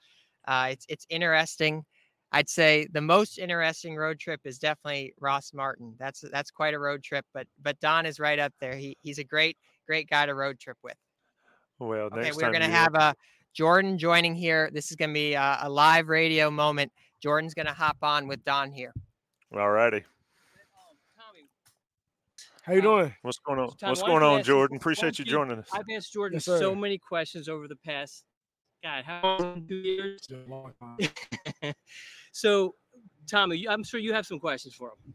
Uh, 0.46 0.68
it's 0.70 0.86
it's 0.88 1.06
interesting. 1.10 1.84
I'd 2.32 2.48
say 2.48 2.86
the 2.92 3.00
most 3.00 3.38
interesting 3.38 3.96
road 3.96 4.18
trip 4.20 4.40
is 4.44 4.58
definitely 4.58 5.12
Ross 5.20 5.52
Martin. 5.52 5.94
That's 5.98 6.24
that's 6.32 6.50
quite 6.50 6.74
a 6.74 6.78
road 6.78 7.02
trip. 7.02 7.26
But 7.34 7.46
but 7.62 7.78
Don 7.80 8.06
is 8.06 8.20
right 8.20 8.38
up 8.38 8.52
there. 8.60 8.76
He 8.76 8.96
he's 9.02 9.18
a 9.18 9.24
great 9.24 9.56
great 9.86 10.08
guy 10.08 10.26
to 10.26 10.34
road 10.34 10.58
trip 10.58 10.78
with. 10.82 10.96
Well, 11.78 12.08
Okay, 12.12 12.30
we're 12.32 12.52
gonna 12.52 12.68
have 12.68 12.94
uh, 12.94 13.14
Jordan 13.54 13.98
joining 13.98 14.34
here. 14.34 14.70
This 14.72 14.90
is 14.90 14.96
gonna 14.96 15.12
be 15.12 15.34
a, 15.34 15.58
a 15.62 15.68
live 15.68 16.08
radio 16.08 16.50
moment. 16.50 16.92
Jordan's 17.20 17.54
gonna 17.54 17.74
hop 17.74 17.96
on 18.02 18.28
with 18.28 18.44
Don 18.44 18.70
here. 18.70 18.92
All 19.56 19.70
righty. 19.70 20.04
How 22.62 22.74
you 22.74 22.82
doing? 22.82 23.14
What's 23.22 23.38
going 23.38 23.58
on? 23.58 23.68
Tom, 23.76 23.88
What's 23.88 24.02
going 24.02 24.22
on, 24.22 24.42
Jordan? 24.42 24.76
Appreciate 24.80 25.18
you 25.18 25.24
you- 25.24 25.30
joining 25.30 25.58
us. 25.58 25.68
I've 25.72 25.84
asked 25.94 26.12
Jordan 26.12 26.36
Yes, 26.36 26.44
so 26.44 26.74
many 26.74 26.98
questions 26.98 27.48
over 27.48 27.66
the 27.66 27.76
past, 27.76 28.24
God, 28.82 29.04
how 29.04 29.38
long? 29.38 29.64
Two 29.68 29.76
years. 29.76 30.20
It's 30.28 30.30
a 30.30 30.50
long 30.50 30.72
time. 30.78 31.74
so, 32.32 32.74
Tommy, 33.26 33.66
I'm 33.68 33.82
sure 33.82 33.98
you 33.98 34.12
have 34.12 34.26
some 34.26 34.38
questions 34.38 34.74
for 34.74 34.88
him. 34.88 35.14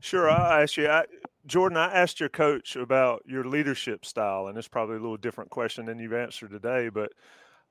Sure, 0.00 0.30
I'll 0.30 0.62
ask 0.62 0.78
you. 0.78 0.88
I, 0.88 1.04
Jordan, 1.46 1.76
I 1.76 1.92
asked 1.92 2.18
your 2.18 2.30
coach 2.30 2.76
about 2.76 3.22
your 3.26 3.44
leadership 3.44 4.06
style, 4.06 4.46
and 4.46 4.56
it's 4.56 4.68
probably 4.68 4.96
a 4.96 5.00
little 5.00 5.18
different 5.18 5.50
question 5.50 5.84
than 5.84 5.98
you've 5.98 6.14
answered 6.14 6.50
today. 6.50 6.88
But 6.88 7.12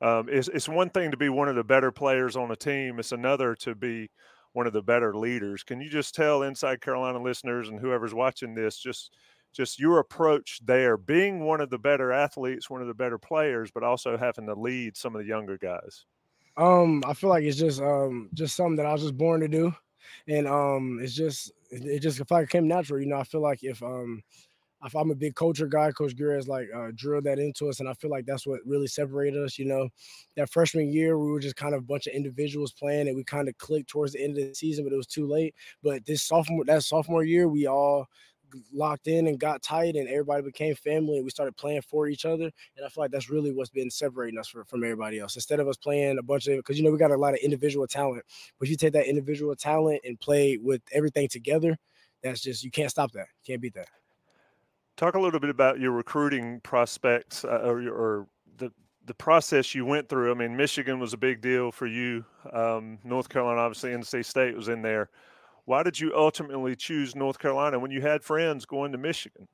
um, 0.02 0.28
it's, 0.30 0.48
it's 0.50 0.70
one 0.70 0.90
thing 0.92 1.10
to 1.10 1.18
be 1.18 1.30
one 1.30 1.50
of 1.50 1.56
the 1.56 1.64
better 1.64 1.92
players 1.92 2.36
on 2.36 2.52
a 2.52 2.56
team, 2.56 3.00
it's 3.00 3.12
another 3.12 3.56
to 3.56 3.74
be 3.74 4.12
one 4.54 4.68
of 4.68 4.74
the 4.74 4.82
better 4.82 5.16
leaders. 5.16 5.64
Can 5.64 5.82
you 5.82 5.90
just 5.90 6.16
tell 6.16 6.44
Inside 6.44 6.82
Carolina 6.82 7.22
listeners 7.22 7.70
and 7.70 7.80
whoever's 7.80 8.14
watching 8.14 8.56
this 8.56 8.78
just 8.78 9.14
just 9.52 9.80
your 9.80 10.00
approach 10.00 10.60
there, 10.64 10.96
being 10.96 11.40
one 11.40 11.60
of 11.60 11.70
the 11.72 11.80
better 11.80 12.12
athletes, 12.12 12.70
one 12.70 12.82
of 12.82 12.88
the 12.88 12.94
better 12.94 13.18
players, 13.18 13.72
but 13.72 13.84
also 13.84 14.16
having 14.16 14.46
to 14.46 14.54
lead 14.54 14.96
some 14.96 15.16
of 15.16 15.22
the 15.22 15.28
younger 15.28 15.58
guys? 15.58 16.06
Um, 16.58 17.04
I 17.08 17.14
feel 17.14 17.30
like 17.30 17.44
it's 17.44 17.58
just 17.58 17.82
um 17.82 18.30
just 18.34 18.56
something 18.56 18.76
that 18.76 18.86
I 18.86 18.94
was 18.94 19.02
just 19.02 19.18
born 19.18 19.42
to 19.42 19.48
do, 19.48 19.74
and 20.28 20.48
um 20.48 21.00
it's 21.02 21.14
just 21.14 21.52
it, 21.72 22.00
just 22.00 22.20
if 22.20 22.32
I 22.32 22.46
came 22.46 22.68
natural, 22.68 23.00
you 23.00 23.08
know. 23.08 23.18
I 23.18 23.24
feel 23.24 23.42
like 23.42 23.64
if 23.64 23.82
um 23.82 24.24
I'm 24.96 25.12
a 25.12 25.16
big 25.16 25.36
culture 25.36 25.68
guy, 25.68 25.92
Coach 25.92 26.16
Grier 26.16 26.36
has 26.36 26.48
like 26.48 26.70
uh, 26.76 26.92
drilled 26.96 27.26
that 27.26 27.40
into 27.40 27.68
us, 27.68 27.80
and 27.80 27.90
I 27.90 27.94
feel 27.94 28.10
like 28.10 28.26
that's 28.26 28.48
what 28.48 28.62
really 28.66 28.88
separated 28.88 29.44
us. 29.44 29.60
You 29.60 29.66
know, 29.66 29.90
that 30.36 30.50
freshman 30.50 30.92
year 30.92 31.18
we 31.18 31.32
were 31.32 31.40
just 31.40 31.56
kind 31.56 31.74
of 31.74 31.82
a 31.82 31.86
bunch 31.86 32.08
of 32.08 32.14
individuals 32.14 32.72
playing, 32.72 33.08
and 33.08 33.16
we 33.16 33.24
kind 33.24 33.50
of 33.50 33.58
clicked 33.58 33.90
towards 33.90 34.14
the 34.14 34.24
end 34.24 34.38
of 34.38 34.48
the 34.48 34.56
season, 34.56 34.86
but 34.86 34.94
it 34.94 34.98
was 34.98 35.08
too 35.08 35.28
late. 35.28 35.54
But 35.84 36.06
this 36.06 36.24
sophomore 36.24 36.66
that 36.66 36.84
sophomore 36.84 37.24
year, 37.24 37.48
we 37.48 37.68
all 37.68 38.08
locked 38.74 39.08
in 39.08 39.28
and 39.28 39.40
got 39.40 39.62
tight 39.62 39.96
and 39.96 40.08
everybody 40.08 40.42
became 40.42 40.74
family 40.76 41.18
and 41.18 41.24
we 41.24 41.30
started 41.30 41.56
playing 41.56 41.82
for 41.82 42.08
each 42.08 42.26
other 42.26 42.46
and 42.46 42.86
i 42.86 42.90
feel 42.90 43.04
like 43.04 43.12
that's 43.12 43.30
really 43.30 43.52
what's 43.52 43.70
been 43.70 43.92
separating 43.92 44.40
us 44.40 44.48
from, 44.48 44.66
from 44.66 44.84
everybody 44.84 45.20
else 45.20 45.36
instead 45.36 45.60
of 45.60 45.68
us 45.68 45.78
playing 45.78 46.18
a 46.18 46.24
bunch 46.24 46.48
of 46.48 46.58
because 46.58 46.78
you 46.78 46.84
know 46.84 46.92
we 46.92 46.98
got 46.98 47.12
a 47.12 47.18
lot 47.18 47.34
of 47.34 47.40
individual 47.42 47.86
talent 47.86 48.24
but 48.60 48.68
you 48.68 48.76
take 48.76 48.94
that 48.94 49.08
individual 49.08 49.56
talent 49.56 50.02
and 50.04 50.20
play 50.20 50.58
with 50.58 50.82
everything 50.92 51.28
together 51.28 51.78
that's 52.24 52.42
just 52.42 52.64
you 52.64 52.72
can't 52.72 52.92
stop 52.92 53.12
that 53.12 53.28
you 53.44 53.54
can't 53.54 53.62
beat 53.62 53.74
that 53.74 53.88
Talk 55.00 55.16
a 55.16 55.20
little 55.20 55.40
bit 55.40 55.50
about 55.50 55.80
your 55.80 55.94
recruiting 55.94 56.60
prospects 56.60 57.46
uh, 57.46 57.62
or, 57.64 57.88
or 57.88 58.28
the 58.58 58.70
the 59.06 59.14
process 59.14 59.74
you 59.74 59.86
went 59.86 60.10
through. 60.10 60.30
I 60.30 60.34
mean, 60.34 60.58
Michigan 60.58 61.00
was 61.00 61.14
a 61.14 61.18
big 61.18 61.40
deal 61.40 61.72
for 61.72 61.88
you. 61.88 62.26
Um, 62.52 63.00
North 63.06 63.30
Carolina, 63.30 63.62
obviously, 63.62 63.92
NC 63.92 64.26
State 64.26 64.58
was 64.58 64.68
in 64.68 64.82
there. 64.82 65.10
Why 65.64 65.84
did 65.84 65.98
you 65.98 66.12
ultimately 66.14 66.76
choose 66.76 67.16
North 67.16 67.40
Carolina 67.40 67.80
when 67.80 67.92
you 67.92 68.02
had 68.02 68.26
friends 68.26 68.66
going 68.66 68.92
to 68.92 68.98
Michigan? 68.98 69.48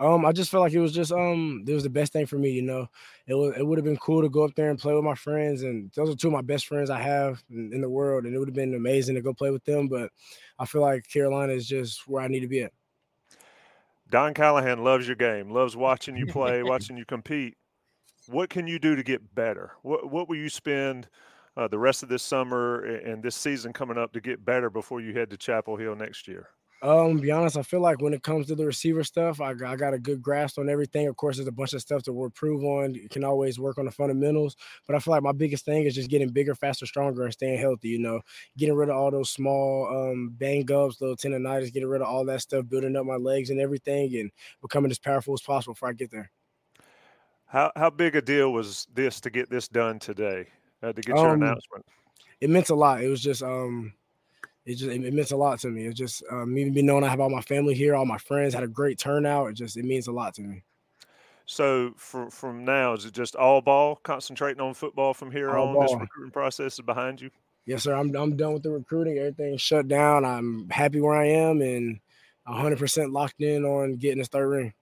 Um, 0.00 0.26
I 0.26 0.32
just 0.32 0.50
felt 0.50 0.62
like 0.62 0.72
it 0.72 0.80
was 0.80 0.92
just 0.92 1.12
um, 1.12 1.64
it 1.68 1.72
was 1.72 1.84
the 1.84 1.88
best 1.88 2.12
thing 2.12 2.26
for 2.26 2.38
me. 2.38 2.50
You 2.50 2.62
know, 2.62 2.88
it 3.28 3.34
was 3.34 3.54
it 3.56 3.64
would 3.64 3.78
have 3.78 3.84
been 3.84 3.96
cool 3.98 4.22
to 4.22 4.28
go 4.28 4.42
up 4.42 4.56
there 4.56 4.70
and 4.70 4.78
play 4.78 4.92
with 4.92 5.04
my 5.04 5.14
friends, 5.14 5.62
and 5.62 5.92
those 5.94 6.10
are 6.10 6.16
two 6.16 6.26
of 6.26 6.32
my 6.32 6.42
best 6.42 6.66
friends 6.66 6.90
I 6.90 7.00
have 7.00 7.44
in, 7.48 7.72
in 7.72 7.80
the 7.80 7.88
world, 7.88 8.24
and 8.24 8.34
it 8.34 8.40
would 8.40 8.48
have 8.48 8.56
been 8.56 8.74
amazing 8.74 9.14
to 9.14 9.22
go 9.22 9.32
play 9.32 9.52
with 9.52 9.64
them. 9.64 9.86
But 9.86 10.10
I 10.58 10.66
feel 10.66 10.80
like 10.80 11.06
Carolina 11.06 11.52
is 11.52 11.68
just 11.68 12.08
where 12.08 12.24
I 12.24 12.26
need 12.26 12.40
to 12.40 12.48
be 12.48 12.62
at. 12.62 12.72
Don 14.10 14.34
Callahan 14.34 14.82
loves 14.82 15.06
your 15.06 15.16
game, 15.16 15.50
loves 15.50 15.76
watching 15.76 16.16
you 16.16 16.26
play, 16.26 16.62
watching 16.64 16.96
you 16.96 17.04
compete. 17.04 17.56
What 18.26 18.50
can 18.50 18.66
you 18.66 18.78
do 18.78 18.96
to 18.96 19.02
get 19.02 19.34
better? 19.34 19.72
What 19.82 20.10
what 20.10 20.28
will 20.28 20.36
you 20.36 20.50
spend 20.50 21.08
uh, 21.56 21.68
the 21.68 21.78
rest 21.78 22.02
of 22.02 22.08
this 22.08 22.22
summer 22.22 22.84
and 22.84 23.22
this 23.22 23.36
season 23.36 23.72
coming 23.72 23.98
up 23.98 24.12
to 24.12 24.20
get 24.20 24.44
better 24.44 24.68
before 24.68 25.00
you 25.00 25.12
head 25.14 25.30
to 25.30 25.36
Chapel 25.36 25.76
Hill 25.76 25.96
next 25.96 26.28
year? 26.28 26.48
Um, 26.82 27.18
be 27.18 27.30
honest, 27.30 27.58
I 27.58 27.62
feel 27.62 27.80
like 27.80 28.00
when 28.00 28.14
it 28.14 28.22
comes 28.22 28.46
to 28.46 28.54
the 28.54 28.64
receiver 28.64 29.04
stuff, 29.04 29.38
I, 29.40 29.50
I 29.50 29.76
got 29.76 29.92
a 29.92 29.98
good 29.98 30.22
grasp 30.22 30.58
on 30.58 30.70
everything. 30.70 31.08
Of 31.08 31.16
course, 31.16 31.36
there's 31.36 31.46
a 31.48 31.52
bunch 31.52 31.74
of 31.74 31.82
stuff 31.82 32.02
to 32.04 32.24
improve 32.24 32.64
on. 32.64 32.94
You 32.94 33.08
can 33.08 33.22
always 33.22 33.58
work 33.58 33.76
on 33.76 33.84
the 33.84 33.90
fundamentals, 33.90 34.56
but 34.86 34.96
I 34.96 34.98
feel 34.98 35.12
like 35.12 35.22
my 35.22 35.32
biggest 35.32 35.66
thing 35.66 35.84
is 35.84 35.94
just 35.94 36.08
getting 36.08 36.30
bigger, 36.30 36.54
faster, 36.54 36.86
stronger, 36.86 37.24
and 37.24 37.32
staying 37.34 37.58
healthy. 37.58 37.88
You 37.88 37.98
know, 37.98 38.22
getting 38.56 38.74
rid 38.74 38.88
of 38.88 38.96
all 38.96 39.10
those 39.10 39.28
small 39.30 39.88
um, 40.10 40.30
bang 40.30 40.70
ups, 40.72 41.00
little 41.02 41.16
tendonitis, 41.16 41.70
getting 41.72 41.88
rid 41.88 42.00
of 42.00 42.08
all 42.08 42.24
that 42.24 42.40
stuff, 42.40 42.66
building 42.66 42.96
up 42.96 43.04
my 43.04 43.16
legs 43.16 43.50
and 43.50 43.60
everything, 43.60 44.16
and 44.16 44.30
becoming 44.62 44.90
as 44.90 44.98
powerful 44.98 45.34
as 45.34 45.42
possible 45.42 45.74
before 45.74 45.90
I 45.90 45.92
get 45.92 46.10
there. 46.10 46.30
How 47.46 47.72
how 47.76 47.90
big 47.90 48.14
a 48.16 48.22
deal 48.22 48.52
was 48.52 48.86
this 48.92 49.20
to 49.22 49.30
get 49.30 49.50
this 49.50 49.68
done 49.68 49.98
today? 49.98 50.48
Uh, 50.82 50.92
to 50.92 51.02
get 51.02 51.22
your 51.22 51.34
Um, 51.34 51.34
announcement. 51.34 51.84
It 52.40 52.50
meant 52.50 52.70
a 52.70 52.74
lot. 52.74 53.02
It 53.02 53.08
was 53.08 53.22
just 53.22 53.42
um, 53.42 53.94
it 54.66 54.76
just 54.76 54.90
it, 54.90 55.04
it 55.04 55.14
meant 55.14 55.30
a 55.30 55.36
lot 55.36 55.58
to 55.60 55.68
me. 55.68 55.86
It 55.86 55.94
just 55.94 56.22
um, 56.30 56.52
me 56.52 56.68
being 56.70 56.86
known 56.86 57.04
I 57.04 57.08
have 57.08 57.20
all 57.20 57.30
my 57.30 57.40
family 57.40 57.74
here, 57.74 57.94
all 57.94 58.06
my 58.06 58.18
friends 58.18 58.54
had 58.54 58.62
a 58.62 58.68
great 58.68 58.98
turnout. 58.98 59.48
It 59.48 59.54
just 59.54 59.76
it 59.76 59.84
means 59.84 60.06
a 60.06 60.12
lot 60.12 60.34
to 60.34 60.42
me. 60.42 60.62
So 61.46 61.92
from 61.96 62.30
from 62.30 62.64
now, 62.64 62.92
is 62.92 63.04
it 63.04 63.12
just 63.12 63.34
all 63.34 63.60
ball, 63.60 63.96
concentrating 63.96 64.60
on 64.60 64.74
football 64.74 65.14
from 65.14 65.32
here 65.32 65.50
All 65.50 65.76
on? 65.76 65.86
This 65.86 65.94
recruiting 65.94 66.30
process 66.30 66.74
is 66.74 66.80
behind 66.80 67.20
you. 67.20 67.30
Yes, 67.66 67.82
sir. 67.82 67.94
I'm 67.94 68.14
I'm 68.14 68.36
done 68.36 68.54
with 68.54 68.62
the 68.62 68.70
recruiting. 68.70 69.18
Everything's 69.18 69.60
shut 69.60 69.88
down. 69.88 70.24
I'm 70.24 70.68
happy 70.70 71.00
where 71.00 71.16
I 71.16 71.26
am 71.26 71.60
and 71.60 72.00
100% 72.48 73.12
locked 73.12 73.40
in 73.40 73.64
on 73.64 73.96
getting 73.96 74.18
this 74.18 74.28
third 74.28 74.48
ring. 74.48 74.72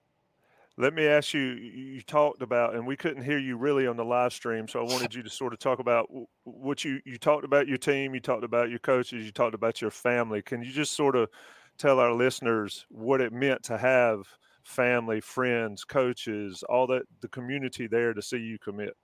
Let 0.80 0.94
me 0.94 1.06
ask 1.08 1.34
you. 1.34 1.40
You 1.40 2.00
talked 2.02 2.40
about, 2.40 2.76
and 2.76 2.86
we 2.86 2.96
couldn't 2.96 3.24
hear 3.24 3.38
you 3.38 3.56
really 3.56 3.88
on 3.88 3.96
the 3.96 4.04
live 4.04 4.32
stream, 4.32 4.68
so 4.68 4.78
I 4.78 4.84
wanted 4.84 5.12
you 5.12 5.24
to 5.24 5.28
sort 5.28 5.52
of 5.52 5.58
talk 5.58 5.80
about 5.80 6.08
what 6.44 6.84
you 6.84 7.00
you 7.04 7.18
talked 7.18 7.44
about 7.44 7.66
your 7.66 7.78
team, 7.78 8.14
you 8.14 8.20
talked 8.20 8.44
about 8.44 8.70
your 8.70 8.78
coaches, 8.78 9.24
you 9.24 9.32
talked 9.32 9.56
about 9.56 9.80
your 9.80 9.90
family. 9.90 10.40
Can 10.40 10.62
you 10.62 10.70
just 10.70 10.92
sort 10.92 11.16
of 11.16 11.30
tell 11.78 11.98
our 11.98 12.12
listeners 12.12 12.86
what 12.90 13.20
it 13.20 13.32
meant 13.32 13.64
to 13.64 13.76
have 13.76 14.20
family, 14.62 15.20
friends, 15.20 15.82
coaches, 15.82 16.62
all 16.68 16.86
that 16.86 17.02
the 17.22 17.28
community 17.28 17.88
there 17.88 18.14
to 18.14 18.22
see 18.22 18.38
you 18.38 18.56
commit? 18.60 18.94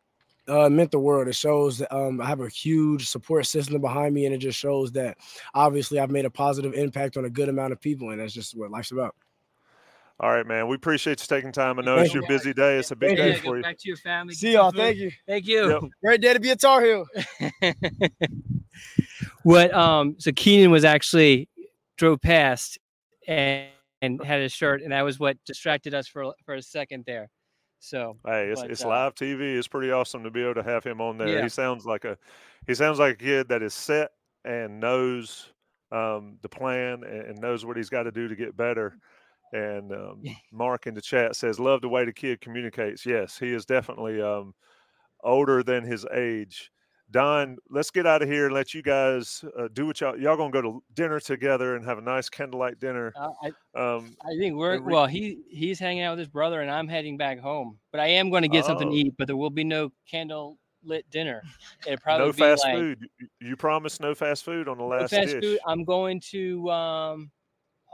Uh, 0.48 0.66
it 0.66 0.70
meant 0.70 0.92
the 0.92 0.98
world. 1.00 1.26
It 1.26 1.34
shows 1.34 1.78
that 1.78 1.92
um, 1.92 2.20
I 2.20 2.26
have 2.26 2.40
a 2.40 2.48
huge 2.48 3.08
support 3.08 3.46
system 3.46 3.80
behind 3.80 4.14
me, 4.14 4.26
and 4.26 4.34
it 4.34 4.38
just 4.38 4.60
shows 4.60 4.92
that 4.92 5.18
obviously 5.54 5.98
I've 5.98 6.10
made 6.12 6.24
a 6.24 6.30
positive 6.30 6.74
impact 6.74 7.16
on 7.16 7.24
a 7.24 7.30
good 7.30 7.48
amount 7.48 7.72
of 7.72 7.80
people, 7.80 8.10
and 8.10 8.20
that's 8.20 8.32
just 8.32 8.56
what 8.56 8.70
life's 8.70 8.92
about. 8.92 9.16
All 10.20 10.30
right, 10.30 10.46
man. 10.46 10.68
We 10.68 10.76
appreciate 10.76 11.20
you 11.20 11.26
taking 11.26 11.50
time. 11.50 11.78
I 11.78 11.82
know 11.82 11.96
Thank 11.96 12.06
it's 12.06 12.14
your 12.14 12.22
you. 12.22 12.28
busy 12.28 12.54
day. 12.54 12.78
It's 12.78 12.92
a 12.92 12.96
big 12.96 13.16
Thank 13.16 13.18
day 13.18 13.30
you. 13.30 13.36
for 13.38 13.56
you. 13.56 13.62
Back 13.64 13.78
to 13.78 13.88
your 13.88 13.96
family. 13.96 14.34
See 14.34 14.52
y'all. 14.52 14.70
Thank 14.70 14.96
you. 14.96 15.10
Thank 15.26 15.46
you. 15.46 15.70
Yep. 15.70 15.82
Great 16.02 16.20
day 16.20 16.32
to 16.32 16.40
be 16.40 16.50
a 16.50 16.56
Tar 16.56 16.82
Heel. 16.82 17.06
what 19.42 19.74
um 19.74 20.16
so 20.18 20.30
Keenan 20.32 20.70
was 20.70 20.84
actually 20.84 21.48
drove 21.96 22.20
past 22.20 22.78
and 23.26 23.68
and 24.02 24.22
had 24.24 24.40
his 24.40 24.52
shirt 24.52 24.82
and 24.82 24.92
that 24.92 25.02
was 25.02 25.18
what 25.18 25.36
distracted 25.44 25.94
us 25.94 26.06
for 26.06 26.32
for 26.44 26.54
a 26.54 26.62
second 26.62 27.04
there. 27.06 27.28
So 27.80 28.16
Hey, 28.24 28.48
it's, 28.50 28.62
But, 28.62 28.70
it's 28.70 28.84
uh, 28.84 28.88
live 28.88 29.14
TV. 29.14 29.56
It's 29.56 29.68
pretty 29.68 29.90
awesome 29.90 30.22
to 30.22 30.30
be 30.30 30.42
able 30.42 30.54
to 30.54 30.62
have 30.62 30.84
him 30.84 31.00
on 31.00 31.18
there. 31.18 31.28
Yeah. 31.28 31.42
He 31.42 31.48
sounds 31.48 31.84
like 31.84 32.04
a 32.04 32.16
he 32.68 32.74
sounds 32.74 33.00
like 33.00 33.14
a 33.14 33.24
kid 33.24 33.48
that 33.48 33.62
is 33.62 33.74
set 33.74 34.12
and 34.44 34.78
knows 34.78 35.48
um, 35.90 36.38
the 36.42 36.48
plan 36.48 37.02
and, 37.02 37.22
and 37.22 37.38
knows 37.40 37.64
what 37.64 37.76
he's 37.76 37.90
got 37.90 38.04
to 38.04 38.12
do 38.12 38.28
to 38.28 38.36
get 38.36 38.56
better. 38.56 38.96
And 39.54 39.92
um, 39.92 40.22
Mark 40.52 40.88
in 40.88 40.94
the 40.94 41.00
chat 41.00 41.36
says, 41.36 41.60
"Love 41.60 41.80
the 41.80 41.88
way 41.88 42.04
the 42.04 42.12
kid 42.12 42.40
communicates." 42.40 43.06
Yes, 43.06 43.38
he 43.38 43.52
is 43.54 43.64
definitely 43.64 44.20
um, 44.20 44.52
older 45.22 45.62
than 45.62 45.84
his 45.84 46.04
age. 46.12 46.72
Don, 47.10 47.58
let's 47.70 47.90
get 47.92 48.04
out 48.06 48.22
of 48.22 48.28
here 48.28 48.46
and 48.46 48.54
let 48.54 48.74
you 48.74 48.82
guys 48.82 49.44
uh, 49.56 49.68
do 49.72 49.86
what 49.86 50.00
y'all 50.00 50.18
y'all 50.18 50.36
gonna 50.36 50.50
go 50.50 50.60
to 50.62 50.82
dinner 50.94 51.20
together 51.20 51.76
and 51.76 51.84
have 51.84 51.98
a 51.98 52.00
nice 52.00 52.28
candlelight 52.28 52.80
dinner. 52.80 53.12
uh, 53.16 53.28
I 53.42 53.48
Um, 53.80 54.16
I 54.24 54.36
think 54.38 54.56
we're 54.56 54.80
re- 54.80 54.92
well 54.92 55.06
he 55.06 55.42
he's 55.48 55.78
hanging 55.78 56.02
out 56.02 56.12
with 56.12 56.18
his 56.20 56.28
brother 56.28 56.60
and 56.62 56.70
I'm 56.70 56.88
heading 56.88 57.16
back 57.16 57.38
home. 57.38 57.78
But 57.92 58.00
I 58.00 58.06
am 58.08 58.30
going 58.30 58.42
to 58.42 58.48
get 58.48 58.64
something 58.64 58.88
to 58.88 58.94
Oh. 58.94 58.98
eat, 58.98 59.14
but 59.18 59.28
there 59.28 59.36
will 59.36 59.50
be 59.50 59.62
no 59.64 59.92
candle 60.10 60.58
lit 60.82 61.08
dinner. 61.10 61.42
It'll 61.86 62.00
probably 62.00 62.26
no 62.26 62.32
fast 62.32 62.64
like 62.64 62.74
food. 62.74 63.06
You- 63.40 63.56
promised 63.56 64.00
no 64.00 64.14
fast 64.16 64.44
food 64.44 64.66
on 64.66 64.78
the 64.78 64.82
no 64.84 64.88
last 64.88 65.10
fast 65.10 65.28
dish. 65.34 65.42
food. 65.44 65.58
I'm 65.66 65.84
going 65.84 66.20
to 66.30 66.70
um 66.70 67.30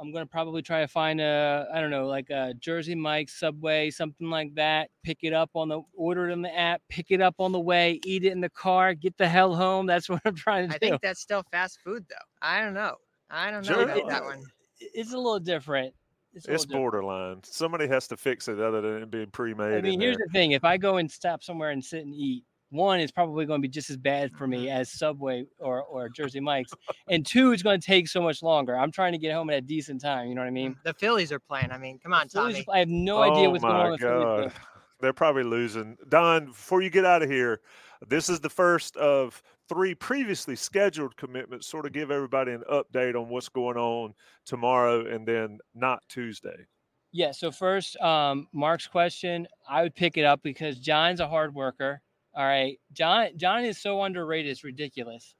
I'm 0.01 0.12
gonna 0.12 0.26
probably 0.26 0.62
try 0.62 0.80
to 0.80 0.88
find 0.88 1.20
a 1.20 1.68
I 1.72 1.80
don't 1.80 1.90
know 1.90 2.07
like 2.07 2.30
a 2.30 2.55
Jersey 2.59 2.94
Mike's 2.94 3.38
Subway 3.38 3.90
something 3.90 4.30
like 4.30 4.55
that. 4.55 4.88
Pick 5.05 5.18
it 5.22 5.32
up 5.34 5.51
on 5.55 5.68
the 5.68 5.82
order 5.94 6.28
it 6.28 6.32
in 6.32 6.40
the 6.42 6.57
app. 6.57 6.80
Pick 6.88 7.11
it 7.11 7.20
up 7.20 7.34
on 7.38 7.53
the 7.53 7.61
way. 7.61 8.01
Eat 8.05 8.24
it 8.24 8.32
in 8.32 8.40
the 8.40 8.48
car. 8.51 8.94
Get 8.94 9.16
the 9.18 9.28
hell 9.28 9.55
home. 9.55 9.86
That's 9.90 10.09
what 10.09 10.22
I'm 10.24 10.34
trying 10.34 10.68
to 10.68 10.74
I 10.74 10.78
do. 10.78 10.86
I 10.86 10.88
think 10.90 11.03
that's 11.03 11.20
still 11.20 11.42
fast 11.51 11.80
food 11.84 12.05
though. 12.09 12.16
I 12.40 12.61
don't 12.62 12.74
know. 12.74 12.96
I 13.28 13.51
don't 13.51 13.66
know 13.68 13.74
Sure. 13.74 13.82
about 13.82 14.09
that 14.09 14.24
one. 14.24 14.42
it's 14.80 15.12
a 15.12 15.16
little 15.16 15.38
different. 15.38 15.94
It's, 16.32 16.46
It's 16.46 16.64
different. 16.64 16.80
borderline. 16.80 17.40
Somebody 17.42 17.86
has 17.88 18.07
to 18.09 18.16
fix 18.16 18.48
it 18.48 18.61
other 18.61 18.80
than 18.80 19.03
it 19.03 19.11
being 19.11 19.30
pre-made. 19.30 19.78
I 19.78 19.80
mean, 19.80 20.01
here's 20.01 20.16
there. 20.16 20.26
the 20.28 20.32
thing: 20.32 20.53
if 20.53 20.64
I 20.64 20.76
go 20.78 20.96
and 20.96 21.11
stop 21.11 21.42
somewhere 21.42 21.70
and 21.70 21.84
sit 21.84 22.05
and 22.05 22.14
eat, 22.14 22.44
one 22.71 23.01
is 23.01 23.11
probably 23.12 23.45
going 23.47 23.61
to 23.61 23.62
be 23.66 23.71
just 23.71 23.91
as 23.91 23.97
bad 23.97 24.31
for 24.33 24.45
Mm-hmm. 24.47 24.62
me 24.64 24.71
as 24.71 24.91
Subway 24.91 25.45
or 25.59 25.83
or 25.83 26.09
Jersey 26.16 26.41
Mike's, 26.41 26.73
and 27.09 27.25
two, 27.27 27.53
it's 27.53 27.62
going 27.62 27.81
to 27.81 27.87
take 27.87 28.09
so 28.09 28.23
much 28.23 28.43
longer. 28.43 28.77
I'm 28.77 28.91
trying 28.93 29.12
to 29.12 29.18
get 29.18 29.33
home 29.35 29.51
at 29.51 29.57
a 29.59 29.61
decent 29.61 30.01
time. 30.01 30.29
You 30.29 30.35
know 30.35 30.41
what 30.43 30.47
I 30.49 30.51
mean? 30.51 30.77
The 30.85 30.95
Phillies 30.95 31.33
are 31.33 31.39
playing. 31.41 31.71
I 31.71 31.79
mean, 31.79 31.99
come 31.99 32.12
on, 32.12 32.29
Phillies- 32.29 32.64
Tommy. 32.64 32.77
I 32.77 32.79
have 32.81 32.89
no 32.89 33.21
idea 33.23 33.49
Oh 33.49 33.51
what's 33.51 33.62
going 33.62 33.75
on 33.75 33.83
my 33.85 33.91
with 33.91 34.01
the 34.01 34.07
Phillies 34.07 34.53
God. 34.53 34.53
They're 35.01 35.12
probably 35.14 35.45
losing. 35.45 35.97
Don, 36.09 36.47
before 36.47 36.83
you 36.83 36.91
get 36.91 37.07
out 37.07 37.23
of 37.23 37.31
here, 37.31 37.61
this 38.07 38.29
is 38.29 38.39
the 38.41 38.51
first 38.51 38.97
of 38.99 39.43
three 39.68 39.95
previously 39.95 40.55
scheduled 40.57 41.16
commitments. 41.16 41.66
Sort 41.68 41.87
of 41.87 41.93
give 41.93 42.11
everybody 42.11 42.53
an 42.53 42.62
update 42.71 43.14
on 43.14 43.29
what's 43.31 43.49
going 43.49 43.79
on 43.79 44.14
tomorrow 44.45 45.07
and 45.07 45.27
then 45.27 45.59
not 45.75 46.03
Tuesday. 46.11 46.66
Yeah. 47.12 47.33
So 47.33 47.51
first, 47.51 47.97
um, 48.01 48.47
Mark's 48.53 48.87
question, 48.87 49.49
I 49.68 49.83
would 49.83 49.95
pick 49.95 50.18
it 50.18 50.25
up 50.25 50.43
because 50.43 50.79
John's 50.79 51.21
a 51.21 51.27
hard 51.27 51.55
worker. 51.55 52.03
All 52.35 52.45
right, 52.45 52.78
John. 52.93 53.28
John 53.37 53.64
is 53.64 53.78
so 53.78 54.03
underrated; 54.03 54.51
it's 54.51 54.64
ridiculous. 54.64 55.35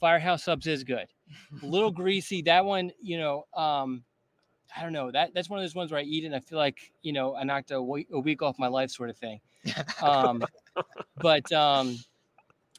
Firehouse 0.00 0.44
subs 0.44 0.66
is 0.66 0.84
good. 0.84 1.06
A 1.62 1.66
little 1.66 1.90
greasy. 2.02 2.42
That 2.42 2.64
one, 2.64 2.90
you 3.00 3.18
know, 3.18 3.46
um, 3.56 4.04
I 4.76 4.82
don't 4.82 4.92
know. 4.92 5.10
That 5.10 5.32
that's 5.34 5.48
one 5.48 5.58
of 5.58 5.62
those 5.62 5.74
ones 5.74 5.90
where 5.90 6.00
I 6.00 6.04
eat 6.04 6.24
it 6.24 6.26
and 6.26 6.36
I 6.36 6.40
feel 6.40 6.58
like 6.58 6.92
you 7.02 7.12
know 7.12 7.34
I 7.34 7.44
knocked 7.44 7.70
a 7.70 7.80
week, 7.80 8.08
week 8.10 8.42
off 8.42 8.58
my 8.58 8.66
life, 8.66 8.90
sort 8.90 9.10
of 9.10 9.16
thing. 9.16 9.40
Um, 10.02 10.44
but 11.18 11.50
um, 11.52 11.98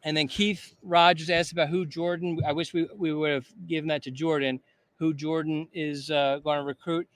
and 0.04 0.16
then 0.16 0.28
Keith 0.28 0.76
Rogers 0.84 1.30
asked 1.30 1.52
about 1.52 1.70
who 1.70 1.86
Jordan. 1.86 2.40
I 2.46 2.52
wish 2.52 2.74
we, 2.74 2.88
we 2.96 3.14
would 3.14 3.32
have 3.32 3.48
given 3.68 3.88
that 3.90 4.04
to 4.04 4.12
Jordan. 4.12 4.60
Who 4.98 5.14
Jordan 5.14 5.68
is 5.74 6.12
uh, 6.12 6.40
going 6.44 6.60
to 6.60 6.64
recruit. 6.64 7.08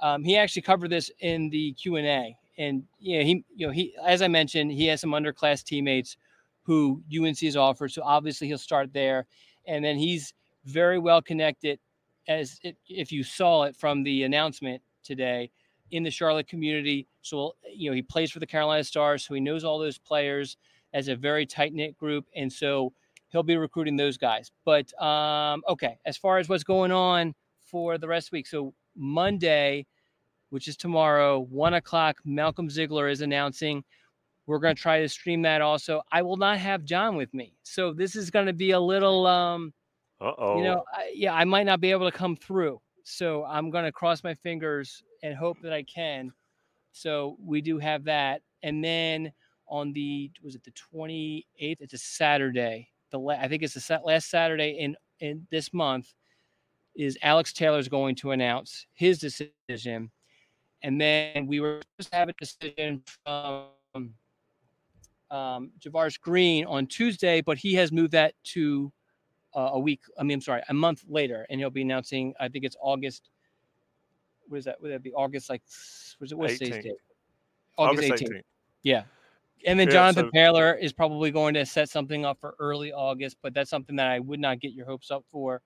Um, 0.00 0.24
he 0.24 0.36
actually 0.36 0.62
covered 0.62 0.90
this 0.90 1.10
in 1.20 1.50
the 1.50 1.72
Q 1.72 1.96
and 1.96 2.06
A, 2.06 2.36
and 2.58 2.82
yeah, 2.98 3.22
he 3.22 3.44
you 3.54 3.66
know 3.66 3.72
he 3.72 3.94
as 4.04 4.20
I 4.20 4.28
mentioned 4.28 4.72
he 4.72 4.86
has 4.86 5.00
some 5.00 5.12
underclass 5.12 5.62
teammates 5.64 6.16
who 6.62 7.02
UNC 7.16 7.38
has 7.40 7.56
offered, 7.56 7.92
so 7.92 8.02
obviously 8.02 8.48
he'll 8.48 8.58
start 8.58 8.92
there, 8.92 9.26
and 9.66 9.82
then 9.82 9.96
he's 9.96 10.34
very 10.64 10.98
well 10.98 11.22
connected, 11.22 11.78
as 12.26 12.58
it, 12.62 12.76
if 12.88 13.10
you 13.10 13.22
saw 13.22 13.62
it 13.62 13.74
from 13.76 14.02
the 14.02 14.24
announcement 14.24 14.82
today 15.02 15.50
in 15.92 16.02
the 16.02 16.10
Charlotte 16.10 16.48
community. 16.48 17.06
So 17.22 17.54
you 17.72 17.90
know 17.90 17.94
he 17.94 18.02
plays 18.02 18.30
for 18.30 18.40
the 18.40 18.46
Carolina 18.46 18.84
Stars, 18.84 19.24
so 19.24 19.34
he 19.34 19.40
knows 19.40 19.64
all 19.64 19.78
those 19.78 19.98
players 19.98 20.56
as 20.92 21.08
a 21.08 21.16
very 21.16 21.46
tight 21.46 21.72
knit 21.72 21.96
group, 21.96 22.26
and 22.34 22.52
so 22.52 22.92
he'll 23.28 23.42
be 23.42 23.56
recruiting 23.56 23.96
those 23.96 24.18
guys. 24.18 24.50
But 24.64 24.92
um, 25.02 25.62
okay, 25.68 25.98
as 26.04 26.16
far 26.16 26.38
as 26.38 26.48
what's 26.48 26.64
going 26.64 26.92
on 26.92 27.34
for 27.60 27.98
the 27.98 28.08
rest 28.08 28.28
of 28.28 28.30
the 28.32 28.38
week, 28.38 28.46
so 28.46 28.74
Monday, 28.96 29.86
which 30.50 30.68
is 30.68 30.76
tomorrow, 30.76 31.40
one 31.40 31.74
o'clock, 31.74 32.18
Malcolm 32.24 32.70
Ziegler 32.70 33.08
is 33.08 33.20
announcing. 33.20 33.84
We're 34.46 34.58
going 34.58 34.74
to 34.74 34.80
try 34.80 35.00
to 35.00 35.08
stream 35.08 35.42
that 35.42 35.60
also. 35.60 36.02
I 36.10 36.22
will 36.22 36.36
not 36.38 36.58
have 36.58 36.84
John 36.84 37.16
with 37.16 37.32
me, 37.34 37.54
so 37.62 37.92
this 37.92 38.16
is 38.16 38.30
going 38.30 38.46
to 38.46 38.52
be 38.52 38.70
a 38.70 38.80
little, 38.80 39.26
um, 39.26 39.72
Uh 40.20 40.32
oh. 40.38 40.56
you 40.58 40.64
know, 40.64 40.84
I, 40.92 41.12
yeah, 41.14 41.34
I 41.34 41.44
might 41.44 41.66
not 41.66 41.80
be 41.80 41.90
able 41.90 42.10
to 42.10 42.16
come 42.16 42.34
through. 42.36 42.80
So 43.04 43.44
I'm 43.44 43.70
going 43.70 43.84
to 43.84 43.92
cross 43.92 44.22
my 44.24 44.34
fingers 44.34 45.02
and 45.22 45.34
hope 45.34 45.56
that 45.62 45.72
I 45.72 45.82
can. 45.82 46.32
So 46.92 47.36
we 47.44 47.60
do 47.60 47.78
have 47.78 48.04
that, 48.04 48.42
and 48.62 48.82
then 48.82 49.32
on 49.68 49.92
the 49.92 50.30
was 50.42 50.54
it 50.54 50.64
the 50.64 50.72
28th? 50.72 51.44
It's 51.58 51.92
a 51.92 51.98
Saturday. 51.98 52.88
The 53.10 53.18
la- 53.18 53.34
I 53.34 53.48
think 53.48 53.62
it's 53.62 53.74
the 53.74 54.00
last 54.04 54.30
Saturday 54.30 54.78
in 54.80 54.96
in 55.20 55.46
this 55.50 55.72
month 55.74 56.12
is 56.96 57.18
Alex 57.22 57.52
Taylor's 57.52 57.88
going 57.88 58.14
to 58.16 58.32
announce 58.32 58.86
his 58.94 59.18
decision. 59.18 60.10
And 60.82 61.00
then 61.00 61.46
we 61.46 61.60
were 61.60 61.80
supposed 61.96 62.10
to 62.10 62.16
have 62.16 62.28
a 62.28 62.32
decision 62.34 63.02
from 63.24 63.66
um, 65.30 65.70
Javaris 65.80 66.20
Green 66.20 66.64
on 66.66 66.86
Tuesday, 66.86 67.40
but 67.40 67.58
he 67.58 67.74
has 67.74 67.92
moved 67.92 68.12
that 68.12 68.34
to 68.44 68.92
uh, 69.54 69.70
a 69.72 69.78
week. 69.78 70.00
I 70.18 70.22
mean, 70.22 70.36
I'm 70.36 70.40
sorry, 70.40 70.62
a 70.68 70.74
month 70.74 71.04
later, 71.08 71.46
and 71.50 71.60
he'll 71.60 71.70
be 71.70 71.82
announcing. 71.82 72.34
I 72.38 72.48
think 72.48 72.64
it's 72.64 72.76
August. 72.80 73.30
What 74.48 74.58
is 74.58 74.64
that? 74.64 74.80
Would 74.80 74.92
that 74.92 75.02
be 75.02 75.12
August? 75.12 75.50
Like, 75.50 75.62
was 76.20 76.32
it 76.32 76.38
what's 76.38 76.58
today's 76.58 76.84
date? 76.84 76.94
August, 77.76 78.10
August 78.10 78.24
18th. 78.24 78.36
18th. 78.36 78.42
Yeah. 78.82 79.02
And 79.66 79.78
then 79.78 79.88
yeah, 79.88 79.94
Jonathan 79.94 80.26
so, 80.26 80.30
Taylor 80.30 80.74
is 80.74 80.92
probably 80.92 81.30
going 81.30 81.54
to 81.54 81.66
set 81.66 81.88
something 81.88 82.24
up 82.24 82.38
for 82.40 82.54
early 82.60 82.92
August, 82.92 83.38
but 83.42 83.54
that's 83.54 83.70
something 83.70 83.96
that 83.96 84.06
I 84.06 84.20
would 84.20 84.38
not 84.38 84.60
get 84.60 84.72
your 84.72 84.86
hopes 84.86 85.10
up 85.10 85.24
for. 85.30 85.62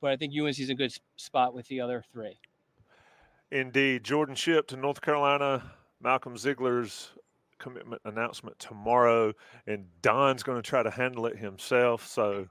But 0.00 0.12
I 0.12 0.16
think 0.16 0.32
UNC 0.38 0.58
is 0.58 0.70
a 0.70 0.74
good 0.74 0.92
spot 1.16 1.54
with 1.54 1.66
the 1.68 1.80
other 1.80 2.02
three. 2.12 2.38
Indeed. 3.50 4.04
Jordan 4.04 4.34
Shipp 4.34 4.68
to 4.68 4.76
North 4.76 5.00
Carolina, 5.00 5.62
Malcolm 6.00 6.36
Ziegler's 6.36 7.10
commitment 7.58 8.02
announcement 8.04 8.58
tomorrow, 8.58 9.32
and 9.66 9.86
Don's 10.02 10.42
going 10.42 10.60
to 10.60 10.68
try 10.68 10.82
to 10.82 10.90
handle 10.90 11.26
it 11.26 11.38
himself. 11.38 12.06
So 12.06 12.46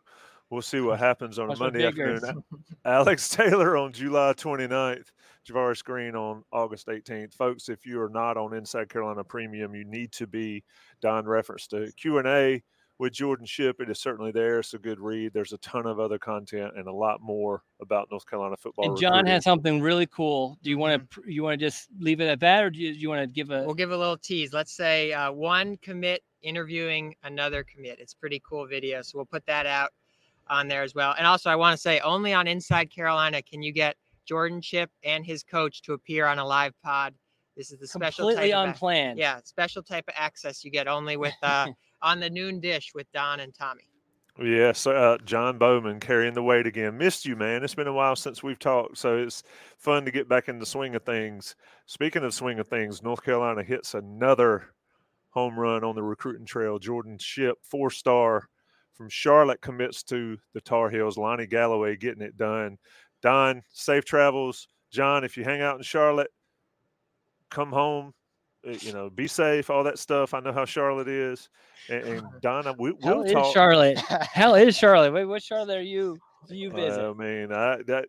we'll 0.50 0.62
see 0.62 0.80
what 0.80 1.00
happens 1.00 1.38
on 1.38 1.52
a 1.52 1.58
Monday 1.58 1.86
afternoon. 1.86 2.44
Alex 2.86 3.30
Taylor 3.36 3.78
on 3.78 3.92
July 3.92 4.34
29th, 4.34 5.12
Javaris 5.48 5.84
Green 5.84 6.16
on 6.16 6.44
August 6.52 6.88
18th. 6.88 7.34
Folks, 7.34 7.70
if 7.70 7.86
you 7.86 8.02
are 8.02 8.10
not 8.10 8.38
on 8.38 8.54
Inside 8.54 8.90
Carolina 8.90 9.24
Premium, 9.24 9.76
you 9.76 9.86
need 9.86 10.12
to 10.14 10.28
be. 10.28 10.64
Don 11.02 11.26
referenced 11.26 11.72
to 11.72 11.92
Q&A 11.98 12.64
with 12.98 13.14
Jordan 13.14 13.46
Shipp. 13.46 13.82
It 13.82 13.90
is 13.90 14.00
certainly 14.00 14.32
there. 14.32 14.60
It's 14.60 14.74
a 14.74 14.78
good 14.78 15.00
read. 15.00 15.34
There's 15.34 15.54
a 15.54 15.58
ton 15.58 15.86
of 15.86 16.00
other 16.00 16.18
content 16.18 16.74
and 16.78 16.88
a 16.88 16.94
lot 16.94 17.22
more 17.22 17.64
about 17.82 18.08
North 18.10 18.26
Carolina 18.30 18.56
football. 18.58 18.90
And 18.90 18.98
John 18.98 19.12
recruiting. 19.12 19.32
has 19.34 19.44
something 19.44 19.82
really 19.82 20.08
cool. 20.08 20.58
Do 20.64 20.70
you 20.70 20.78
want 20.78 21.10
to 21.12 21.24
you 21.26 21.44
want 21.44 21.60
to 21.60 21.66
just 21.66 21.90
leave 22.00 22.22
it 22.22 22.28
at 22.28 22.40
that, 22.40 22.64
or 22.64 22.70
do 22.70 22.80
you, 22.80 22.94
do 22.94 23.00
you 23.00 23.10
want 23.10 23.22
to 23.22 23.28
give 23.28 23.52
a? 23.52 23.64
We'll 23.64 23.74
give 23.74 23.92
a 23.92 23.98
little 23.98 24.18
tease. 24.18 24.54
Let's 24.54 24.72
say 24.72 25.14
uh, 25.14 25.32
one 25.32 25.78
commit 25.78 26.24
interviewing 26.42 27.16
another 27.24 27.64
commit. 27.64 28.00
It's 28.00 28.14
pretty 28.14 28.42
cool 28.48 28.66
video, 28.68 29.02
so 29.02 29.18
we'll 29.18 29.26
put 29.26 29.46
that 29.48 29.66
out 29.66 29.92
on 30.48 30.68
there 30.68 30.84
as 30.84 30.94
well. 30.94 31.16
And 31.18 31.26
also, 31.26 31.50
I 31.50 31.56
want 31.56 31.76
to 31.76 31.82
say 31.82 32.00
only 32.00 32.34
on 32.34 32.48
Inside 32.48 32.92
Carolina 32.92 33.42
can 33.42 33.62
you 33.62 33.72
get 33.72 33.96
Jordan 34.26 34.62
Shipp 34.62 34.90
and 35.04 35.26
his 35.26 35.44
coach 35.44 35.82
to 35.84 35.94
appear 35.94 36.26
on 36.26 36.40
a 36.40 36.46
live 36.46 36.74
pod. 36.84 37.14
This 37.58 37.72
is 37.72 37.80
the 37.80 37.88
special 37.88 38.28
completely 38.28 38.52
type 38.52 38.68
unplanned. 38.70 39.14
Of, 39.14 39.20
yeah, 39.20 39.40
special 39.44 39.82
type 39.82 40.06
of 40.08 40.14
access 40.18 40.64
you 40.64 40.72
get 40.72 40.88
only 40.88 41.16
with 41.16 41.34
uh, 41.42 41.68
on 42.06 42.20
the 42.20 42.30
noon 42.30 42.60
dish 42.60 42.92
with 42.94 43.12
Don 43.12 43.40
and 43.40 43.54
Tommy. 43.54 43.90
Yes, 44.40 44.86
uh, 44.86 45.18
John 45.26 45.58
Bauman 45.58 46.00
carrying 46.00 46.34
the 46.34 46.44
weight 46.44 46.68
again. 46.68 46.98
Missed 46.98 47.26
you, 47.26 47.36
man. 47.36 47.64
It's 47.64 47.74
been 47.74 47.88
a 47.88 47.94
while 47.94 48.16
since 48.16 48.44
we've 48.44 48.60
talked, 48.60 48.98
so 48.98 49.18
it's 49.18 49.44
fun 49.78 50.06
to 50.06 50.12
get 50.12 50.30
back 50.30 50.48
in 50.48 50.60
the 50.60 50.66
swing 50.66 50.94
of 50.94 51.04
things. 51.04 51.56
Speaking 51.88 52.24
of 52.24 52.34
swing 52.34 52.60
of 52.60 52.68
things, 52.68 53.02
North 53.02 53.24
Carolina 53.24 53.64
hits 53.64 53.96
another 53.96 54.68
home 55.30 55.58
run 55.58 55.84
on 55.84 55.96
the 55.96 56.04
recruiting 56.04 56.46
trail. 56.46 56.78
Jordan 56.78 57.18
Shipp, 57.18 57.58
four 57.64 57.90
star 57.90 58.50
from 58.94 59.10
Charlotte, 59.10 59.62
commits 59.62 60.04
to 60.04 60.38
the 60.54 60.62
Tar 60.62 60.90
Heels. 60.90 61.18
Lonnie 61.18 61.48
Galloway 61.48 61.96
getting 61.96 62.22
it 62.22 62.38
done. 62.38 62.78
Don, 63.22 63.64
safe 63.72 64.06
travels. 64.06 64.68
John, 64.92 65.24
if 65.24 65.38
you 65.38 65.44
hang 65.44 65.62
out 65.62 65.78
in 65.78 65.84
Charlotte, 65.84 66.32
come 67.50 67.72
home 67.72 68.14
you 68.66 68.94
know, 68.94 69.10
be 69.10 69.28
safe, 69.28 69.70
all 69.70 69.84
that 69.84 70.00
stuff. 70.00 70.34
I 70.34 70.40
know 70.40 70.52
how 70.52 70.66
Charlotte 70.66 71.08
is, 71.08 71.50
and, 71.90 72.04
and 72.04 72.28
Donna, 72.42 72.74
we, 72.78 72.92
will 72.92 73.24
talk. 73.26 73.54
Charlotte? 73.54 73.98
Hell 74.34 74.56
is 74.56 74.76
Charlotte? 74.76 75.14
Wait, 75.14 75.26
what 75.26 75.44
Charlotte 75.44 75.78
are 75.78 75.82
you? 75.82 76.18
Do 76.48 76.56
you 76.56 76.72
visit? 76.72 77.02
I 77.02 77.14
mean, 77.14 77.52
I 77.52 77.82
that 77.88 78.08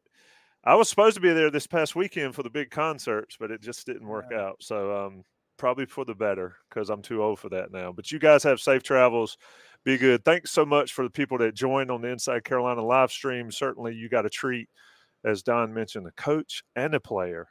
I 0.65 0.75
was 0.75 0.89
supposed 0.89 1.15
to 1.15 1.21
be 1.21 1.33
there 1.33 1.51
this 1.51 1.67
past 1.67 1.95
weekend 1.95 2.35
for 2.35 2.43
the 2.43 2.51
big 2.51 2.71
concerts, 2.71 3.37
but 3.39 3.51
it 3.51 3.63
just 3.63 3.87
didn't 3.87 4.07
work 4.07 4.27
yeah. 4.31 4.41
out. 4.41 4.57
So 4.61 5.07
um, 5.07 5.25
probably 5.57 5.87
for 5.87 6.05
the 6.05 6.15
better 6.15 6.57
because 6.69 6.91
I'm 6.91 7.03
too 7.03 7.23
old 7.23 7.39
for 7.39 7.49
that 7.51 7.73
now. 7.73 7.93
But 7.93 8.11
you 8.11 8.19
guys 8.19 8.43
have 8.43 8.61
safe 8.61 8.83
travels. 8.83 9.39
Be 9.85 9.97
good. 9.97 10.25
Thanks 10.25 10.51
so 10.51 10.67
much 10.67 10.93
for 10.93 11.05
the 11.05 11.11
people 11.11 11.39
that 11.39 11.55
joined 11.55 11.91
on 11.91 12.03
the 12.03 12.09
Inside 12.09 12.45
Carolina 12.45 12.85
live 12.85 13.13
stream. 13.13 13.51
Certainly, 13.51 13.95
you 13.95 14.09
got 14.09 14.27
a 14.27 14.31
treat, 14.31 14.69
as 15.25 15.43
Don 15.43 15.73
mentioned, 15.73 16.07
a 16.07 16.13
coach 16.13 16.63
and 16.75 16.95
a 16.95 17.01
player 17.01 17.47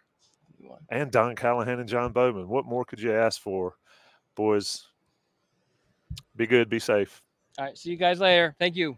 and 0.90 1.12
Don 1.12 1.36
Callahan 1.36 1.80
and 1.80 1.90
John 1.90 2.12
Bauman. 2.12 2.48
What 2.48 2.66
more 2.66 2.86
could 2.86 3.00
you 3.00 3.14
ask 3.14 3.42
for, 3.42 3.76
boys? 4.36 4.88
Be 6.36 6.48
good, 6.48 6.70
be 6.70 6.80
safe. 6.80 7.22
All 7.58 7.66
right, 7.66 7.78
see 7.78 7.92
you 7.92 7.98
guys 7.98 8.20
later. 8.20 8.56
Thank 8.60 8.76
you. 8.76 8.98